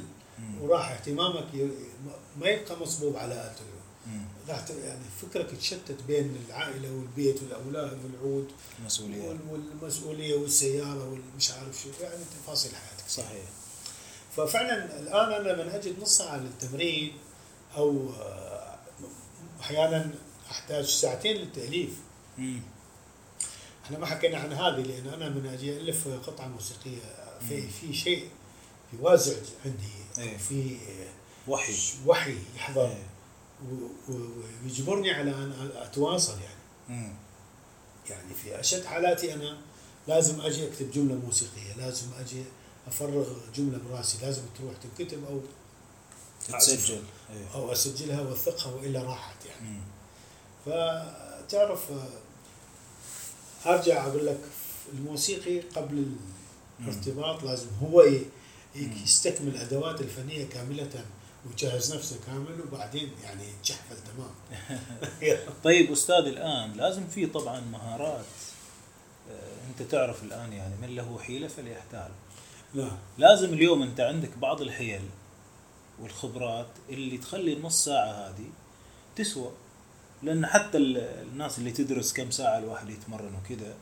وراح 0.60 0.90
اهتمامك 0.90 1.44
ما 2.40 2.48
يبقى 2.48 2.76
مصبوب 2.80 3.16
على 3.16 3.54
آلة 4.48 4.50
العود 4.50 4.50
مم. 4.50 4.50
راح 4.50 4.60
ت- 4.60 4.70
يعني 4.70 5.04
فكرك 5.22 5.52
يتشتت 5.52 5.96
بين 6.08 6.36
العائلة 6.48 6.90
والبيت 6.92 7.42
والأولاد 7.42 7.98
والعود 8.04 8.50
وال- 9.20 9.38
والمسؤولية 9.50 10.34
والسيارة 10.36 11.08
والمش 11.10 11.50
عارف 11.50 11.82
شو 11.82 11.88
يعني 12.04 12.24
تفاصيل 12.44 12.70
حياتك 12.76 13.08
صحيح 13.08 13.44
ففعلا 14.36 15.00
الآن 15.00 15.32
أنا 15.32 15.48
لما 15.62 15.76
أجد 15.76 15.98
نص 16.02 16.18
ساعه 16.18 16.36
للتمرين 16.36 17.12
أو 17.76 18.10
آه، 18.10 18.78
أحيانا 19.60 20.10
أحتاج 20.50 20.84
ساعتين 20.84 21.36
للتأليف 21.36 21.90
مم. 22.38 22.60
إحنا 23.84 23.98
ما 23.98 24.06
حكينا 24.06 24.38
عن 24.38 24.52
هذه 24.52 24.80
لأن 24.82 25.08
أنا 25.08 25.28
من 25.28 25.46
أجي 25.46 25.76
ألف 25.76 26.08
قطعة 26.08 26.48
موسيقية 26.48 27.00
في 27.48 27.60
مم. 27.60 27.68
في 27.80 27.94
شيء 27.94 28.28
في 28.90 28.96
وازع 29.00 29.36
عندي. 29.64 30.28
أو 30.32 30.38
في 30.38 30.76
وحي 31.48 31.74
وحي 32.06 32.36
يحضر 32.56 32.86
إيه. 32.88 33.06
ويجبرني 34.64 35.10
على 35.10 35.30
أن 35.30 35.70
أتواصل 35.76 36.32
يعني. 36.40 36.54
مم. 36.88 37.12
يعني 38.10 38.34
في 38.34 38.60
أشد 38.60 38.84
حالاتي 38.84 39.34
أنا 39.34 39.58
لازم 40.08 40.40
أجي 40.40 40.68
أكتب 40.68 40.90
جملة 40.90 41.14
موسيقية 41.14 41.74
لازم 41.76 42.06
أجي 42.20 42.44
أفرغ 42.86 43.28
جملة 43.54 43.78
براسي 43.90 44.18
لازم 44.22 44.42
تروح 44.58 44.74
تنكتب 44.76 45.24
أو 45.24 45.40
تتسجل. 46.48 47.02
إيه. 47.32 47.54
أو 47.54 47.72
أسجلها 47.72 48.20
وأوثقها 48.20 48.74
وإلا 48.74 49.02
راحت 49.02 49.36
يعني. 49.46 49.68
مم. 49.68 49.80
فتعرف 50.66 51.90
أرجع 53.66 54.06
أقول 54.06 54.26
لك 54.26 54.40
الموسيقي 54.92 55.60
قبل 55.60 56.06
الارتباط 56.80 57.42
لازم 57.42 57.66
هو 57.82 58.04
يستكمل 58.74 59.48
الادوات 59.48 60.00
الفنية 60.00 60.44
كاملة 60.44 61.04
ويجهز 61.46 61.94
نفسه 61.94 62.16
كامل 62.26 62.60
وبعدين 62.68 63.10
يعني 63.24 63.42
يتشحفل 63.48 63.96
تمام. 63.96 64.30
طيب 65.64 65.92
أستاذ 65.92 66.14
الآن 66.26 66.72
لازم 66.72 67.06
في 67.06 67.26
طبعا 67.26 67.60
مهارات 67.60 68.24
آه، 69.30 69.68
أنت 69.70 69.90
تعرف 69.90 70.22
الآن 70.22 70.52
يعني 70.52 70.74
من 70.82 70.94
له 70.96 71.18
حيلة 71.18 71.48
فليحتال. 71.48 72.10
نعم 72.74 72.96
لازم 73.18 73.52
اليوم 73.54 73.82
أنت 73.82 74.00
عندك 74.00 74.38
بعض 74.38 74.60
الحيل 74.62 75.02
والخبرات 76.02 76.66
اللي 76.88 77.18
تخلي 77.18 77.52
النص 77.52 77.84
ساعة 77.84 78.06
هذه 78.28 78.46
تسوى. 79.16 79.50
لأن 80.22 80.46
حتى 80.46 80.78
ال- 80.78 80.98
الناس 81.32 81.58
اللي 81.58 81.70
تدرس 81.70 82.12
كم 82.12 82.30
ساعة 82.30 82.58
الواحد 82.58 82.90
يتمرن 82.90 83.34
وكذا 83.34 83.74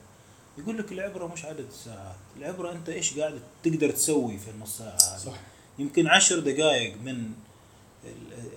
يقول 0.59 0.79
لك 0.79 0.93
العبرة 0.93 1.27
مش 1.27 1.45
عدد 1.45 1.67
الساعات 1.71 2.17
العبرة 2.37 2.73
أنت 2.73 2.89
إيش 2.89 3.19
قاعد 3.19 3.41
تقدر 3.63 3.91
تسوي 3.91 4.39
في 4.39 4.51
النص 4.51 4.79
ساعة 4.79 4.97
هذه؟ 4.97 5.19
صح. 5.19 5.41
يمكن 5.79 6.07
عشر 6.07 6.39
دقائق 6.39 6.97
من 6.97 7.31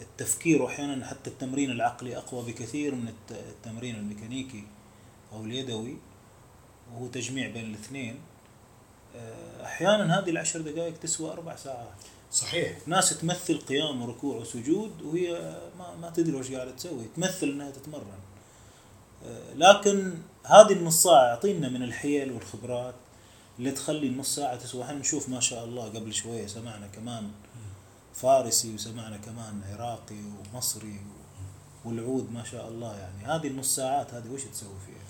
التفكير 0.02 0.62
واحيانا 0.62 1.06
حتى 1.08 1.30
التمرين 1.30 1.72
العقلي 1.72 2.18
أقوى 2.18 2.46
بكثير 2.52 2.96
من 2.96 3.08
الت- 3.08 3.32
التمرين 3.50 3.96
الميكانيكي 3.96 4.64
أو 5.34 5.46
اليدوي 5.46 5.98
وهو 6.94 7.08
تجميع 7.08 7.48
بين 7.50 7.66
الاثنين. 7.66 8.20
آه، 9.16 9.64
أحيانا 9.66 10.20
هذه 10.20 10.30
العشر 10.30 10.62
دقائق 10.62 11.00
تسوى 11.00 11.32
أربع 11.32 11.56
ساعات. 11.56 11.94
صحيح. 12.32 12.78
ناس 12.88 13.18
تمثل 13.20 13.58
قيام 13.58 14.02
وركوع 14.02 14.36
وسجود 14.36 15.02
وهي 15.02 15.60
ما 15.80 15.96
ما 15.96 16.10
تدري 16.10 16.36
وش 16.36 16.52
قاعدة 16.52 16.72
تسوي 16.72 17.06
تمثل 17.16 17.48
إنها 17.48 17.72
تتمرن. 17.72 18.20
آه، 19.26 19.54
لكن 19.54 20.14
هذه 20.46 20.74
النص 20.74 21.04
ساعة 21.04 21.30
اعطينا 21.30 21.70
من 21.70 21.84
الحيل 21.84 22.32
والخبرات 22.32 22.96
اللي 23.60 23.72
تخلي 23.72 24.08
النص 24.08 24.36
ساعة 24.36 24.56
تسوى. 24.56 24.84
إحنا 24.84 24.98
نشوف 24.98 25.30
ما 25.30 25.40
شاء 25.40 25.66
الله 25.66 25.84
قبل 25.86 26.14
شوية 26.14 26.48
سمعنا 26.48 26.88
كمان 26.88 27.32
فارسي 28.22 28.76
وسمعنا 28.76 29.18
كمان 29.18 29.62
عراقي 29.74 30.16
ومصري 30.54 31.00
و- 31.00 31.88
والعود 31.88 32.32
ما 32.32 32.44
شاء 32.44 32.68
الله 32.68 32.98
يعني. 32.98 33.26
هذه 33.26 33.48
النص 33.48 33.76
ساعات 33.76 34.14
هذه 34.14 34.28
وش 34.28 34.42
تسوي 34.44 34.76
فيها؟ 34.86 35.06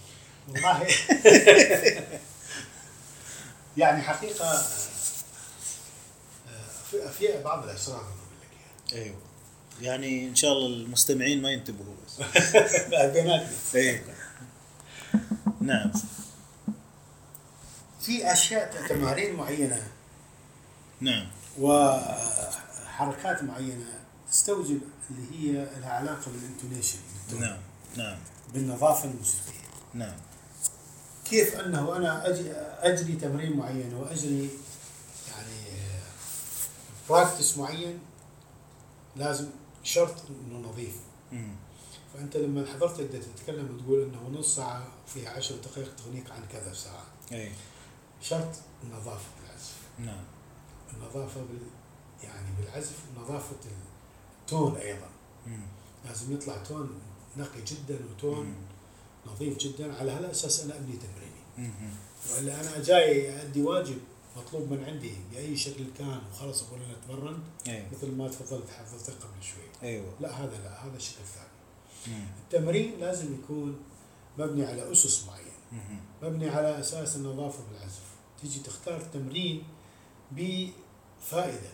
والله. 0.48 0.88
يعني 3.78 4.02
حقيقة 4.02 4.46
آه، 4.52 4.62
في 6.92 7.10
في 7.18 7.44
بعض 7.44 7.64
الأسرار 7.64 8.00
أنا 8.02 8.08
أقول 8.08 8.20
لك 8.42 8.94
أيوه. 8.94 9.18
يعني 9.82 10.28
إن 10.28 10.36
شاء 10.36 10.52
الله 10.52 10.68
المستمعين 10.68 11.42
ما 11.42 11.52
ينتبهوا 11.52 11.96
بس. 12.08 12.18
بيناتنا 13.14 13.50
أيوه 13.76 14.02
نعم. 15.62 15.92
في 18.02 18.32
أشياء 18.34 18.88
تمارين 18.88 19.36
معينة؟ 19.36 19.88
نعم. 21.02 21.28
وحركات 22.96 23.44
معينة 23.44 23.86
تستوجب 24.32 24.82
اللي 25.10 25.32
هي 25.32 25.80
لها 25.80 25.90
علاقه 25.90 26.32
بالانتونيشن. 26.32 26.98
نعم 27.40 27.60
نعم. 27.98 28.18
بالنظافة 28.54 29.10
الموسيقيه 29.10 29.66
نعم. 29.94 30.16
كيف 31.26 31.56
أنه 31.56 31.96
أنا 31.98 32.30
أجي 32.30 32.52
أجري 32.54 33.16
تمرين 33.16 33.58
معين 33.58 33.94
وأجري 33.94 34.50
يعني 35.28 35.80
براكتس 37.10 37.58
معين 37.58 38.00
لازم 39.16 39.50
شرط 39.84 40.16
إنه 40.30 40.70
نظيف. 40.70 40.96
مم. 41.32 41.56
فأنت 42.14 42.38
لما 42.38 42.66
حضرت 42.74 43.02
تتكلم 43.02 43.76
وتقول 43.76 44.04
إنه 44.04 44.40
نص 44.40 44.56
ساعة 44.56 44.88
فيها 45.14 45.30
عشر 45.30 45.56
دقائق 45.56 45.96
تغنيك 45.96 46.32
عن 46.32 46.42
كذا 46.52 46.74
ساعة. 46.74 47.06
اي 47.32 47.52
شرط 48.22 48.56
النظافة 48.84 49.26
بالعزف. 49.42 49.74
نعم. 50.00 50.24
النظافة 50.94 51.42
بال 51.42 51.60
يعني 52.24 52.48
بالعزف 52.60 52.98
ونظافة 53.18 53.56
التون 54.42 54.76
أيضا 54.76 55.10
مم. 55.48 55.60
لازم 56.06 56.34
يطلع 56.34 56.58
تون 56.58 56.90
نقي 57.38 57.62
جدا 57.68 58.00
وتون 58.12 58.46
مم. 58.46 58.56
نظيف 59.32 59.58
جدا 59.58 59.96
على 59.96 60.12
هالأساس 60.12 60.64
أنا 60.64 60.76
أبني 60.76 60.94
تمريني. 60.98 61.72
وإلا 62.34 62.62
أنا 62.62 62.84
جاي 62.84 63.42
ادي 63.42 63.62
واجب 63.62 63.98
مطلوب 64.38 64.72
من 64.72 64.84
عندي 64.84 65.14
بأي 65.32 65.58
شكل 65.58 65.84
كان 65.98 66.22
وخلص 66.32 66.64
أقول 66.64 66.80
أنا 66.82 66.94
أتمرن 66.94 67.40
أيوه 67.68 67.86
مثل 67.92 68.12
ما 68.12 68.28
تفضلت 68.28 68.70
حضرتك 68.70 69.14
قبل 69.14 69.44
شوي 69.44 69.90
أيوه 69.90 70.14
لا 70.20 70.32
هذا 70.44 70.58
لا 70.64 70.86
هذا 70.86 70.98
شكل 70.98 71.22
ثاني 71.36 72.18
مم. 72.18 72.26
التمرين 72.44 73.00
لازم 73.00 73.34
يكون 73.34 73.78
مبني 74.38 74.66
على 74.66 74.92
أسس 74.92 75.26
معينة 75.28 75.52
مم. 75.72 76.00
مبني 76.24 76.50
على 76.50 76.80
أساس 76.80 77.16
النظافة 77.16 77.60
بالعزف 77.72 78.04
تيجي 78.42 78.60
تختار 78.60 79.02
تمرين 79.02 79.64
بفائدة. 80.32 81.70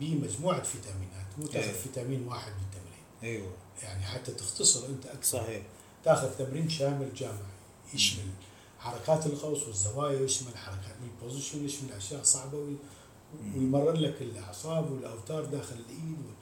بمجموعه 0.00 0.62
فيتامينات 0.62 1.26
مو 1.38 1.46
تأخذ 1.46 1.66
إيه. 1.68 1.72
فيتامين 1.72 2.26
واحد 2.28 2.52
من 2.52 2.58
التمرين 2.62 3.04
أيوه 3.22 3.52
يعني 3.82 4.02
حتى 4.04 4.32
تختصر 4.32 4.86
أنت 4.86 5.06
أكثر 5.06 5.38
صحيح 5.38 5.62
تأخذ 6.04 6.30
تمرين 6.38 6.68
شامل 6.68 7.14
جامعي 7.14 7.38
يشمل 7.94 8.28
حركات 8.78 9.26
القوس 9.26 9.62
والزوايا 9.66 10.20
ويشمل 10.20 10.56
حركات 10.56 10.96
ال 11.02 11.09
position 11.09 11.64
يشمل 11.64 11.92
أشياء 11.92 12.22
صعبة 12.22 12.58
وي- 12.58 12.76
ويمرن 13.56 13.94
لك 13.96 14.22
الأعصاب 14.22 14.90
والأوتار 14.92 15.44
داخل 15.44 15.74
الإيد 15.76 16.18
وال- 16.18 16.34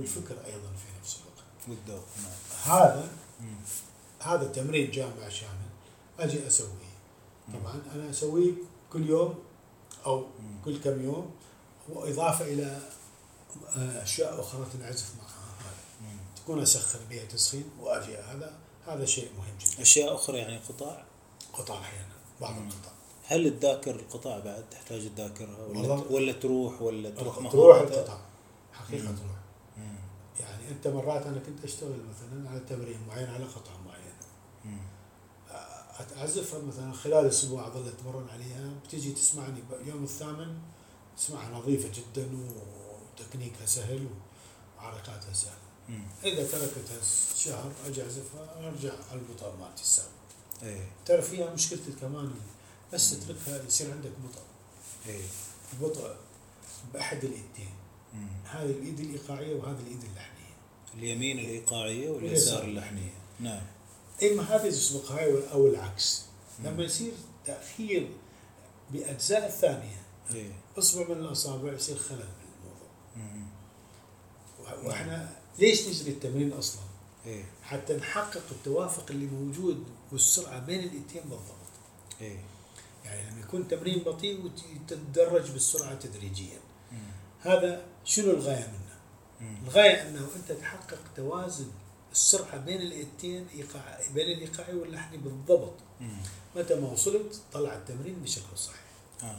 والفكر 0.00 0.34
أيضا 0.46 0.68
في 0.76 1.00
نفس 1.00 1.16
الوقت. 1.20 1.44
والذوق 1.68 2.04
نعم 2.22 2.32
هذا 2.74 3.08
مم. 3.40 3.54
هذا 4.22 4.48
تمرين 4.48 4.90
جامع 4.90 5.28
شامل 5.28 5.68
أجي 6.18 6.46
أسويه. 6.46 6.94
طبعا 7.52 7.82
أنا 7.94 8.10
أسويه 8.10 8.52
كل 8.92 9.08
يوم 9.10 9.34
أو 10.06 10.18
مم. 10.20 10.26
كل 10.64 10.78
كم 10.80 11.04
يوم 11.04 11.30
وإضافة 11.88 12.44
إلى 12.44 12.78
آه، 13.76 14.02
أشياء 14.02 14.40
أخرى 14.40 14.66
تنعزف 14.72 15.14
معها 15.16 15.44
هذا. 15.60 16.16
تكون 16.36 16.62
اسخن 16.62 16.98
بها 17.10 17.24
تسخين 17.24 17.70
واجي 17.80 18.16
هذا 18.16 18.58
هذا 18.86 19.04
شيء 19.04 19.30
مهم 19.38 19.58
جدا. 19.58 19.82
أشياء 19.82 20.14
أخرى 20.14 20.38
يعني 20.38 20.58
قطع 20.58 21.02
قطع 21.52 21.80
أحيانا 21.80 22.14
بعض 22.40 22.52
مم. 22.54 22.68
القطع 22.68 22.92
هل 23.26 23.60
تذاكر 23.60 23.94
القطع 23.94 24.38
بعد 24.38 24.70
تحتاج 24.70 25.14
تذاكرها 25.14 25.66
ولا 25.66 25.92
ولا 26.10 26.32
تروح 26.32 26.82
ولا 26.82 27.10
تروح 27.10 27.52
تروح؟ 27.52 27.80
القطع 27.80 28.18
حقيقة 28.72 29.10
مم. 29.10 29.16
تروح 29.16 29.36
مم. 29.76 29.96
يعني 30.40 30.68
أنت 30.68 30.88
مرات 30.88 31.26
أنا 31.26 31.38
كنت 31.38 31.64
أشتغل 31.64 31.98
مثلا 32.10 32.50
على 32.50 32.60
تمرين 32.60 33.06
معين 33.08 33.28
على 33.28 33.44
قطعة 33.44 33.78
معينة 33.86 34.14
مم. 34.64 34.78
اعزفها 36.16 36.60
مثلا 36.60 36.92
خلال 36.92 37.26
أسبوع 37.26 37.66
اظل 37.66 37.88
أتمرن 37.88 38.28
عليها 38.28 38.70
بتجي 38.84 39.12
تسمعني 39.12 39.62
يوم 39.84 40.04
الثامن 40.04 40.58
تسمعها 41.16 41.50
نظيفة 41.50 41.88
جدا 41.88 42.28
وتكنيكها 43.18 43.66
سهل 43.66 44.06
وحركاتها 44.78 45.32
سهله 45.32 45.54
مم. 45.88 46.02
إذا 46.24 46.46
تركتها 46.46 47.00
شهر 47.36 47.72
أجي 47.86 48.02
اعزفها 48.02 48.68
ارجع 48.68 48.92
على 49.10 49.20
البطء 49.20 49.56
مالتي 49.60 49.82
السابق. 49.82 50.08
إيه. 50.62 50.88
ترى 51.06 51.22
فيها 51.22 51.54
مشكله 51.54 51.80
الكمان 51.88 52.34
بس 52.92 53.10
تتركها 53.10 53.62
يصير 53.66 53.90
عندك 53.92 54.10
بطء 54.10 54.42
إيه. 55.06 55.26
بطء 55.80 56.16
بأحد 56.94 57.24
الإيدين. 57.24 57.74
مم. 58.14 58.28
هذه 58.44 58.70
الإيد 58.70 59.00
الإيقاعية 59.00 59.54
وهذه 59.54 59.80
الإيد 59.80 60.02
اللحنية. 60.04 60.54
اليمين 60.94 61.38
الإيقاعية 61.38 62.10
واليسار. 62.10 62.64
اللحنية. 62.64 63.12
نعم. 63.40 63.62
اما 64.22 64.42
هذه 64.42 64.70
تسبق 64.70 65.12
هاي 65.12 65.50
أو 65.52 65.66
العكس. 65.66 66.22
لما 66.64 66.82
يصير 66.82 67.12
تأخير 67.46 68.10
بأجزاء 68.90 69.46
الثانية 69.46 70.03
إيه 70.34 70.52
أصبع 70.78 71.08
من 71.08 71.20
الأصابع 71.20 71.72
يصير 71.72 71.96
خلل 71.96 72.28
بالموضوع 72.38 72.88
وإحنا 74.84 75.36
ليش 75.58 75.88
نجري 75.88 76.10
التمرين 76.10 76.52
أصلا؟ 76.52 76.82
إيه 77.26 77.44
حتى 77.62 77.96
نحقق 77.96 78.42
التوافق 78.50 79.06
اللي 79.10 79.26
موجود 79.26 79.84
والسرعة 80.12 80.58
بين 80.58 80.80
الإيدين 80.80 81.22
بالضبط 81.22 81.74
إيه 82.20 82.38
يعني 83.04 83.30
لما 83.30 83.40
يكون 83.40 83.68
تمرين 83.68 83.98
بطيء 83.98 84.44
وتتدرج 84.44 85.50
بالسرعة 85.50 85.94
تدريجيا 85.94 86.58
مم. 86.92 86.98
هذا 87.40 87.84
شنو 88.04 88.30
الغاية 88.30 88.66
منه؟ 88.66 88.98
مم. 89.40 89.56
الغاية 89.64 90.08
أنه 90.08 90.28
أنت 90.36 90.52
تحقق 90.52 90.98
توازن 91.16 91.66
السرعة 92.12 92.56
بين 92.58 92.80
الإيدين 92.80 93.46
ايقاع 93.54 94.00
بين 94.14 94.26
الايقاعي 94.38 94.74
واللحني 94.74 95.16
بالضبط 95.18 95.74
مم. 96.00 96.16
متى 96.56 96.74
ما 96.74 96.88
وصلت 96.92 97.40
طلع 97.52 97.74
التمرين 97.74 98.14
بشكل 98.22 98.58
صحيح 98.58 98.84
آه. 99.22 99.36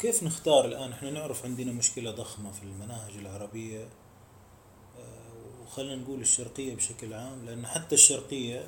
وكيف 0.00 0.22
نختار 0.22 0.64
الآن؟ 0.64 0.92
إحنا 0.92 1.10
نعرف 1.10 1.44
عندنا 1.44 1.72
مشكلة 1.72 2.10
ضخمة 2.10 2.52
في 2.52 2.62
المناهج 2.62 3.16
العربية 3.16 3.88
آه، 4.98 5.62
وخلينا 5.62 5.96
نقول 5.96 6.20
الشرقية 6.20 6.74
بشكل 6.74 7.14
عام 7.14 7.44
لأن 7.46 7.66
حتى 7.66 7.94
الشرقية 7.94 8.66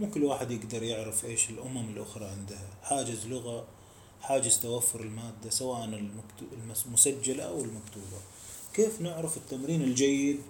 مو 0.00 0.10
كل 0.10 0.24
واحد 0.24 0.50
يقدر 0.50 0.82
يعرف 0.82 1.24
إيش 1.24 1.50
الأمم 1.50 1.88
الأخرى 1.88 2.24
عندها. 2.24 2.68
حاجز 2.82 3.26
لغة 3.26 3.66
حاجز 4.20 4.58
توفر 4.58 5.00
المادة 5.00 5.50
سواء 5.50 5.84
المسجلة 6.86 7.44
أو 7.44 7.64
المكتوبة. 7.64 8.20
كيف 8.74 9.00
نعرف 9.00 9.36
التمرين 9.36 9.82
الجيد 9.82 10.42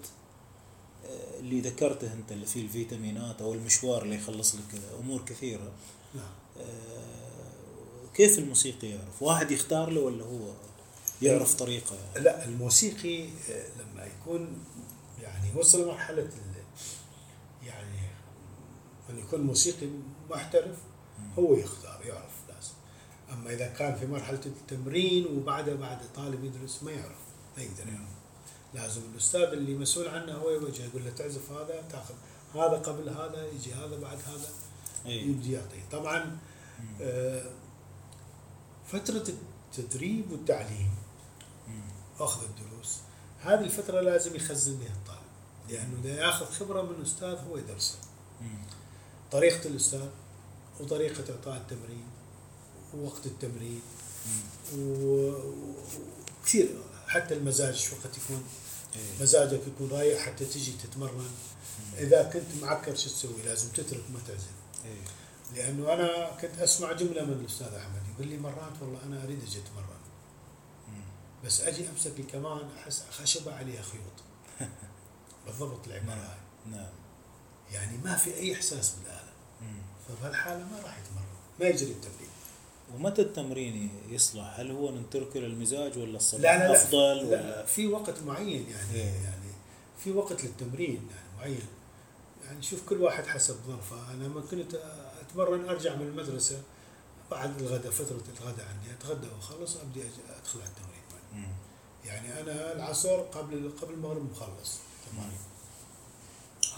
آه، 1.07 1.39
اللي 1.39 1.61
ذكرته 1.61 2.13
أنت 2.13 2.33
اللي 2.33 2.47
فيه 2.47 2.63
الفيتامينات 2.63 3.43
أو 3.43 3.55
المشوار 3.55 4.03
اللي 4.03 4.17
يخلص 4.17 4.55
لك 4.55 4.81
أمور 5.01 5.23
كثيرة؟ 5.25 5.73
نعم. 6.15 6.35
آه، 6.61 7.16
كيف 8.17 8.39
الموسيقي 8.39 8.89
يعرف؟ 8.89 9.23
واحد 9.23 9.51
يختار 9.51 9.91
له 9.91 10.01
ولا 10.01 10.25
هو 10.25 10.53
يعرف 11.23 11.55
طريقة؟ 11.55 11.97
يعني؟ 11.97 12.25
لا 12.25 12.45
الموسيقي 12.45 13.25
آه، 13.25 13.69
لما 13.81 14.05
يكون 14.07 14.65
يعني 15.23 15.59
وصل 15.59 15.83
لمرحلة 15.85 16.23
ال- 16.23 16.57
يعني 17.67 18.01
من 19.11 19.19
يكون 19.19 19.41
موسيقي 19.41 19.87
محترف 20.31 20.77
هو 21.39 21.57
يختار 21.57 22.01
يعرف 22.07 22.33
لازم 22.49 22.73
أما 23.33 23.53
إذا 23.53 23.67
كان 23.69 23.97
في 23.97 24.07
مرحلة 24.07 24.41
التمرين 24.47 25.27
وبعدها 25.27 25.75
بعد 25.75 25.99
طالب 26.17 26.45
يدرس 26.45 26.83
ما 26.83 26.91
يعرف 26.93 27.19
ما 27.57 27.63
يقدر 27.63 27.89
يعرف 27.89 28.17
لازم 28.75 29.01
الأستاذ 29.13 29.41
اللي 29.43 29.75
مسؤول 29.75 30.09
عنه 30.09 30.33
هو 30.33 30.51
يوجه 30.51 30.85
يقول 30.85 31.05
له 31.05 31.11
تعزف 31.11 31.53
هذا 31.53 31.83
تأخذ 31.93 32.15
هذا 32.55 32.77
قبل 32.79 33.09
هذا 33.09 33.47
يجي 33.55 33.75
هذا 33.75 33.97
بعد 34.01 34.19
هذا 34.19 34.49
اي 35.07 35.19
يبدي 35.29 35.53
يعطيه 35.53 35.83
طبعا 35.93 36.39
آه، 37.01 37.43
فترة 38.93 39.25
التدريب 39.29 40.33
والتعليم. 40.33 40.91
أخذ 42.21 42.45
الدروس. 42.45 42.97
هذه 43.41 43.61
الفترة 43.61 44.01
لازم 44.01 44.37
يخزن 44.37 44.77
بها 44.77 44.93
الطالب 44.93 45.21
لأنه 45.71 46.01
إذا 46.05 46.15
ياخذ 46.21 46.47
خبرة 46.47 46.83
من 46.83 47.03
أستاذ 47.03 47.37
هو 47.49 47.57
يدرسه. 47.57 47.99
طريقة 49.33 49.69
الأستاذ 49.69 50.09
وطريقة 50.81 51.33
إعطاء 51.33 51.57
التمرين 51.57 52.05
ووقت 52.95 53.27
التمرين 53.27 53.81
وكثير 54.77 56.69
حتى 57.09 57.35
المزاج 57.35 57.75
شو 57.75 57.97
وقت 57.97 58.19
يكون 58.19 58.45
مزاجك 59.21 59.61
يكون 59.67 59.91
رايق 59.91 60.19
حتى 60.19 60.45
تجي 60.45 60.73
تتمرن. 60.73 61.31
إذا 61.99 62.23
كنت 62.23 62.63
معكر 62.63 62.95
شو 62.95 63.11
تسوي؟ 63.11 63.43
لازم 63.45 63.69
تترك 63.69 64.03
ما 64.13 64.21
تعزف 64.29 64.51
لأنه 65.55 65.93
أنا 65.93 66.31
كنت 66.41 66.59
أسمع 66.59 66.93
جملة 66.93 67.25
من 67.25 67.33
الأستاذ 67.33 67.75
أحمد 67.75 68.03
يقول 68.15 68.29
لي 68.29 68.37
مرات 68.37 68.83
والله 68.83 69.03
أنا 69.03 69.25
أريد 69.25 69.43
أجي 69.43 69.59
اتمرن 69.59 69.97
بس 71.45 71.61
أجي 71.61 71.89
أمسك 71.89 72.21
الكمان 72.21 72.69
أحس 72.79 73.05
خشبة 73.11 73.55
عليها 73.55 73.83
خيوط 73.83 74.17
بالضبط 75.47 75.87
العبارة 75.87 76.21
هاي. 76.21 76.39
نعم. 76.71 76.93
يعني 77.73 77.99
ما 77.99 78.17
في 78.17 78.35
أي 78.35 78.55
إحساس 78.55 78.95
بالآلة. 78.95 79.33
مم. 79.63 79.83
فبهالحالة 80.09 80.65
ما 80.65 80.81
راح 80.85 80.99
يتمرن. 80.99 81.27
ما 81.61 81.67
يجري 81.67 81.91
التمرين. 81.91 82.29
ومتى 82.95 83.23
التمرين 83.23 83.91
يصلح؟ 84.09 84.61
هل 84.61 84.71
هو 84.71 84.91
نتركه 84.97 85.41
للمزاج 85.41 85.99
ولا 85.99 86.17
الصباح 86.17 86.43
لا 86.43 86.59
لا 86.59 86.73
لا. 86.73 86.83
أفضل 86.83 87.17
لا 87.17 87.23
ولا؟ 87.23 87.67
في 87.67 87.87
وقت 87.87 88.23
معين 88.23 88.71
يعني 88.71 88.95
إيه. 88.95 89.05
يعني 89.25 89.53
في 90.05 90.11
وقت 90.13 90.45
للتمرين 90.45 91.09
يعني 91.11 91.37
معين. 91.39 91.67
يعني 92.45 92.63
شوف 92.63 92.89
كل 92.89 93.01
واحد 93.01 93.27
حسب 93.27 93.57
ظرفه. 93.67 94.13
أنا 94.13 94.25
لما 94.25 94.41
كنت 94.41 94.75
اتمرن 95.43 95.69
أرجع 95.69 95.95
من 95.95 96.07
المدرسة 96.07 96.63
بعد 97.31 97.61
الغداء 97.61 97.93
فترة 97.93 98.21
الغداء 98.41 98.67
عندي 98.67 98.91
أتغدى 99.01 99.27
وأخلص 99.37 99.77
أبدي 99.77 100.01
أج- 100.01 100.31
أدخل 100.41 100.61
على 100.61 100.69
التمرين. 100.71 100.97
يعني 102.05 102.41
أنا 102.41 102.73
العصر 102.73 103.17
قبل 103.21 103.71
قبل 103.83 103.95
المغرب 103.95 104.31
مخلص 104.33 104.79
تمام 105.13 105.31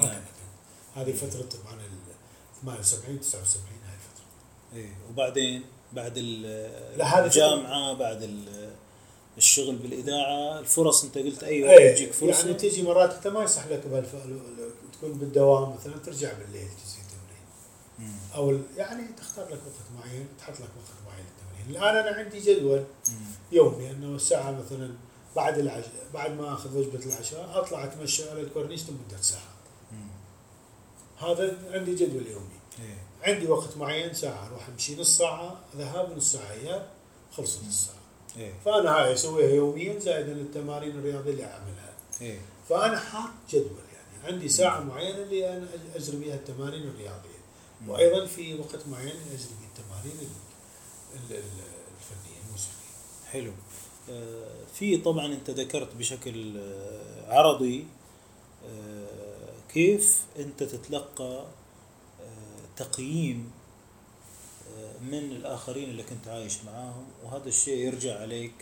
نعم. 0.01 0.09
هكذا 0.09 0.23
هذه 0.95 1.13
فترة 1.17 1.43
طبعا 1.43 1.75
ال 1.75 1.91
78 2.63 3.21
79 3.21 3.65
هاي 3.87 3.95
الفترة 3.95 4.25
إيه 4.75 4.97
وبعدين 5.11 5.63
بعد 5.93 6.13
الجامعة 6.17 7.93
بعد 7.95 8.23
ال- 8.23 8.73
الشغل 9.37 9.77
بالإذاعة 9.77 10.59
الفرص 10.59 11.05
أنت 11.05 11.19
قلت 11.19 11.43
أيوه 11.43 11.71
إيه 11.71 11.95
تجيك 11.95 12.13
فرصة 12.13 12.41
يعني 12.47 12.55
تجي 12.55 12.83
مرات 12.83 13.13
أنت 13.15 13.27
ما 13.27 13.43
يصح 13.45 13.67
لك. 13.67 13.83
تكون 14.93 15.13
بالدوام 15.13 15.75
مثلا 15.77 15.97
ترجع 15.99 16.33
بالليل. 16.33 16.69
أو 18.35 18.59
يعني 18.77 19.03
تختار 19.17 19.45
لك 19.45 19.51
وقت 19.67 20.05
معين 20.05 20.29
تحط 20.39 20.55
لك 20.55 20.61
وقت 20.61 21.07
معين 21.07 21.25
للتمرين. 21.25 21.77
الآن 21.77 22.07
أنا 22.07 22.17
عندي 22.17 22.41
جدول. 22.41 22.85
يومي 23.53 23.91
إنه 23.91 24.17
الساعة 24.17 24.51
مثلا 24.51 24.95
بعد 25.37 25.59
العشاء 25.59 26.07
بعد 26.15 26.31
ما 26.31 26.53
آخذ 26.53 26.79
وجبة 26.79 27.07
العشاء 27.07 27.59
أطلع 27.59 27.85
أتمشى 27.85 28.31
على 28.31 28.41
الكورنيش 28.41 28.83
لمده 28.91 29.23
ساعه. 29.23 29.59
هذا 31.19 31.59
عندي 31.73 31.95
جدول 31.95 32.27
يومي. 32.27 32.59
إيه. 32.79 32.99
عندي 33.23 33.47
وقت 33.47 33.77
معين 33.77 34.15
ساعة 34.15 34.47
أروح 34.47 34.69
أمشي 34.69 34.97
نص 34.97 35.19
ساعة 35.19 35.61
ذهاب 35.77 36.13
ونص 36.13 36.33
ساعة 36.33 36.53
إياب 36.53 36.89
خلصت 37.33 37.63
الساعة. 37.69 37.97
إيه. 38.37 38.53
فأنا 38.65 38.97
هاي 38.97 39.13
أسويها 39.13 39.49
يوميا 39.49 39.99
زائدا 39.99 40.33
التمارين 40.33 40.99
الرياضية 40.99 41.31
اللي 41.31 41.45
أعملها. 41.45 41.93
إيه. 42.21 42.41
فأنا 42.69 42.99
حاط 42.99 43.31
جدول 43.51 43.71
يعني 43.95 44.33
عندي 44.33 44.49
ساعة 44.49 44.81
معينة 44.81 45.19
اللي 45.19 45.57
أنا 45.57 45.69
أجري 45.95 46.17
بها 46.17 46.35
التمارين 46.35 46.83
الرياضية. 46.83 47.38
وأيضا 47.87 48.27
في 48.27 48.55
وقت 48.55 48.89
معين 48.89 49.07
اجري 49.33 49.55
به 49.61 49.67
التمارين 49.81 50.19
ال- 50.21 51.17
ال- 51.17 51.37
ال- 51.37 51.43
الفنية 51.99 52.41
الموسيقية. 52.47 53.31
حلو. 53.33 53.53
آه، 54.11 54.65
في 54.75 54.97
طبعا 54.97 55.27
أنت 55.27 55.51
ذكرت 55.51 55.95
بشكل 55.95 56.57
آه، 56.59 57.33
عرضي 57.39 57.87
آه، 58.67 59.53
كيف 59.75 60.23
أنت 60.39 60.63
تتلقى 60.63 61.47
تقييم 62.77 63.51
من 65.03 65.19
الآخرين 65.19 65.91
اللي 65.91 66.03
كنت 66.03 66.29
عايش 66.29 66.65
معاهم 66.65 67.05
وهذا 67.25 67.49
الشيء 67.49 67.79
يرجع 67.87 68.21
عليك 68.21 68.53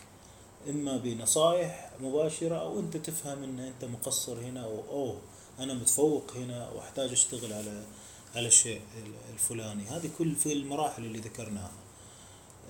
إما 0.68 0.96
بنصائح 0.96 1.90
مباشرة 2.00 2.56
أو 2.56 2.80
أنت 2.80 2.96
تفهم 2.96 3.42
إن 3.42 3.58
أنت 3.60 3.84
مقصر 3.84 4.40
هنا 4.40 4.64
أو 4.64 4.80
أوه 4.90 5.18
أنا 5.58 5.74
متفوق 5.74 6.32
هنا 6.36 6.70
وأحتاج 6.70 7.12
أشتغل 7.12 7.52
على 7.52 7.84
على 8.36 8.48
الشيء 8.48 8.80
الفلاني 9.32 9.84
هذه 9.88 10.10
كل 10.18 10.34
في 10.34 10.52
المراحل 10.52 11.04
اللي 11.04 11.18
ذكرناها 11.18 11.72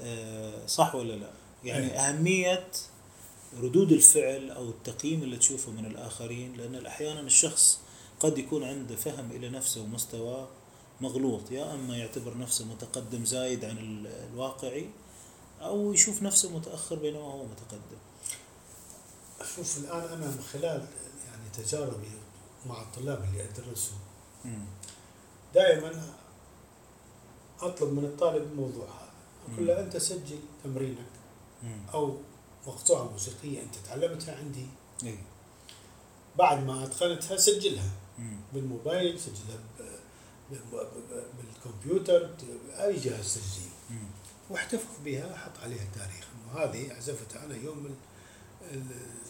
آه، 0.00 0.66
صح 0.66 0.94
ولا 0.94 1.12
لا 1.12 1.30
يعني 1.64 1.90
إيه. 1.92 1.98
أهمية 2.08 2.68
ردود 3.60 3.92
الفعل 3.92 4.50
أو 4.50 4.68
التقييم 4.68 5.22
اللي 5.22 5.36
تشوفه 5.36 5.72
من 5.72 5.86
الآخرين 5.86 6.56
لأن 6.56 6.86
أحيانا 6.86 7.20
الشخص 7.20 7.78
قد 8.20 8.38
يكون 8.38 8.64
عنده 8.64 8.96
فهم 8.96 9.30
إلى 9.30 9.48
نفسه 9.48 9.80
ومستواه 9.82 10.48
مغلوط 11.00 11.50
يا 11.50 11.74
أما 11.74 11.96
يعتبر 11.96 12.38
نفسه 12.38 12.64
متقدم 12.64 13.24
زايد 13.24 13.64
عن 13.64 13.78
ال- 13.78 14.06
الواقعي 14.32 14.86
أو 15.60 15.92
يشوف 15.92 16.22
نفسه 16.22 16.50
متأخر 16.56 16.96
بينما 16.96 17.20
هو 17.22 17.44
متقدم 17.46 17.98
شوف 19.56 19.78
الآن 19.78 20.00
أنا 20.00 20.26
من 20.26 20.44
خلال 20.52 20.86
يعني 21.28 21.48
تجاربي 21.66 22.10
مع 22.66 22.82
الطلاب 22.82 23.24
اللي 23.24 23.44
أدرسهم. 23.44 23.98
دائما 25.56 26.12
أطلب 27.60 27.92
من 27.92 28.04
الطالب 28.04 28.42
الموضوع 28.52 28.84
هذا. 28.86 29.54
أقول 29.54 29.66
له 29.66 29.80
أنت 29.80 29.96
سجل 29.96 30.38
تمرينك. 30.64 31.06
أو 31.94 32.18
مقطوعة 32.66 33.10
موسيقية 33.12 33.62
أنت 33.62 33.74
تعلمتها 33.74 34.36
عندي. 34.36 34.66
إيه. 35.04 35.18
بعد 36.38 36.66
ما 36.66 36.84
أتقنتها 36.84 37.36
سجلها. 37.36 37.90
مم. 38.18 38.36
بالموبايل 38.54 39.20
سجلها 39.20 39.58
بالكمبيوتر 41.38 42.30
أي 42.70 42.96
جهاز 42.96 43.34
تسجيل. 43.34 43.70
واحتفظ 44.50 44.94
بها 45.04 45.36
حط 45.36 45.58
عليها 45.62 45.82
التاريخ. 45.82 46.26
إنه 46.34 46.62
هذه 46.62 46.92
عزفتها 46.92 47.44
أنا 47.44 47.56
يوم 47.56 47.86
ال 47.86 47.94
ال 48.76 48.82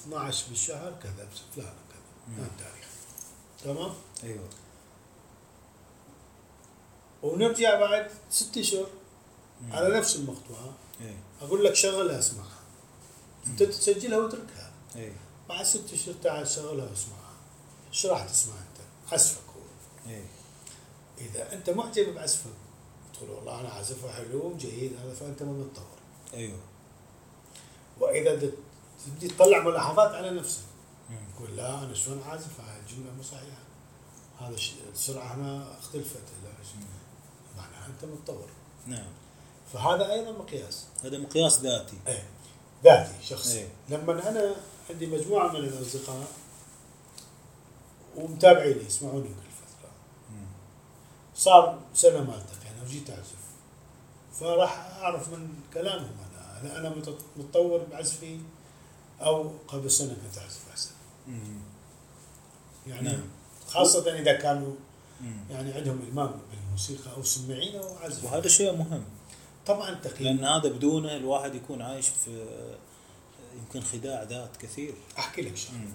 12 0.03 0.49
بالشهر 0.49 0.99
كذا 1.03 1.29
فلان 1.55 1.75
كذا. 1.89 2.47
التاريخ. 2.47 2.87
تمام؟ 3.65 3.95
أيوه. 4.25 4.49
ونرجع 7.23 7.81
بعد 7.81 8.11
ست 8.31 8.59
أشهر. 8.59 8.87
على 9.71 9.99
نفس 9.99 10.17
المقطوعة 10.17 10.75
إيه. 11.01 11.17
أقول 11.43 11.65
لك 11.65 11.75
شغلها 11.75 12.19
أسمعها 12.19 12.61
أنت 13.47 13.63
تسجلها 13.63 14.19
وتركها 14.19 14.73
إيه. 14.97 15.13
بعد 15.49 15.65
ست 15.65 15.93
أشهر 15.93 16.15
تعال 16.23 16.49
شغلها 16.49 16.91
وأسمعها 16.91 17.33
إيش 17.89 18.07
راح 18.07 18.25
تسمع 18.25 18.55
أنت؟ 18.55 19.13
عزفك 19.13 19.43
هو 19.57 20.11
إيه. 20.11 20.25
إذا 21.19 21.53
أنت 21.53 21.71
معجب 21.71 22.15
بعزفك 22.15 22.51
تقول 23.15 23.31
والله 23.31 23.61
أنا 23.61 23.69
عازفها 23.69 24.13
حلو 24.13 24.57
جيد 24.57 24.97
هذا 24.97 25.15
فأنت 25.15 25.43
ما 25.43 25.53
متطور 25.53 25.99
أيوه 26.35 26.61
وإذا 28.01 28.51
تبدي 29.07 29.29
تطلع 29.29 29.59
ملاحظات 29.59 30.15
على 30.15 30.31
نفسك. 30.31 30.63
تقول 31.37 31.57
لا 31.57 31.85
أنا 31.85 31.95
شلون 31.95 32.23
عازف 32.23 32.61
هاي 32.61 32.81
الجملة 32.81 33.13
مو 33.17 33.23
صحيحة 33.23 33.63
هذا 34.41 34.57
السرعة 34.95 35.35
هنا 35.35 35.79
اختلفت 35.79 36.23
لا 36.45 36.51
انت 37.87 38.05
متطور 38.05 38.49
نعم 38.87 39.09
فهذا 39.73 40.13
أيضا 40.13 40.31
مقياس 40.33 40.85
هذا 41.05 41.19
مقياس 41.19 41.61
ذاتي 41.61 41.97
إيه 42.07 42.25
ذاتي 42.85 43.13
شخصي 43.23 43.59
إيه. 43.59 43.69
لما 43.89 44.29
أنا 44.31 44.55
عندي 44.91 45.07
مجموعة 45.07 45.49
من 45.49 45.57
الأصدقاء 45.57 46.27
ومتابعيني 48.17 48.85
يسمعوني 48.85 49.29
كل 49.29 49.51
فترة 49.51 49.91
مم. 50.31 50.47
صار 51.35 51.79
سنة 51.95 52.21
ما 52.21 52.35
التقينا 52.35 52.83
وجيت 52.85 53.11
أعزف 53.11 53.37
فراح 54.41 54.79
أعرف 55.01 55.29
من 55.29 55.49
كلامهم 55.75 56.11
أنا 56.33 56.61
هل 56.63 56.71
أنا 56.77 56.89
مت- 56.89 57.19
متطور 57.37 57.85
بعزفي 57.91 58.41
أو 59.21 59.51
قبل 59.69 59.91
سنة 59.91 60.09
كنت 60.15 60.39
أعزف 60.39 60.61
أحسن. 60.71 60.91
يعني 62.87 63.09
نعم. 63.09 63.21
خاصة 63.69 64.15
إذا 64.19 64.33
كانوا. 64.33 64.75
يعني 65.51 65.73
عندهم 65.73 66.01
إلمام 66.09 66.41
بالموسيقى 66.51 67.17
أو 67.17 67.23
سماعين 67.23 67.77
أو 67.77 67.97
عزف. 67.97 68.25
وهذا 68.25 68.49
شيء 68.49 68.77
مهم. 68.77 69.05
طبعا 69.67 69.95
تقييم. 69.95 70.37
لأن 70.37 70.45
هذا 70.45 70.69
بدونه 70.69 71.17
الواحد 71.17 71.55
يكون 71.55 71.83
عايش 71.83 72.09
في 72.09 72.47
يمكن 73.57 73.81
خداع 73.81 74.23
ذات 74.23 74.57
كثير. 74.57 74.95
أحكي 75.19 75.43
لك 75.43 75.57
شغله 75.57 75.79
مم. 75.79 75.95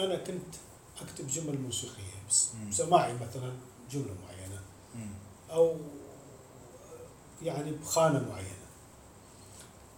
أنا 0.00 0.16
كنت 0.16 0.54
أكتب 1.00 1.26
جمل 1.26 1.60
موسيقية 1.60 2.26
بس. 2.30 2.48
سماعي 2.70 3.14
مثلا 3.14 3.52
جملة 3.90 4.14
معينة. 4.24 4.60
مم. 4.94 5.14
أو 5.50 5.76
يعني 7.42 7.72
بخانة 7.72 8.28
معينة. 8.28 8.66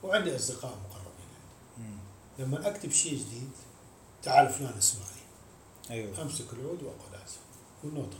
وعندي 0.02 0.36
أصدقاء 0.36 0.78
مقربين. 0.90 1.98
لما 2.38 2.68
أكتب 2.68 2.90
شيء 2.90 3.12
جديد 3.12 3.50
تعال 4.22 4.48
فلان 4.48 4.78
اسمعني. 4.78 5.22
أيوه. 5.90 6.22
أمسك 6.22 6.52
العود 6.52 6.82
وأقعد 6.82 7.14
أعزف. 7.20 7.38
والنوت 7.84 8.12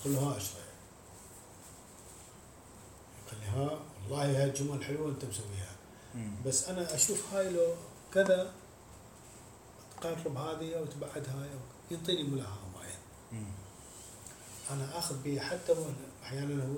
أقول 0.00 0.14
له 0.14 0.20
ها 0.20 0.34
إيش 0.34 0.44
رايك؟ 0.54 0.72
قال 3.30 3.40
لي 3.40 3.46
ها 3.46 3.78
والله 4.02 4.24
هاي 4.42 4.44
الجمل 4.44 4.84
حلوة 4.84 5.08
أنت 5.08 5.24
مسويها. 5.24 5.72
بس 6.46 6.64
أنا 6.68 6.94
أشوف 6.94 7.34
هاي 7.34 7.50
لو 7.50 7.74
كذا 8.14 8.52
تقرب 10.00 10.36
هذه 10.36 10.78
أو 10.78 10.84
تبعد 10.86 11.28
هاي 11.28 11.48
أو 11.52 11.58
يعطيني 11.90 12.22
ملاحظة 12.22 12.60
معينة 12.74 12.98
مم. 13.32 13.44
أنا 14.70 14.98
آخذ 14.98 15.22
به 15.22 15.40
حتى 15.40 15.72
وأنا 15.72 15.94
أحيانا 16.22 16.64
هو 16.64 16.74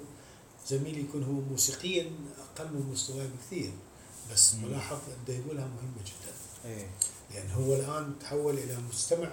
زميلي 0.68 1.00
يكون 1.00 1.22
هو 1.22 1.32
موسيقيا 1.50 2.10
أقل 2.56 2.64
من 2.72 2.90
مستواي 2.92 3.26
بكثير 3.26 3.72
بس. 4.32 4.54
ملاحظ 4.54 4.98
اللي 5.28 5.40
يقولها 5.40 5.64
مهمة 5.66 5.98
جدا 6.04 6.34
إيه 6.64 6.90
لأن 7.34 7.50
هو 7.50 7.74
الآن 7.74 8.14
تحول 8.20 8.54
إلى 8.58 8.76
مستمع. 8.76 9.32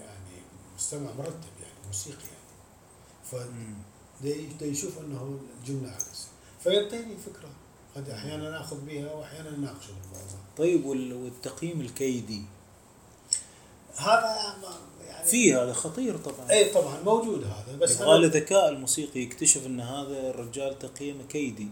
يعني 0.00 0.42
مستمع 0.76 1.10
مرتب 1.18 1.52
يعني 1.62 1.86
موسيقي 1.86 2.16
يعني. 3.32 3.74
ف 4.60 4.62
يشوف 4.62 4.98
إنه 4.98 5.38
الجملة 5.60 5.90
عكس 5.90 6.26
فيعطيني 6.64 7.16
فكرة. 7.16 7.48
قد 7.96 8.08
أحيانا 8.08 8.60
آخذ 8.60 8.80
بها 8.86 9.12
وأحيانا 9.12 9.50
ناقشه 9.50 9.88
بالموضوع. 9.88 10.38
طيب 10.56 10.84
وال- 10.86 11.12
والتقييم 11.12 11.80
الكيدي؟ 11.80 12.42
هذا 13.96 14.36
يعني 15.06 15.24
في 15.28 15.54
هذا 15.54 15.72
خطير 15.72 16.16
طبعا. 16.16 16.50
اي 16.50 16.70
طبعا 16.70 17.02
موجود 17.02 17.44
هذا 17.44 17.76
بس 17.76 18.00
يبغى 18.00 18.18
له 18.18 18.26
ذكاء 18.28 18.68
الموسيقي 18.68 19.20
يكتشف 19.20 19.66
إن 19.66 19.80
هذا 19.80 20.30
الرجال 20.30 20.78
تقييمه 20.78 21.24
كيدي 21.28 21.68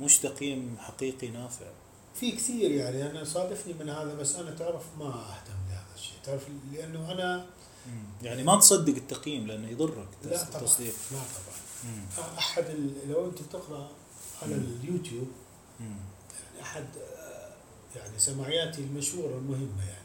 مش 0.00 0.18
تقييم 0.18 0.76
حقيقي 0.78 1.28
نافع. 1.28 1.66
في 2.14 2.32
كثير 2.32 2.70
يعني 2.70 3.10
أنا 3.10 3.24
صادفني 3.24 3.72
من 3.72 3.88
هذا 3.88 4.14
بس 4.14 4.34
أنا 4.36 4.50
تعرف 4.50 4.82
ما 4.98 5.06
أهتم. 5.06 5.54
تعرف 6.26 6.42
لأنه 6.72 7.12
أنا 7.12 7.46
يعني 8.22 8.42
ما 8.42 8.56
تصدق 8.58 8.94
التقييم 8.94 9.46
لأنه 9.46 9.68
يضرك 9.68 10.08
لا 10.24 10.44
طبعا 10.44 10.60
التصديق 10.60 10.94
لا 11.12 11.18
طبعا. 11.18 12.38
أحد 12.38 12.64
لو 13.08 13.26
أنت 13.26 13.38
تقرأ 13.42 13.90
على. 14.42 14.54
اليوتيوب. 14.54 15.28
يعني 15.80 16.62
أحد 16.62 16.84
يعني 17.96 18.18
سماعياتي 18.18 18.80
المشهورة 18.80 19.34
المهمة 19.38 19.84
يعني. 19.88 20.04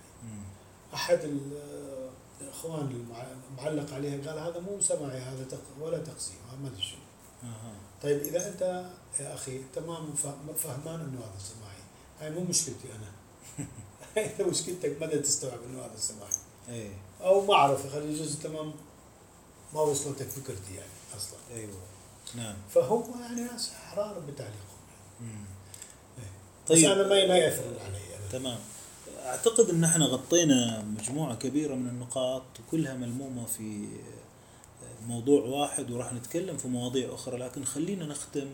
أحد 0.93 1.19
ال- 1.23 2.09
الاخوان 2.41 2.87
المع- 2.91 3.35
معلق 3.63 3.93
عليها 3.93 4.29
قال 4.31 4.39
هذا 4.39 4.59
مو 4.59 4.81
سماعي 4.81 5.19
هذا 5.19 5.45
ولا 5.79 5.97
تقسيم 5.97 6.35
ما 6.63 6.67
أدري 6.67 6.81
شو 6.81 6.95
طيب 8.03 8.17
إذا 8.21 8.49
أنت 8.53 8.61
يا 9.19 9.33
أخي 9.33 9.61
تمام 9.75 10.13
فهمان 10.57 10.99
إنه 10.99 11.19
هذا 11.19 11.39
سماعي 11.39 11.79
هاي 12.19 12.29
مو 12.39 12.43
مشكلتي 12.49 12.87
أنا 12.95 13.11
انت 14.17 14.41
مشكلتك 14.41 14.97
مدى 15.01 15.17
تستوعب 15.19 15.59
إنه 15.69 15.81
هذا 15.81 15.97
سماعي 15.97 16.31
إيه 16.69 16.91
أو 17.21 17.45
ما 17.45 17.53
أعرف 17.53 17.93
خلي 17.93 18.13
يجوز 18.13 18.39
تمام 18.39 18.73
ما 19.73 19.81
وصلتك 19.81 20.29
فكرتي 20.29 20.75
يعني 20.75 20.89
أصلا 21.17 21.39
أيوه 21.55 21.79
نعم 22.35 22.55
فهو 22.73 23.03
يعني 23.21 23.41
ناس 23.41 23.71
احرار 23.71 24.19
بتعليقهم 24.19 24.79
مم. 25.21 25.45
إيه. 26.17 26.31
طيب. 26.67 26.77
بس 26.77 26.83
أنا 26.83 27.07
ما 27.07 27.37
ياثر 27.37 27.63
علي 27.63 28.15
أنا. 28.15 28.31
تمام 28.31 28.59
أعتقد 29.25 29.69
إن 29.69 29.83
إحنا 29.83 30.05
غطينا 30.05 30.81
مجموعة 30.81 31.35
كبيرة 31.35 31.75
من 31.75 31.87
النقاط 31.87 32.43
وكلها 32.59 32.93
ملمومة 32.93 33.45
في 33.45 33.87
موضوع 35.07 35.43
واحد 35.43 35.91
وراح 35.91 36.13
نتكلم 36.13 36.57
في 36.57 36.67
مواضيع 36.67 37.13
أخرى 37.13 37.37
لكن 37.37 37.65
خلينا 37.65 38.05
نختم 38.05 38.47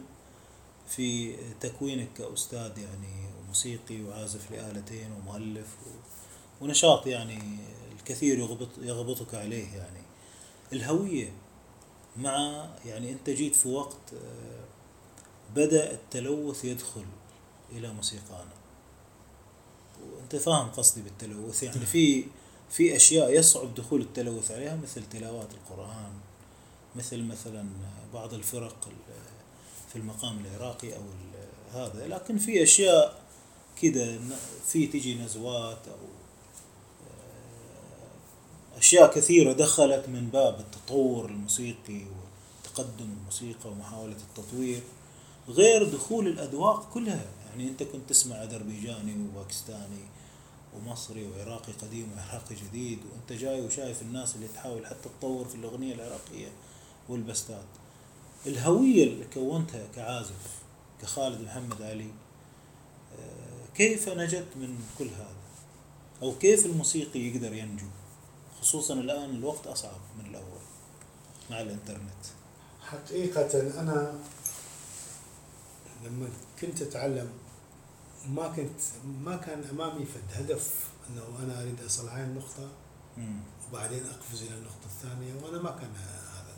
في 0.88 1.36
تكوينك 1.62 2.08
كأستاذ 2.18 2.78
يعني 2.78 3.30
وموسيقي 3.56 4.01
وعازف 4.03 4.51
لآلتين 4.51 5.12
ومؤلف 5.12 5.68
و- 5.86 6.64
ونشاط 6.64 7.08
يعني 7.08 7.39
الكثير 7.99 8.39
يغبط 8.39 8.68
يغبطك 8.82 9.36
عليه 9.36 9.76
يعني. 9.76 9.99
الهوية 10.74 11.34
مع 12.18 12.68
يعني 12.86 13.12
أنت 13.12 13.30
جيت 13.30 13.56
في 13.56 13.68
وقت 13.70 13.97
آه، 14.14 14.64
بدأ 15.56 15.91
التلوث 15.91 16.66
يدخل 16.66 17.06
إلى 17.72 17.93
موسيقانا. 17.93 18.53
وأنت 20.14 20.36
فاهم 20.36 20.70
قصدي 20.70 21.01
بالتلوث 21.01 21.64
يعني. 21.64 21.86
في 21.86 22.26
في 22.70 22.95
أشياء 22.95 23.34
يصعب 23.39 23.76
دخول 23.76 24.01
التلوث 24.01 24.51
عليها 24.51 24.76
مثل 24.76 25.03
تلاوات 25.10 25.47
القرآن 25.53 26.14
مثل 26.95 27.24
مثلا 27.24 27.66
بعض 28.14 28.34
الفرق 28.34 28.88
ال- 28.88 29.16
في 29.89 29.95
المقام 29.95 30.45
العراقي 30.45 30.95
أو 30.95 31.01
هذا. 31.74 32.08
لكن 32.08 32.38
في 32.38 32.64
أشياء 32.64 33.24
كده 33.82 34.19
في 34.67 34.88
تجي 34.88 35.15
نزوات 35.15 35.88
أو 35.88 36.05
آه، 38.76 38.78
أشياء 38.80 39.13
كثيرة 39.13 39.53
دخلت 39.53 40.09
من 40.09 40.30
باب 40.30 40.59
التطور 40.59 41.26
الموسيقي 41.26 42.01
وتقدم 42.65 43.05
الموسيقى 43.19 43.69
ومحاولة 43.69 44.15
التطوير 44.15 44.82
غير 45.49 45.89
دخول 45.89 46.28
الأذواق 46.28 46.89
كلها. 46.93 47.26
يعني 47.49 47.69
أنت 47.69 47.84
كنت 47.84 48.09
تسمع 48.09 48.43
أذربيجاني 48.43 49.15
وباكستاني 49.28 50.05
ومصري 50.76 51.28
وعراقي 51.28 51.73
قديم 51.73 52.11
وعراقي 52.17 52.55
جديد 52.55 52.99
وأنت 53.11 53.41
جاي 53.41 53.61
وشايف 53.61 54.01
الناس 54.01 54.36
اللي 54.36 54.47
تحاول 54.47 54.86
حتى 54.86 55.09
تطور 55.19 55.45
في 55.45 55.55
الأغنية 55.55 55.93
العراقية 55.93 56.47
والبستات. 57.09 57.65
الهوية 58.45 59.03
اللي 59.03 59.26
كونتها 59.34 59.88
كعازف 59.95 60.59
كخالد 61.01 61.41
محمد 61.41 61.82
علي 61.82 62.09
كيف 63.78 64.09
نجت 64.09 64.47
من 64.55 64.80
كل 64.99 65.07
هذا 65.07 65.36
أو 66.21 66.36
كيف 66.36 66.65
الموسيقي 66.65 67.19
يقدر 67.19 67.53
ينجو 67.53 67.88
خصوصا 68.61 68.93
الآن 68.93 69.30
الوقت 69.30 69.67
أصعب 69.67 69.99
من 70.19 70.26
الأول 70.26 70.61
مع 71.49 71.61
الإنترنت 71.61 72.26
حقيقة 72.82 73.80
أنا 73.80 74.19
لما 76.05 76.30
كنت 76.61 76.82
أتعلم 76.82 77.30
ما 78.30 78.47
كنت 78.47 78.80
ما 79.05 79.38
كان 79.38 79.63
أمامي 79.71 80.05
فد 80.05 80.34
هدف 80.34 80.89
أنه 81.09 81.23
أنا 81.43 81.61
أريد 81.61 81.84
أصل 81.86 82.07
هاي 82.07 82.23
النقطة. 82.23 82.69
وبعدين 83.69 84.05
أقفز 84.05 84.43
إلى 84.43 84.55
النقطة 84.55 84.86
الثانية 84.86 85.34
وأنا 85.43 85.61
ما 85.61 85.71
كان 85.71 85.91
هذا. 85.95 86.57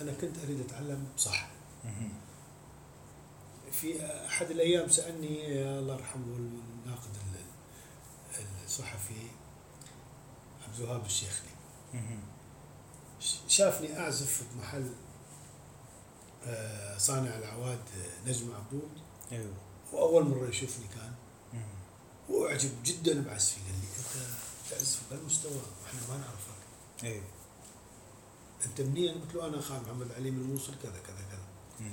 أنا 0.00 0.12
كنت 0.12 0.38
أريد 0.44 0.60
أتعلم 0.60 1.06
صح. 1.18 1.48
في 3.80 4.06
أحد 4.28 4.50
الأيام 4.50 4.88
سألني 4.88 5.62
الله 5.78 5.94
يرحمه 5.94 6.24
الناقد 6.36 7.10
ال- 7.16 8.64
الصحفي 8.64 9.14
عبد 10.68 10.80
الوهاب 10.80 11.04
الشيخلي. 11.06 11.48
شافني 13.48 13.98
أعزف 13.98 14.30
في 14.36 14.44
محل 14.58 14.90
آه، 16.46 16.98
صانع 16.98 17.38
الأعواد 17.38 17.78
آه، 17.78 18.28
نجم 18.30 18.54
عبود 18.54 18.90
أيوه 19.32 19.52
وأول 19.92 20.24
مرة 20.28 20.48
يشوفني 20.48 20.86
كان 20.94 21.12
مم. 21.52 21.62
وأعجب 22.28 22.70
جدا 22.84 23.22
بعزفي 23.22 23.60
قال 23.60 23.72
لي 23.80 23.86
أنت 23.98 24.26
تعزف 24.70 25.00
بهالمستوى 25.10 25.52
وإحنا 25.52 26.00
ما 26.08 26.16
نعرفك 26.16 26.64
أيوه 27.04 27.24
أنت 28.66 28.80
منين؟ 28.80 29.20
قلت 29.20 29.34
له 29.34 29.46
أنا 29.46 29.60
خان 29.60 29.82
محمد 29.82 30.12
علي 30.12 30.30
من 30.30 30.40
الموصل 30.40 30.72
كذا 30.82 30.92
كذا 31.06 31.24
كذا. 31.30 31.88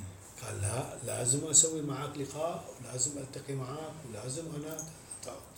قال 0.46 0.62
لا 0.62 0.98
لازم 1.06 1.48
أسوي 1.50 1.82
معاك 1.82 2.18
لقاء 2.18 2.64
ولازم 2.80 3.12
ألتقي 3.18 3.54
معاك 3.54 3.94
ولازم 4.10 4.44
أنا 4.56 4.78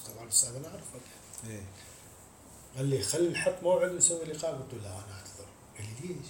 طبعا 0.08 0.30
أستاذ 0.30 0.56
أنا 0.56 0.68
أعرفك. 0.68 1.02
أيوه 1.48 1.64
قال 2.78 2.86
لي 2.86 3.02
خلي 3.02 3.30
نحط 3.30 3.64
موعد 3.64 3.92
ونسوي 3.92 4.26
لقاء. 4.26 4.52
قلت 4.52 4.74
له 4.74 4.82
لا 4.82 4.90
أنا 4.90 5.16
أعتذر. 5.16 5.46
قال 5.78 5.86
لي 5.86 6.08
ليش؟ 6.08 6.28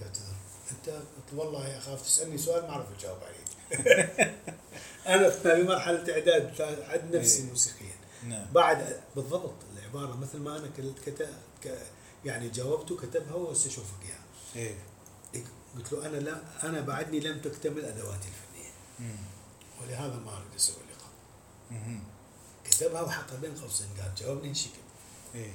تعتذر. 0.00 0.34
أنت 0.70 0.88
قلت 0.90 1.34
والله 1.34 1.78
اخاف 1.78 2.02
تسألني 2.02 2.38
سؤال 2.38 2.62
ما 2.62 2.70
أعرف 2.70 2.86
أجاوب 2.98 3.18
عليه. 3.22 3.50
أنا 5.14 5.30
في 5.30 5.62
مرحلة 5.62 6.12
إعداد 6.12 6.60
اعد 6.60 7.16
نفسي 7.16 7.42
إيه. 7.42 7.48
موسيقيا. 7.48 7.94
نعم. 8.28 8.46
بعد 8.52 9.00
بالضبط 9.16 9.54
العبارة 9.76 10.16
مثل 10.16 10.38
ما 10.38 10.56
أنا 10.56 10.70
كتب 11.06 11.28
يعني 12.24 12.48
جاوبته 12.48 12.96
كتبها 12.96 13.34
واستشوفك 13.34 14.02
إياها. 14.04 14.24
أيوه 14.56 14.78
قلت 15.76 15.92
له 15.92 16.06
أنا 16.06 16.16
لا 16.16 16.66
أنا 16.68 16.80
بعدني 16.80 17.20
لم 17.20 17.40
تكتمل 17.40 17.84
أدواتي 17.84 18.28
الفنية. 18.28 18.70
ولهذا 19.82 20.16
ما 20.16 20.36
أريد 20.36 20.54
أسوي 20.56 20.76
لقاء. 20.76 21.10
كتبها 22.64 23.02
وحطها 23.02 23.36
بين 23.36 23.58
قوسين 23.58 23.88
قال 24.00 24.14
جاوبني 24.14 24.50
هالشكل 24.50 24.80
أيوه 25.34 25.54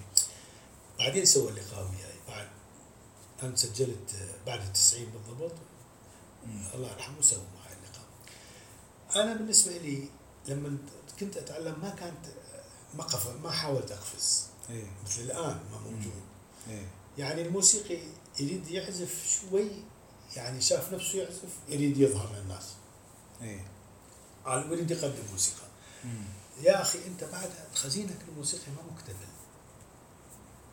بعدين 1.00 1.26
سوى 1.26 1.50
اللقاء 1.50 1.84
وياي. 1.84 2.20
بعد 2.28 2.48
أنا 3.44 3.56
سجلت 3.56 4.30
بعد 4.46 4.62
التسعين 4.62 5.10
بالضبط. 5.10 5.56
الله 6.76 6.92
يرحمه 6.92 7.22
سوى 7.22 7.44
معي 7.56 7.74
اللقاء. 7.74 8.06
أنا 9.16 9.34
بالنسبة 9.34 9.78
لي 9.78 10.10
لما 10.48 10.78
كنت 11.20 11.38
أتعلم 11.38 11.80
ما 11.82 11.90
كانت 11.90 12.26
ما 12.94 13.04
قف 13.04 13.28
ما 13.44 13.52
حاولت 13.52 13.92
أقفز. 13.92 14.46
أيوه 14.70 14.88
مثل 15.06 15.22
الآن 15.22 15.60
ما 15.72 15.80
موجود. 15.80 16.24
أيوه 16.70 16.88
يعني 17.18 17.42
الموسيقي 17.42 18.00
يريد 18.40 18.68
يعزف 18.68 19.40
شوي 19.42 19.72
يعني 20.36 20.62
شاف 20.62 20.94
نفسه 20.94 21.20
يعزف 21.20 21.50
يريد 21.70 21.98
يظهر 21.98 22.36
للناس. 22.36 22.66
أيوه 23.42 23.66
على 24.46 24.66
يريد 24.66 24.92
يقدم 24.92 25.24
موسيقى 25.32 25.68
مم. 26.04 26.24
يا 26.62 26.82
أخي 26.82 27.00
أنت 27.08 27.24
بعد 27.24 27.50
خزينك 27.76 28.18
الموسيقي 28.28 28.72
ما 28.72 28.92
مكتمل. 28.94 29.28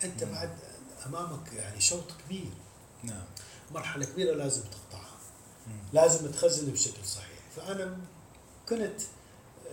أنت 0.04 0.24
مم. 0.24 0.32
بعد 0.32 0.50
أمامك 1.06 1.52
يعني 1.52 1.80
شوط 1.80 2.04
كبير. 2.24 2.52
نعم. 3.02 3.24
مرحلة 3.70 4.04
كبيرة 4.04 4.34
لازم 4.34 4.62
تقطعها. 4.62 5.16
مم. 5.66 5.80
لازم 5.92 6.30
تخزن 6.30 6.70
بشكل 6.70 7.04
صحيح. 7.06 7.38
فأنا 7.56 7.98
كنت 8.68 9.00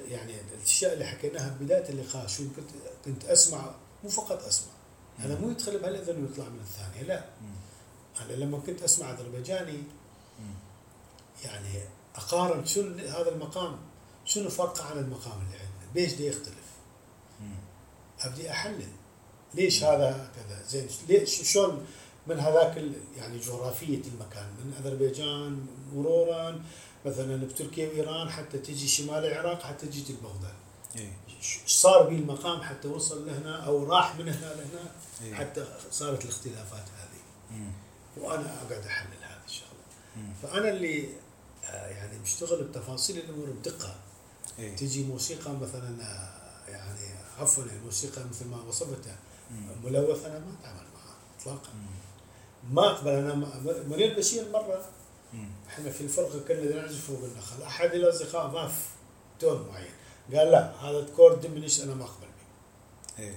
يعني 0.07 0.41
الأشياء 0.41 0.93
اللي 0.93 1.05
حكيناها 1.05 1.57
بداية 1.61 1.89
اللقاء 1.89 2.27
شو 2.27 2.43
كنت 2.55 2.69
كنت 3.05 3.25
أسمع 3.25 3.71
مو 4.03 4.09
فقط 4.09 4.43
أسمع. 4.43 4.71
أنا 5.19 5.35
مو 5.39 5.49
يدخل 5.49 5.79
بهالأذن 5.79 6.23
ويطلع 6.23 6.49
من 6.49 6.59
الثانية 6.59 7.03
لا. 7.07 7.25
مم. 7.41 7.55
أنا 8.21 8.33
لما 8.33 8.59
كنت 8.59 8.81
أسمع 8.83 9.11
اذربيجاني. 9.11 9.83
يعني 11.45 11.69
أقارن 12.15 12.65
شنو 12.65 12.97
هذا 13.07 13.29
المقام 13.29 13.77
شنو 14.25 14.49
فرقه 14.49 14.83
عن 14.85 14.97
المقام 14.97 15.39
اللي 15.41 15.57
عندنا 15.57 15.89
ليش 16.01 16.13
ده 16.13 16.25
يختلف. 16.25 16.55
أبدي 18.21 18.51
أحلل 18.51 18.87
ليش 19.53 19.83
هذا 19.83 20.31
كذا 20.35 20.63
زين 20.63 20.87
ليش 21.09 21.51
شلون 21.53 21.85
من 22.27 22.39
هذاك 22.39 22.83
يعني 23.17 23.39
جغرافية 23.39 24.01
المكان 24.13 24.47
من 24.57 24.73
أذربيجان 24.79 25.65
مرورا 25.95 26.63
مثلا 27.05 27.45
بتركيا 27.45 27.87
وإيران 27.89 28.29
حتى 28.29 28.57
تجي 28.57 28.87
شمال 28.87 29.25
العراق 29.25 29.61
حتى 29.63 29.85
تجي 29.87 30.15
بغداد 30.23 30.53
أيوه 30.97 31.11
ش- 31.41 31.59
صار 31.67 32.03
به 32.09 32.15
المقام 32.15 32.61
حتى 32.61 32.87
وصل 32.87 33.27
لهنا 33.27 33.65
أو 33.65 33.83
راح 33.83 34.15
من 34.15 34.29
هنا 34.29 34.53
لهنا 34.53 34.91
أيوه. 35.21 35.35
حتى 35.35 35.65
صارت 35.91 36.25
الاختلافات 36.25 36.83
هذه 36.99 37.21
مم. 37.51 37.71
وأنا 38.21 38.61
أقعد 38.61 38.85
أحلل 38.85 39.23
هذه 39.23 39.45
الشغلة. 39.45 39.69
فأنا 40.41 40.69
اللي 40.69 41.09
آه، 41.63 41.87
يعني 41.87 42.19
مشتغل 42.19 42.63
بتفاصيل 42.63 43.17
الأمور 43.17 43.49
بدقة. 43.49 43.95
أيوه 44.59 44.75
تجي 44.75 45.03
موسيقى 45.03 45.53
مثلا 45.53 46.03
آه، 46.03 46.69
يعني 46.69 47.15
عفوا 47.39 47.63
الموسيقى 47.63 48.23
مثل 48.29 48.45
ما 48.45 48.61
وصفتها. 48.61 49.17
ملوث 49.83 50.25
أنا 50.25 50.39
ما 50.39 50.53
أتعامل 50.59 50.83
معها 50.93 51.15
اطلاقا. 51.39 51.69
ما 52.71 52.91
أقبل 52.91 53.11
أنا 53.11 53.35
منير 53.87 54.17
بشير 54.17 54.49
مرة. 54.51 54.85
إحنا 55.69 55.91
في 55.91 56.01
الفرقة 56.01 56.39
كنا 56.39 56.75
نعزف 56.75 57.07
فوق 57.07 57.23
النخل. 57.23 57.63
أحد 57.63 57.93
الاصدقاء 57.93 58.47
ضاف 58.47 58.89
tone 59.39 59.67
معين. 59.67 59.91
قال 60.33 60.51
لا 60.51 60.75
هذا 60.75 61.07
chord 61.15 61.41
diminished 61.41 61.81
أنا 61.81 61.93
ما 61.93 62.03
أقبل 62.03 62.27
به 62.27 63.23
أيوه 63.23 63.35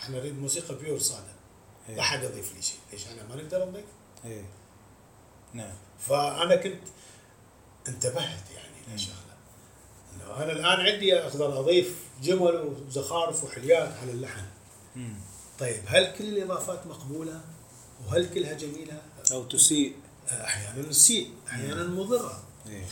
إحنا 0.00 0.18
نريد 0.18 0.38
موسيقى 0.38 0.74
pure 0.74 0.98
صادق. 0.98 1.22
لا 1.22 1.88
أيوه 1.88 2.00
أحد 2.00 2.22
يضيف 2.22 2.54
لي 2.54 2.62
شيء. 2.62 2.78
ليش؟ 2.92 3.06
أنا 3.06 3.28
ما 3.28 3.42
نقدر 3.42 3.68
نضيف 3.68 3.84
أيوه 4.24 4.44
نعم. 5.54 5.74
فأنا 5.98 6.56
كنت 6.56 6.82
انتبهت 7.88 8.50
يعني 8.54 8.88
مم. 8.88 8.94
لشغله 8.94 9.16
إنه 10.14 10.42
أنا 10.44 10.52
الآن 10.52 10.92
عندي 10.92 11.18
أقدر 11.18 11.60
اضيف 11.60 11.94
جمل 12.22 12.74
وزخارف 12.88 13.44
وحليات 13.44 13.92
على 14.02 14.12
اللحن 14.12 14.44
مم. 14.96 15.14
طيب 15.58 15.82
هل 15.86 16.14
كل 16.18 16.24
الإضافات 16.24 16.86
مقبولة؟ 16.86 17.40
وهل 18.06 18.30
كلها 18.34 18.52
جميلة؟ 18.52 19.02
أو 19.32 19.44
تسيء. 19.44 19.96
أحيانا 20.30 20.82
تسيء 20.88 21.30
أحيانا 21.48 21.84
مضرة. 21.84 22.42
أيوه 22.66 22.84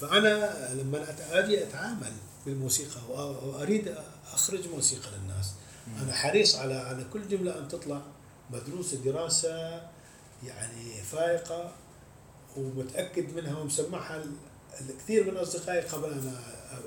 فأنا 0.00 0.68
لما 0.74 1.16
أجي 1.30 1.62
أتعامل 1.62 2.12
بالموسيقى 2.46 3.00
وأريد 3.08 3.94
أخرج 4.32 4.68
موسيقى 4.68 5.10
للناس 5.10 5.52
أنا 6.02 6.12
حريص 6.12 6.56
على 6.56 6.74
على 6.74 7.04
كل 7.12 7.28
جملة 7.28 7.58
أن 7.58 7.68
تطلع 7.68 8.00
مدروسة 8.50 8.96
دراسة 8.96 9.82
يعني 10.44 11.02
فائقة 11.02 11.72
ومتأكد 12.56 13.34
منها 13.34 13.58
ومسمعها 13.58 14.24
الكثير 14.80 15.30
من 15.30 15.36
أصدقائي 15.36 15.80
قبل 15.80 16.12
ان 16.12 16.40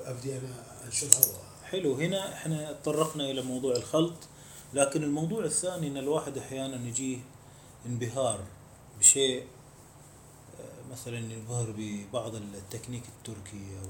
أبدي 0.04 0.38
أنا 0.38 0.54
أنشرها 0.86 1.38
حلو. 1.64 1.94
هنا 1.94 2.32
إحنا 2.32 2.72
تطرقنا 2.72 3.30
إلى 3.30 3.42
موضوع 3.42 3.76
الخلط 3.76 4.14
لكن 4.74 5.02
الموضوع 5.02 5.44
الثاني 5.44 5.88
إن 5.88 5.96
الواحد 5.96 6.38
أحيانا 6.38 6.88
يجيه 6.88 7.18
انبهار 7.86 8.40
بشيء 8.98 9.46
آه، 10.60 10.92
مثلا 10.92 11.18
ينبهر 11.18 11.74
ببعض 11.78 12.34
التكنيك 12.34 13.02
التركي 13.18 13.66
أو 13.82 13.88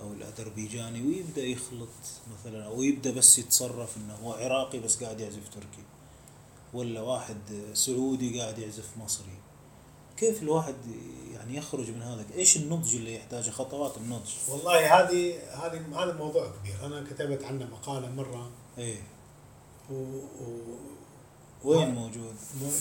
أو 0.00 0.12
الأذربيجاني 0.12 1.02
ويبدأ 1.02 1.42
يخلط 1.42 1.88
مثلا 2.32 2.64
أو 2.66 2.82
يبدأ 2.82 3.10
بس 3.10 3.38
يتصرف 3.38 3.96
إنه 3.96 4.14
هو 4.14 4.32
عراقي 4.32 4.78
بس 4.78 5.02
قاعد 5.02 5.20
يعزف 5.20 5.48
تركي. 5.54 5.84
ولا 6.74 7.00
واحد 7.00 7.36
سعودي 7.74 8.40
قاعد 8.40 8.58
يعزف 8.58 8.88
مصري؟ 8.96 9.38
كيف 10.16 10.42
الواحد 10.42 10.74
يعني 11.34 11.56
يخرج 11.56 11.90
من 11.90 12.02
هذا؟ 12.02 12.24
إيش 12.34 12.56
النضج 12.56 12.94
اللي 12.96 13.14
يحتاجه؟ 13.14 13.50
خطوات 13.50 13.96
النضج. 13.96 14.30
والله 14.48 15.00
هذه 15.00 15.34
هذه 15.52 16.02
هذا 16.02 16.12
موضوع 16.12 16.50
كبير. 16.60 16.86
أنا 16.86 17.04
كتبت 17.10 17.44
عنه 17.44 17.66
مقالة 17.72 18.10
مرة. 18.10 18.50
إيه. 18.78 19.02
و, 19.90 19.94
و 19.94 20.76
وين 21.64 21.90
موجود؟ 21.90 22.34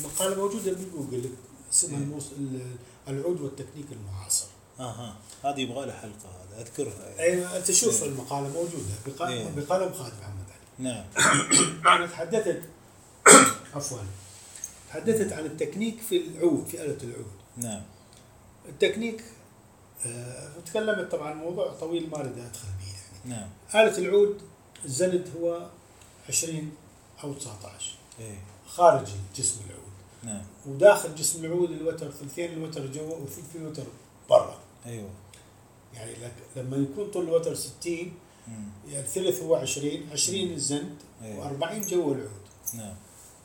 مقالة 0.03 0.35
موجودة 0.35 0.71
بجوجل 0.71 1.29
اسمها 1.73 1.97
إيه. 1.97 2.03
الموس... 2.03 2.31
ال- 2.37 2.75
العود 3.07 3.41
والتكنيك 3.41 3.85
المعاصر. 3.91 4.45
أها. 4.79 5.15
هذه 5.43 5.59
يبغى 5.61 5.85
لها 5.85 5.95
حلقة 6.01 6.29
هذا 6.29 6.61
أذكرها. 6.61 7.09
يعني. 7.09 7.21
أي 7.21 7.57
انت 7.57 7.71
شوف 7.71 8.03
إيه. 8.03 8.09
المقالة 8.09 8.47
موجودة. 8.49 8.93
بق- 9.07 9.21
إيه. 9.21 9.45
بقلم 9.55 9.93
خالد 9.93 10.13
محمد 10.21 10.45
علي. 10.49 10.89
نعم. 10.89 11.05
أنا 11.95 12.05
تحدثت 12.07 12.61
عفوا. 13.75 13.97
تحدثت 14.89 15.33
عن 15.33 15.45
التكنيك 15.45 16.01
في 16.01 16.17
العود 16.17 16.65
في 16.65 16.81
آلة 16.81 16.97
العود. 17.03 17.31
نعم. 17.57 17.81
التكنيك 18.69 19.23
آه 20.05 20.49
تكلمت 20.65 21.11
طبعا 21.11 21.33
موضوع 21.33 21.73
طويل 21.73 22.09
ما 22.09 22.19
أريد 22.19 22.37
أدخل 22.37 22.67
به 22.79 22.85
يعني. 22.85 23.41
نعم. 23.41 23.49
آلة 23.75 23.97
العود 23.97 24.41
الزند 24.85 25.29
هو 25.37 25.67
20 26.29 26.71
أو 27.23 27.33
19 27.33 27.95
إيه. 28.19 28.37
خارج 28.67 29.07
جسم 29.35 29.59
العود. 29.69 29.89
نعم. 30.23 30.45
وداخل 30.67 31.15
جسم 31.15 31.45
العود 31.45 31.71
الوتر 31.71 32.11
ثلثين 32.11 32.53
الوتر 32.53 32.87
جوا 32.87 33.15
وثلث 33.15 33.55
الوتر 33.55 33.83
برا. 34.29 34.59
أيوه. 34.85 35.09
يعني 35.93 36.11
لك 36.11 36.33
لما 36.55 36.77
يكون 36.77 37.11
طول 37.11 37.23
الوتر 37.23 37.55
60 37.55 38.13
مم. 38.47 38.69
يعني 38.87 39.05
الثلث 39.05 39.41
هو 39.43 39.55
20 39.55 40.09
20 40.13 40.51
الزند 40.51 40.95
أيوة. 41.21 41.59
و40 41.59 41.87
جوا 41.89 42.13
العود. 42.15 42.29
نعم. 42.73 42.95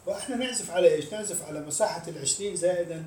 وإحنا 0.07 0.37
نعزف 0.37 0.71
على 0.71 0.95
إيش؟ 0.95 1.13
نعزف 1.13 1.43
على 1.43 1.61
مساحة 1.61 2.09
ال 2.09 2.19
20 2.19 2.57
زائدا 2.57 3.05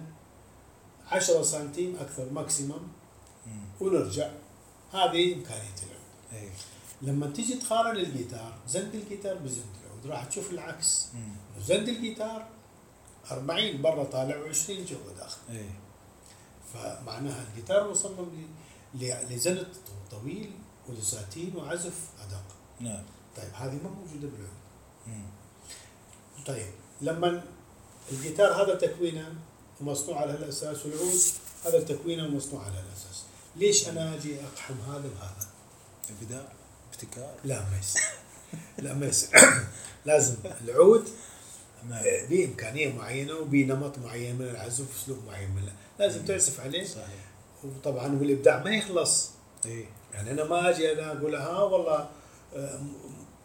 10 1.11 1.43
سنتيم 1.43 1.95
أكثر 1.95 2.29
maximum 2.29 2.87
مم. 3.47 3.61
ونرجع. 3.81 4.31
هذه 4.93 5.33
إمكانية 5.33 5.75
العود. 5.83 6.33
إيه. 6.33 6.49
لما 7.01 7.27
تيجي 7.27 7.55
تقارن 7.55 7.97
الجيتار 7.97 8.53
زند 8.67 8.95
الجيتار 8.95 9.35
بزند 9.35 9.65
العود. 9.85 10.07
راح 10.07 10.25
تشوف 10.25 10.51
العكس. 10.51 11.07
مم. 11.13 11.35
زند 11.61 11.89
الجيتار 11.89 12.47
40 13.31 13.81
برا 13.81 14.03
طالع 14.03 14.35
و20 14.35 14.69
جوا 14.71 15.13
داخل. 15.17 15.37
إيه. 15.51 15.79
فمعناها 16.73 17.45
الجيتار 17.49 17.91
مصمم 17.91 18.47
لزند 19.29 19.67
طويل 20.11 20.51
ولدساتين 20.89 21.55
وعزف 21.55 22.09
أدق. 22.27 22.43
نعم. 22.79 23.03
طيب 23.37 23.53
هذه 23.53 23.79
ما 23.83 23.89
موجودة 23.89 24.27
بالعود. 24.27 24.57
طيب 26.45 26.73
لما 27.01 27.43
الجيتار 28.11 28.63
هذا 28.63 28.75
تكوينه 28.75 29.33
ومصنوع 29.81 30.21
على 30.21 30.31
هالأساس 30.31 30.85
والعود 30.85 31.21
هذا 31.65 31.79
تكوينه 31.79 32.25
ومصنوع 32.25 32.63
على 32.63 32.73
هالأساس. 32.73 33.23
ليش 33.55 33.89
أنا 33.89 34.15
أجي 34.15 34.35
أقحم 34.41 34.73
هذا 34.73 35.09
بهذا؟ 35.15 35.47
ابداع 36.09 36.47
ابتكار؟ 36.93 37.35
لا 37.43 37.59
ما 37.59 37.79
يصير. 37.79 38.01
لا 38.77 38.93
ما 38.93 39.05
يصير. 39.05 39.29
لازم 40.05 40.35
العود 40.61 41.09
نعم. 41.89 42.03
به 42.29 42.45
امكانيه 42.45 42.93
معينة 42.93 43.33
وبه 43.33 43.63
نمط 43.63 43.99
معين 43.99 44.35
من 44.35 44.47
العزف 44.47 44.85
وأسلوب 44.97 45.25
معين 45.27 45.49
من 45.49 45.69
لازم 45.99 46.25
تعزف 46.25 46.59
عليه. 46.59 46.85
صحيح. 46.85 47.27
وطبعا 47.63 48.19
والإبداع 48.19 48.63
ما 48.63 48.75
يخلص. 48.75 49.29
إيه. 49.65 49.85
يعني 50.13 50.31
أنا 50.31 50.43
ما 50.43 50.69
أجي 50.69 50.91
أنا 50.91 51.11
أقول 51.11 51.35
ها 51.35 51.59
والله 51.59 52.09
آه، 52.55 52.79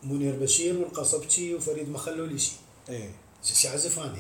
منير 0.03 0.37
بشير 0.37 0.79
والقصبجي 0.79 1.55
وفريد 1.55 1.89
مخلولي 1.89 2.39
شيء 2.39 2.59
إيه. 2.89 3.11
شو 3.45 3.69
اعزف 3.69 3.99
أنا 3.99 4.19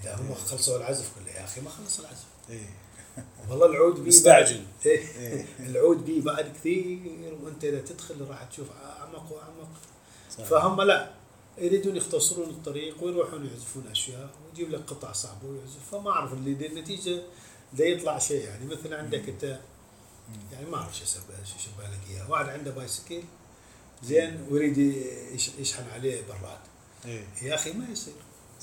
إذا 0.00 0.14
هم 0.16 0.34
خلصوا 0.34 0.76
العزف 0.76 1.10
كله 1.14 1.32
يا 1.32 1.44
أخي 1.44 1.60
ما 1.60 1.70
خلص 1.70 2.00
العزف. 2.00 2.24
إيه. 2.50 2.70
والله 3.50 3.66
العود 3.66 3.94
بي 3.94 4.08
مستعجل. 4.08 4.56
بعد 4.56 4.86
إيه. 4.86 5.16
إيه. 5.18 5.46
العود 5.68 6.04
بي 6.04 6.20
بعد 6.20 6.52
كثير 6.54 7.38
وأنت 7.42 7.64
إذا 7.64 7.80
تدخل 7.80 8.26
راح 8.28 8.42
تشوف 8.44 8.66
أعمق 8.84 9.32
وأعمق. 9.32 9.70
صحيح. 10.30 10.46
فهم 10.48 10.82
لا 10.82 11.10
يريدون 11.58 11.96
يختصرون 11.96 12.50
الطريق 12.50 13.04
ويروحون 13.04 13.46
يعزفون 13.46 13.86
أشياء 13.90 14.30
ويجيب 14.46 14.70
لك 14.70 14.80
قطع 14.86 15.12
صعبة 15.12 15.48
ويعزف. 15.48 15.90
فما 15.92 16.10
أعرف 16.10 16.32
اللي 16.32 16.54
دي 16.54 16.66
النتيجة 16.66 17.22
دا 17.72 17.84
يطلع 17.84 18.18
شيء 18.18 18.44
يعني. 18.44 18.64
مثل 18.66 18.94
عندك 18.94 19.28
أنت 19.28 19.60
يعني 20.52 20.66
ما 20.70 20.76
أعرف 20.76 20.98
شو 20.98 21.04
شبه 21.04 21.84
لك 21.84 22.00
اياه 22.10 22.30
واحد 22.30 22.48
عنده 22.48 22.70
بايسكل 22.70 23.22
زين 24.04 24.46
ويريد 24.50 24.78
يش- 25.34 25.50
يشحن 25.58 25.90
عليه 25.90 26.22
براد. 26.28 26.58
إيه. 27.04 27.24
يا 27.42 27.54
أخي 27.54 27.72
ما 27.72 27.86
يصير. 27.92 28.14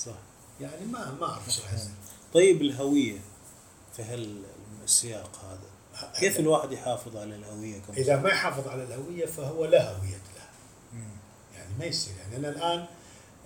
صح 0.06 0.12
يعني 0.62 0.86
ما 0.86 1.12
ما 1.12 1.26
أعرف 1.26 1.50
شو 1.50 1.62
طيب 2.34 2.62
الهوية 2.62 3.20
في 3.96 4.04
هالسياق 4.04 5.46
هذا 5.46 5.70
كيف 6.20 6.40
الواحد 6.40 6.72
يحافظ 6.72 7.18
على 7.18 7.36
الهوية 7.36 7.80
كم 7.80 7.94
إذا 7.94 8.18
ما 8.18 8.30
يحافظ 8.30 8.68
على 8.68 8.84
الهوية 8.84 9.26
فهو 9.26 9.66
لا 9.66 9.92
هوية 9.92 10.10
له. 10.36 10.40
يعني 11.56 11.70
ما 11.80 11.86
يصير 11.86 12.14
يعني 12.18 12.36
أنا 12.36 12.50
الآن 12.50 12.86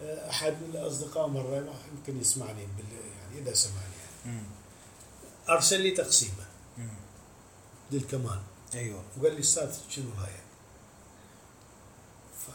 آه، 0.02 0.30
أحد 0.30 0.56
الأصدقاء 0.70 1.28
مرة 1.28 1.74
يمكن 1.98 2.22
يسمعني 2.22 2.66
بال 2.78 2.86
يعني 3.20 3.40
إذا 3.40 3.54
سمعني 3.54 3.94
يعني. 4.26 4.42
أرسل 5.50 5.82
لي 5.82 5.92
تقسيمة 5.92 6.46
مم. 6.78 6.90
للكمان 7.92 8.40
أيوه 8.74 9.04
وقال 9.18 9.34
لي 9.34 9.40
أستاذ 9.40 9.76
شنو 9.90 10.06
رايك؟ 10.22 10.43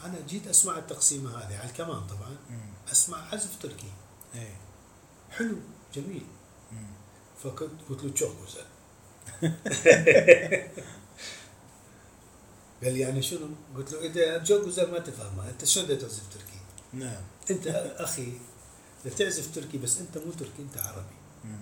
فانا 0.01 0.21
جيت 0.27 0.47
أسمع 0.47 0.77
التقسيمة 0.77 1.37
هذه 1.37 1.57
على 1.57 1.69
الكمان 1.69 2.07
طبعا. 2.07 2.37
مم. 2.49 2.73
أسمع 2.91 3.17
عزف 3.33 3.55
تركي. 3.61 3.91
إيه. 4.35 4.57
حلو 5.31 5.57
جميل. 5.93 6.25
مم. 6.71 6.87
فكنت 7.43 7.81
قلت 7.89 8.03
له 8.03 8.11
تشوف 8.11 8.31
وزن 8.41 8.65
قال 12.83 12.93
لي 12.93 12.99
يعني 12.99 13.21
شنو؟ 13.21 13.47
قلت 13.75 13.91
له 13.93 14.37
جوك 14.37 14.67
وزن 14.67 14.91
ما 14.91 14.99
تفهمها 14.99 15.49
أنت 15.49 15.65
شلون 15.65 15.87
تعزف 15.99 16.23
تركي؟ 16.33 16.59
نعم. 16.93 17.21
أنت 17.51 17.67
أخي 17.97 18.33
تعزف 19.17 19.55
تركي 19.55 19.77
بس 19.77 19.97
أنت 19.97 20.17
مو 20.17 20.31
تركي 20.31 20.61
أنت 20.61 20.77
عربي. 20.77 21.15
مم. 21.45 21.59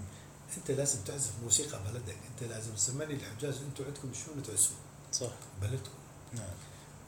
أنت 0.58 0.72
لازم 0.72 1.00
تعزف 1.02 1.32
موسيقى 1.44 1.80
بلدك. 1.84 2.18
أنت 2.30 2.52
لازم 2.52 2.74
تسمعني 2.74 3.14
الحجاز 3.14 3.58
أنتم 3.58 3.84
عندكم 3.84 4.14
شلون 4.14 4.44
تعزفون 4.44 4.78
صح. 5.12 5.32
بلدكم. 5.62 5.92
نعم. 6.34 6.54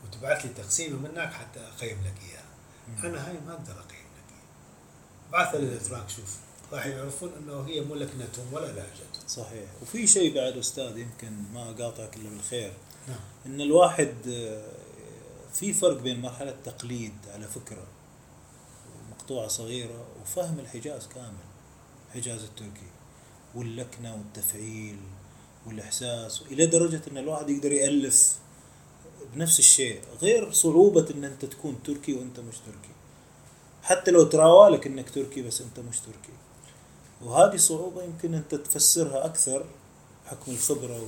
وتبعث 0.04 0.46
لي 0.46 0.54
تقسيمه 0.54 1.00
منك 1.00 1.34
حتى 1.34 1.60
أقيم 1.60 1.98
لك 2.06 2.14
اياها. 2.30 3.10
أنا 3.10 3.28
هاي 3.28 3.34
ما 3.34 3.54
أقدر 3.54 3.72
أقيم 3.72 4.10
لك 4.18 4.30
اياها 4.32 5.32
بعثها 5.32 5.60
للاتراك 5.60 6.10
شوف. 6.10 6.38
راح 6.72 6.86
يعرفون 6.86 7.32
إنه 7.34 7.62
هي 7.68 7.82
مو 7.82 7.96
لكنتهم 7.96 8.54
ولا 8.54 8.66
لهجتهم. 8.66 9.28
صحيح. 9.28 9.70
وفي 9.82 10.08
شيء 10.08 10.36
بعد 10.36 10.58
أستاذ 10.58 10.98
يمكن 10.98 11.32
ما 11.54 11.70
اقاطعك 11.70 12.16
إلا 12.18 12.30
بالخير. 12.30 12.74
نعم. 13.08 13.20
إن 13.46 13.62
الواحد 13.62 14.16
آه، 14.28 14.72
في 15.54 15.74
فرق 15.74 16.02
بين 16.02 16.22
مرحلة 16.22 16.56
تقليد 16.64 17.14
على 17.34 17.48
فكرة 17.48 17.84
مقطوعه 19.12 19.48
صغيرة 19.48 20.08
وفهم 20.22 20.60
الحجاز 20.60 21.08
كامل 21.08 21.34
الحجاز 22.08 22.44
التركي 22.44 22.88
واللكنة 23.56 24.16
والتفعيل 24.16 25.00
والإحساس 25.68 26.42
إلى 26.42 26.66
درجة 26.66 27.02
إن 27.12 27.18
الواحد 27.18 27.50
يقدر 27.50 27.72
يألف 27.72 28.38
بنفس 29.34 29.60
الشيء 29.60 30.02
غير 30.22 30.52
صعوبة 30.52 31.10
إن 31.16 31.24
أنت 31.24 31.46
تكون 31.46 31.84
تركي 31.84 32.14
وأنت 32.14 32.40
مش 32.40 32.56
تركي. 32.56 32.94
حتى 33.84 34.12
لو 34.12 34.24
تراوالك 34.24 34.88
إنك 34.88 35.10
تركي 35.10 35.42
بس 35.42 35.62
أنت 35.62 35.80
مش 35.80 36.00
تركي. 36.00 36.34
وهذه 37.22 37.58
صعوبة 37.58 38.04
يمكن 38.04 38.34
أنت 38.34 38.56
تفسرها 38.56 39.26
أكثر 39.26 39.66
بحكم 40.26 40.52
الخبرة 40.52 41.04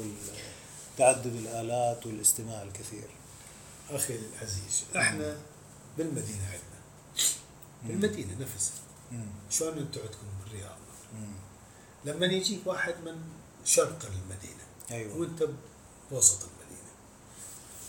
وتعدد 0.95 1.35
الآلات 1.35 2.05
والاستماع 2.05 2.63
الكثير. 2.63 3.09
أخي 3.89 4.15
العزيز 4.15 4.83
إحنا 4.95 5.37
بالمدينة 5.97 6.45
عندنا. 6.45 6.81
بالمدينة 7.83 8.37
نفسها. 8.39 8.75
شلون 9.49 9.77
أنتم 9.77 10.01
عندكم 10.01 10.27
بالرياض. 10.43 10.77
لما 12.05 12.25
يجيك 12.25 12.67
واحد 12.67 12.95
من 13.05 13.21
شرق 13.65 14.05
المدينة 14.05 14.63
أيوه. 14.91 15.17
وأنت 15.17 15.47
بوسط 16.11 16.39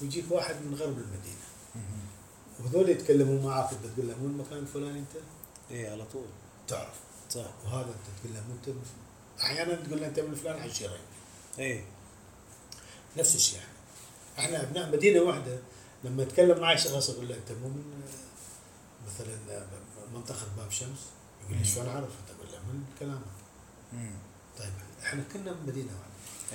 ويجيك 0.03 0.25
واحد 0.31 0.55
من 0.55 0.75
غرب 0.75 0.99
المدينة. 0.99 1.43
وهذول 2.61 2.89
يتكلموا 2.89 3.43
معاك 3.43 3.73
انت 3.73 3.87
تقول 3.97 4.09
لهم 4.09 4.23
وين 4.23 4.31
المكان 4.31 4.59
الفلاني 4.59 4.99
أنت؟ 4.99 5.17
إيه 5.71 5.91
على 5.91 6.05
طول. 6.13 6.25
تعرف. 6.69 6.95
صح. 7.31 7.51
وهذا 7.65 7.87
أنت 7.89 8.19
تقول 8.23 8.35
لهم 8.35 8.45
أنت 8.59 8.69
من- 8.69 8.83
أحيانا 9.43 9.75
تقول 9.75 10.01
له 10.01 10.07
أنت 10.07 10.21
من 10.21 10.35
فلان 10.35 10.63
عشيره 10.63 10.99
إيه. 11.59 11.85
نفس 13.17 13.35
الشيء 13.35 13.59
إحنا. 13.59 14.47
إحنا 14.47 14.63
أبناء 14.63 14.93
مدينة 14.93 15.21
واحدة. 15.21 15.59
لما 16.05 16.23
أتكلم 16.23 16.61
معي 16.61 16.79
شخص 16.79 17.11
أقول 17.11 17.29
له 17.29 17.35
أنت 17.35 17.53
مو 17.53 17.69
من 17.69 18.03
مثلا 19.07 19.67
منطقة 20.15 20.47
باب 20.57 20.71
شمس؟ 20.71 20.99
يقول 21.45 21.59
لي. 21.59 21.65
شلون 21.65 21.89
عرفت؟ 21.89 22.09
أقول 22.39 22.53
له 22.53 22.59
من 22.59 22.85
كلامك. 23.01 23.23
طيب 24.59 24.73
إحنا 25.03 25.23
كنا 25.33 25.53
من 25.53 25.67
مدينة 25.67 25.89
واحدة. 25.93 26.13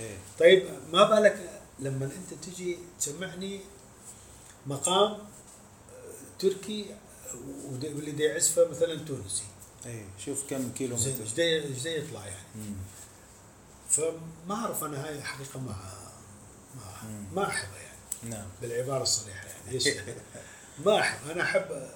إيه. 0.07 0.18
طيب 0.40 0.65
ما 0.94 1.03
بالك 1.10 1.56
لما 1.80 2.06
انت 2.06 2.44
تجي 2.44 2.78
تسمعني 2.99 3.60
مقام 4.66 5.18
تركي 6.40 6.95
واللي 7.66 8.12
دا 8.12 8.24
يعزفه 8.24 8.68
مثلا 8.70 8.95
تونسي. 8.95 9.44
إيه 9.86 10.06
شوف 10.26 10.49
كم 10.49 10.72
كيلو 10.72 10.95
متر 10.95 11.08
إيش 11.40 11.84
دا 11.84 11.90
يطلع 11.90 12.26
يعني؟ 12.26 12.48
مم. 12.56 12.76
فما 13.90 14.56
أعرف 14.56 14.84
أنا 14.84 15.06
هاي 15.06 15.18
الحقيقة 15.18 15.60
ما 15.60 15.76
ما 16.76 17.10
مم. 17.10 17.26
ما 17.36 17.48
أحبها 17.48 17.82
يعني. 17.82 17.98
نعم. 18.36 18.48
بالعبارة 18.62 19.04
الصريحة 19.04 19.48
يعني؟ 19.48 19.80
ما 20.86 20.99
أحب 20.99 21.30
أنا 21.30 21.44
احب 21.44 21.90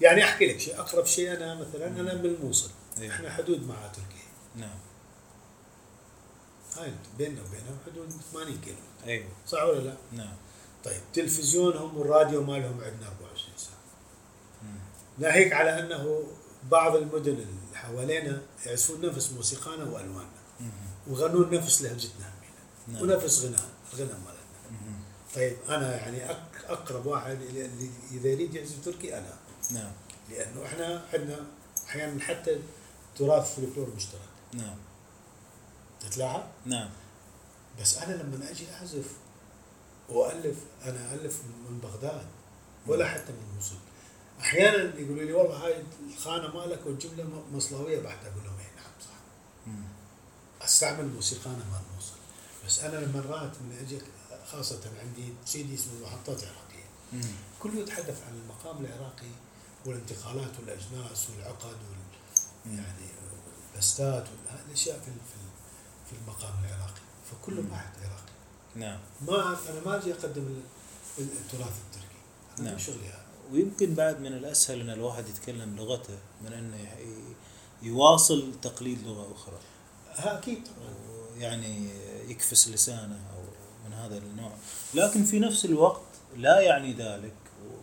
يعني 0.00 0.24
أحكي 0.24 0.46
لك 0.46 0.60
شيء 0.60 0.80
أقرب 0.80 1.06
شيء 1.06 1.32
أنا 1.32 1.54
مثلا 1.54 1.86
أنا 1.86 2.14
من 2.14 2.26
الموصل. 2.26 2.70
إيه. 2.98 3.10
إحنا 3.10 3.32
حدود 3.32 3.68
مع 3.68 3.86
تركيا. 3.86 4.26
نعم. 4.56 4.78
هاي 6.76 6.92
بيننا 7.18 7.42
وبينهم 7.42 7.78
حدود 7.86 8.10
80 8.32 8.60
كيلو 8.60 8.76
أيوه 9.06 9.28
صح 9.46 9.62
ولا 9.62 9.80
لا؟ 9.80 9.94
نعم 10.12 10.34
طيب 10.84 11.00
تلفزيونهم 11.14 11.96
والراديو 11.96 12.42
مالهم 12.42 12.80
عندنا 12.80 13.08
24 13.08 13.52
ساعة. 13.56 13.76
ناهيك 15.18 15.52
على 15.52 15.80
أنه 15.80 16.24
بعض 16.70 16.96
المدن 16.96 17.32
اللي 17.32 17.76
حوالينا 17.76 18.42
يعزفون 18.66 19.06
نفس 19.06 19.32
موسيقانا 19.32 19.84
وألواننا. 19.84 20.30
ويغنون 21.06 21.54
نفس 21.54 21.82
لهجتنا. 21.82 22.32
نعم. 22.88 23.02
ونفس 23.02 23.44
غنى 23.44 23.56
الغنى 23.94 24.08
مالتنا. 24.12 24.36
طيب 25.34 25.56
أنا 25.68 25.96
يعني 25.96 26.36
أقرب 26.68 27.06
واحد 27.06 27.42
اللي 27.42 27.64
اللي 27.64 27.90
إذا 28.12 28.28
يريد 28.28 28.54
يعزف 28.54 28.84
تركي 28.84 29.18
أنا 29.18 29.34
نعم 29.70 29.92
لأنه 30.30 30.66
إحنا 30.66 31.04
عندنا 31.14 31.46
أحيانا 31.88 32.20
حتى 32.20 32.58
تراث 33.18 33.54
فلكلور 33.54 33.90
مشترك 33.96 34.20
نعم 34.52 34.76
تتلاحظ 36.00 36.42
نعم 36.66 36.88
بس 37.80 37.96
أنا 37.98 38.12
لما 38.22 38.50
أجي 38.50 38.72
أعزف 38.72 39.06
والف 40.08 40.56
أنا 40.84 41.14
الف 41.14 41.40
من 41.70 41.78
بغداد 41.82 42.26
ولا 42.86 43.08
حتى 43.08 43.32
من 43.32 43.46
الموصل 43.50 43.76
أحيانا 44.40 44.98
يقولوا 45.00 45.24
لي 45.24 45.32
والله 45.32 45.56
هاي 45.66 45.82
الخانة 46.14 46.54
مالك 46.54 46.86
والجملة 46.86 47.42
مصلاوية 47.52 48.00
بحته 48.00 48.28
أقول 48.28 48.44
لهم 48.44 48.58
اي 48.58 48.64
نعم 48.76 48.92
صح. 49.00 49.16
أستعمل 50.64 51.08
موسيقانا 51.08 51.56
مال 51.56 51.80
الموصل 51.90 52.16
بس 52.66 52.80
أنا 52.80 53.00
مرات 53.00 53.52
من 53.60 53.78
أجي 53.86 53.98
خاصة 54.52 54.80
عندي 55.02 55.32
سيدي 55.46 55.74
اسمه 55.74 55.92
محطات 56.02 56.44
عراقية. 56.44 56.86
كله 57.62 57.80
يتحدث 57.80 58.22
عن 58.28 58.34
المقام 58.42 58.84
العراقي 58.84 59.30
والانتقالات 59.86 60.50
والأجناس 60.60 61.30
والعقد 61.30 61.64
وال. 61.76 62.76
يعني 62.76 63.04
البستات 63.74 64.24
وال- 64.28 64.48
هذه 64.58 64.66
الأشياء 64.68 64.98
في 64.98 65.10
في 66.10 66.16
المقام 66.22 66.54
العراقي 66.64 67.00
فكله 67.30 67.62
مم. 67.62 67.70
واحد 67.70 67.90
عراقي. 67.98 68.32
نعم. 68.74 68.98
ما 69.26 69.56
أنا 69.70 69.80
ما 69.86 69.96
أجي 70.02 70.12
أقدم 70.14 70.42
ال- 70.42 70.62
ال- 71.18 71.24
التراث 71.32 71.74
التركي. 71.86 72.16
أنا 72.58 72.68
نعم. 72.70 72.78
شغلي 72.78 73.08
هذا. 73.08 73.26
ويمكن 73.52 73.94
بعد 73.94 74.20
من 74.20 74.32
الأسهل 74.32 74.80
إن 74.80 74.90
الواحد 74.90 75.28
يتكلم 75.28 75.76
لغته 75.76 76.18
من 76.44 76.52
إنه 76.52 76.88
يواصل 77.82 78.52
تقليد 78.62 79.02
لغة 79.06 79.32
أخرى. 79.34 79.58
ها 80.16 80.38
أكيد 80.38 80.64
طبعا. 80.64 80.94
يعني 81.38 81.88
يكفس 82.28 82.68
لسانه 82.68 83.20
أو 83.36 83.42
من 83.86 83.92
هذا 83.92 84.18
النوع. 84.18 84.52
لكن 84.94 85.24
في 85.24 85.38
نفس 85.38 85.64
الوقت 85.64 86.00
لا 86.36 86.60
يعني 86.60 86.92
ذلك. 86.92 87.32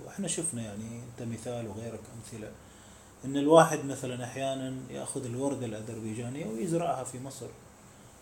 وإحنا 0.05 0.27
شفنا 0.27 0.61
يعني 0.61 0.99
أنت 1.03 1.27
مثال 1.27 1.67
وغيرك 1.67 1.99
أمثلة. 2.15 2.51
إن 3.25 3.37
الواحد 3.37 3.85
مثلا 3.85 4.23
أحيانا 4.23 4.75
يأخذ 4.89 5.25
الورده 5.25 5.65
الأذربيجانية 5.65 6.45
ويزرعها 6.45 7.03
في 7.03 7.19
مصر. 7.19 7.47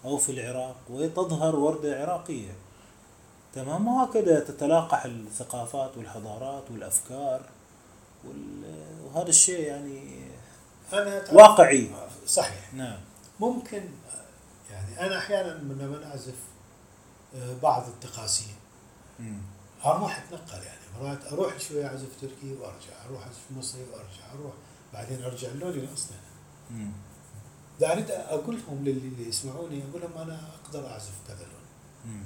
أو 0.06 0.18
في 0.18 0.32
العراق 0.32 0.76
وتظهر 0.90 1.56
وردة 1.56 2.02
عراقية. 2.02 2.52
تمام؟ 3.53 3.88
وهكذا 3.88 4.40
تتلاقح 4.40 5.06
الثقافات 5.06 5.98
والحضارات 5.98 6.64
والأفكار 6.72 7.41
وال- 8.26 9.02
وهذا 9.06 9.30
الشيء 9.30 9.60
يعني 9.60 10.26
تعرف- 10.91 11.34
واقعي. 11.34 11.90
صحيح. 12.28 12.73
نعم. 12.73 12.99
ممكن 13.40 13.84
يعني 14.72 14.99
أنا 15.06 15.18
أحيانا 15.18 15.57
من 15.57 15.78
لما 15.78 16.06
اعزف 16.11 16.36
آه، 17.36 17.53
بعض 17.64 17.88
التقاسيم. 17.88 18.56
مم. 19.19 19.41
أروح 19.86 20.18
اتنقل 20.19 20.64
يعني 20.64 20.80
مرات 21.02 21.26
أروح 21.34 21.60
شوية 21.60 21.88
أعزف 21.88 22.22
تركي 22.22 22.53
وأرجع 22.53 23.06
أروح 23.10 23.22
أعزف 23.22 23.41
مصري 23.57 23.82
وأرجع 23.82 24.34
أروح 24.40 24.53
بعدين 24.94 25.23
أرجع 25.23 25.48
لوني 25.48 25.78
الاصلي 25.80 26.15
مم. 27.81 27.85
اذا 27.87 27.93
أريد 27.93 28.11
أقول 28.11 28.55
لهم 28.67 28.83
للي 28.85 29.29
يسمعوني 29.29 29.83
أقول 29.89 30.01
لهم 30.01 30.17
أنا 30.17 30.49
أقدر 30.63 30.87
أعزف 30.87 31.13
كذا 31.27 31.37
لون. 31.45 32.23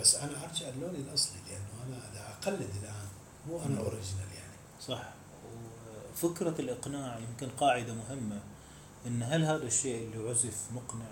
بس 0.00 0.14
أنا 0.14 0.44
أرجع 0.44 0.68
للوني 0.68 0.98
الأصلي 0.98 1.36
لأنه 1.50 1.86
أنا 2.12 2.28
أقلد 2.38 2.70
الآن 2.82 3.06
مو 3.48 3.58
أنا. 3.62 3.78
اوريجينال 3.80 4.28
يعني 4.36 4.56
صح 4.88 5.02
وفكرة 6.12 6.54
الإقناع 6.58 7.18
يمكن 7.18 7.48
قاعدة 7.48 7.94
مهمة 7.94 8.40
إن 9.06 9.22
هل 9.22 9.44
هذا 9.44 9.62
الشيء 9.64 10.08
اللي 10.08 10.30
عزف 10.30 10.56
مقنع 10.74 11.06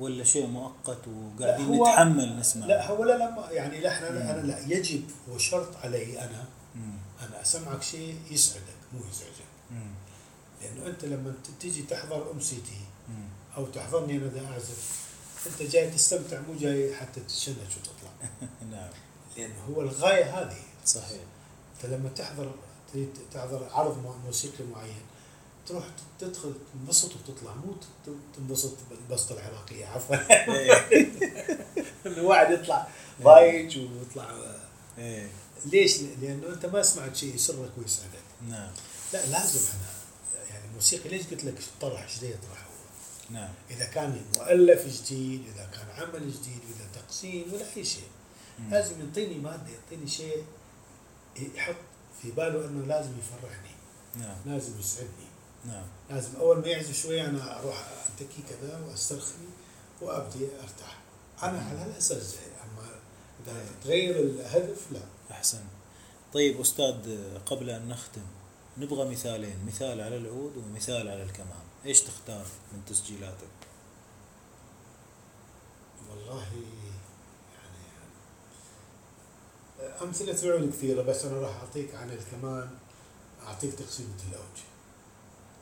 ولا 0.00 0.24
شيء 0.24 0.46
مؤقت 0.46 1.08
وقاعدين 1.08 1.82
نتحمل 1.82 2.36
نسمع 2.38 2.66
لا 2.66 2.86
هو 2.90 3.04
لا 3.04 3.18
لا 3.18 3.30
ما- 3.30 3.50
يعني 3.50 3.80
لا 3.80 3.88
إحنا. 3.92 4.08
أنا 4.08 4.40
لا 4.46 4.58
يجب 4.66 5.02
وشرط 5.30 5.76
علي 5.76 6.18
أنا 6.24 6.44
مم. 6.74 6.96
أنا 7.28 7.42
أسمعك 7.42 7.82
شيء 7.82 8.18
يسعدك 8.30 8.64
مو 8.92 9.00
يزعجك 9.00 9.44
مم. 9.70 9.90
لأنه 10.64 10.86
أنت 10.86 11.04
لما 11.04 11.34
تيجي 11.60 11.82
تحضر 11.82 12.30
أمسيتي 12.30 12.78
مم. 13.08 13.28
أو 13.56 13.66
تحضرني 13.66 14.16
أنا 14.16 14.26
اذا 14.26 14.46
اعزف 14.46 15.04
أنت 15.46 15.62
جاي 15.70 15.90
تستمتع 15.90 16.40
مو 16.40 16.54
جاي 16.60 16.96
حتى 16.96 17.20
تتشنج 17.20 17.56
وتطلع. 17.56 18.28
نعم. 18.70 18.90
لأنه 19.36 19.64
هو 19.70 19.80
الغاية 19.80 20.24
هذه. 20.40 20.56
صحيح. 20.86 21.20
أنت 21.76 21.92
لما 21.92 22.08
تحضر 22.08 22.52
تحضر 23.32 23.68
عرض 23.72 23.98
مو- 24.02 24.14
موسيقي 24.26 24.64
معين 24.64 25.02
تروح 25.68 25.84
تدخل 26.20 26.54
تنبسط 26.72 27.10
وتطلع. 27.16 27.54
مو 27.54 27.74
تنبسط 28.36 28.72
بالبسطة 28.90 29.32
العراقية 29.34 29.86
عفوا. 29.86 30.16
إيه. 30.54 30.72
إنه 32.06 32.22
واحد 32.22 32.50
يطلع 32.50 32.86
ضايج 33.22 33.78
ويطلع. 33.78 34.30
إيه. 34.98 35.28
ليش؟ 35.64 36.00
لأنه 36.22 36.48
أنت 36.48 36.66
ما 36.66 36.82
سمعت 36.82 37.16
شيء 37.16 37.34
يسرك 37.34 37.70
ويسعدك. 37.78 38.08
نعم. 38.48 38.70
لا 39.12 39.26
لازم 39.26 39.60
إحنا 39.68 39.93
الموسيقى 40.74 41.08
ليش 41.08 41.26
قلت 41.26 41.44
لك 41.44 41.54
طرح 41.80 42.02
إيش 42.02 42.22
يطرح 42.22 42.64
هو؟ 42.66 42.74
نعم. 43.30 43.48
إذا 43.70 43.84
كان 43.84 44.22
مؤلف 44.36 44.86
جديد 44.86 45.42
إذا 45.54 45.70
كان 45.72 45.86
عمل 45.90 46.32
جديد 46.32 46.60
واذا 46.68 46.88
تقسيم 46.94 47.52
ولا 47.52 47.64
أي 47.76 47.84
شيء. 47.84 48.08
مم. 48.58 48.70
لازم 48.70 48.94
يعطيني 49.00 49.34
مادة 49.34 49.70
يعطيني 49.70 50.10
شيء 50.10 50.44
يحط 51.36 51.74
في 52.22 52.30
باله 52.30 52.66
إنه 52.68 52.86
لازم 52.86 53.10
يفرحني. 53.18 53.74
نعم. 54.16 54.36
لازم 54.46 54.80
يسعدني. 54.80 55.28
نعم. 55.64 55.86
لازم 56.10 56.36
أول 56.36 56.58
ما 56.58 56.66
يعزف 56.66 57.02
شوية 57.02 57.26
أنا 57.26 57.58
أروح 57.58 57.88
أتكي 58.14 58.42
كذا 58.50 58.80
وأسترخي 58.86 59.32
وأبدي 60.02 60.44
أرتاح. 60.62 60.98
أنا 61.42 61.60
على 61.60 61.78
هالاساس 61.78 62.34
أما 62.64 62.88
إذا 63.46 63.66
تغير 63.84 64.20
الهدف 64.20 64.92
لا. 64.92 65.00
أحسن. 65.30 65.64
طيب 66.32 66.60
أستاذ 66.60 67.18
قبل 67.46 67.70
أن 67.70 67.88
نختم 67.88 68.22
نبغى 68.78 69.10
مثالين 69.10 69.66
مثال 69.66 70.00
على 70.00 70.16
العود 70.16 70.56
ومثال 70.56 71.08
على 71.08 71.22
الكمان 71.22 71.64
إيش 71.86 72.00
تختار 72.00 72.46
من 72.72 72.84
تسجيلاتك 72.86 73.48
والله 76.10 76.46
يعني 77.54 77.84
أمثلة 80.02 80.42
العود 80.42 80.70
كثيرة 80.70 81.02
بس 81.02 81.24
أنا 81.24 81.40
راح 81.40 81.56
أعطيك 81.56 81.94
عن 81.94 82.10
الكمان 82.10 82.70
أعطيك 83.46 83.74
تقسيمة 83.74 84.14
الأوج 84.30 84.56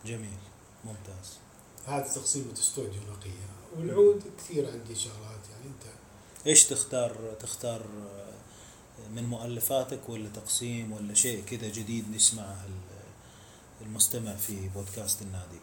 جميل 0.07 0.39
ممتاز. 0.85 1.39
هذه 1.87 2.15
تقسيمة 2.15 2.53
استوديو 2.53 3.01
نقية. 3.11 3.53
والعود 3.77 4.23
كثير 4.39 4.71
عندي 4.71 4.95
شغلات 4.95 5.49
يعني 5.51 5.67
أنت 5.67 5.93
إيش 6.47 6.65
تختار 6.65 7.35
تختار 7.41 7.83
من 9.11 9.25
مؤلفاتك 9.25 10.09
ولا 10.09 10.29
تقسيم 10.29 10.93
ولا 10.93 11.15
شيء 11.15 11.45
كذا 11.45 11.69
جديد 11.69 12.11
نسمعه؟ 12.15 12.67
المستمع 13.83 14.35
في 14.37 14.69
بودكاست 14.69 15.23
النادي. 15.23 15.59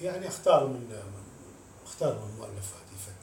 يعني 0.00 0.28
أختار 0.28 0.66
من 0.66 0.80
من- 0.80 1.26
أختار 1.86 2.14
من 2.24 2.34
مؤلفاتي 2.38 2.96
فد 3.06 3.14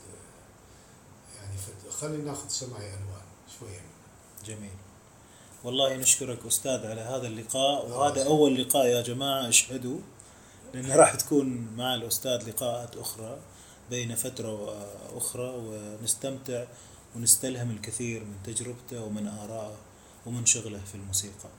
يعني 1.35 1.57
فد 1.57 1.89
خلينا 1.89 2.23
ناخذ 2.23 2.47
سماعي 2.47 2.87
ألوان 2.89 3.21
شوية. 3.59 3.81
جميل. 4.45 4.71
والله 5.63 5.95
نشكرك 5.97 6.45
أستاذ 6.45 6.85
على 6.87 7.01
هذا 7.01 7.27
اللقاء 7.27 7.89
وهذا 7.89 8.11
يسلمك. 8.11 8.27
أول 8.27 8.61
لقاء 8.61 8.85
يا 8.85 9.01
جماعة 9.01 9.49
اشهدوا 9.49 9.99
لأن 10.73 10.91
راح 10.91 11.15
تكون 11.15 11.67
مع 11.77 11.95
الأستاذ 11.95 12.49
لقاءات 12.49 12.95
أخرى 12.97 13.37
بين 13.89 14.15
فترة 14.15 14.53
وأخرى 15.13 15.49
ونستمتع 15.57 16.65
ونستلهم 17.15 17.71
الكثير 17.71 18.23
من 18.23 18.37
تجربته 18.43 19.03
ومن 19.03 19.27
آرائه 19.27 19.75
ومن 20.25 20.45
شغله 20.45 20.79
في 20.91 20.95
الموسيقى. 20.95 21.49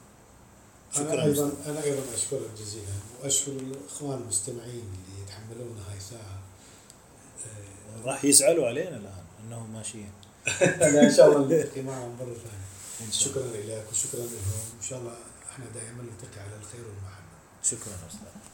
أنا 0.96 1.24
أيضا 1.24 1.52
أنا 1.66 1.84
أيضا 1.84 2.02
أشكرك 2.14 2.50
جزيلا 2.58 2.94
وأشكر 3.22 3.52
الإخوان 3.52 4.18
المستمعين 4.18 4.84
اللي 4.94 5.22
يتحملون 5.22 5.84
هاي 5.90 6.00
ساعة 6.00 6.44
راح 8.04 8.24
يزعلوا 8.24 8.66
علينا 8.66 8.96
الآن 8.96 9.24
أنهم 9.46 9.72
ماشيين. 9.72 10.12
لا 10.80 11.02
إن 11.06 11.14
شاء 11.14 11.26
الله 11.26 11.46
نلتقي 11.48 11.82
معهم 11.82 12.16
مرة 12.20 12.34
ثانية. 12.34 13.10
شكرا 13.12 13.42
لك 13.42 13.84
وشكرا 13.92 14.20
لهم. 14.20 14.30
وإن 14.74 14.88
شاء 14.88 14.98
الله 14.98 15.16
إحنا 15.50 15.64
دائما 15.74 16.02
نلتقي 16.02 16.40
على 16.40 16.56
الخير 16.60 16.80
والمحبة. 16.80 17.34
شكرا 17.62 17.94
أستاذ. 18.08 18.53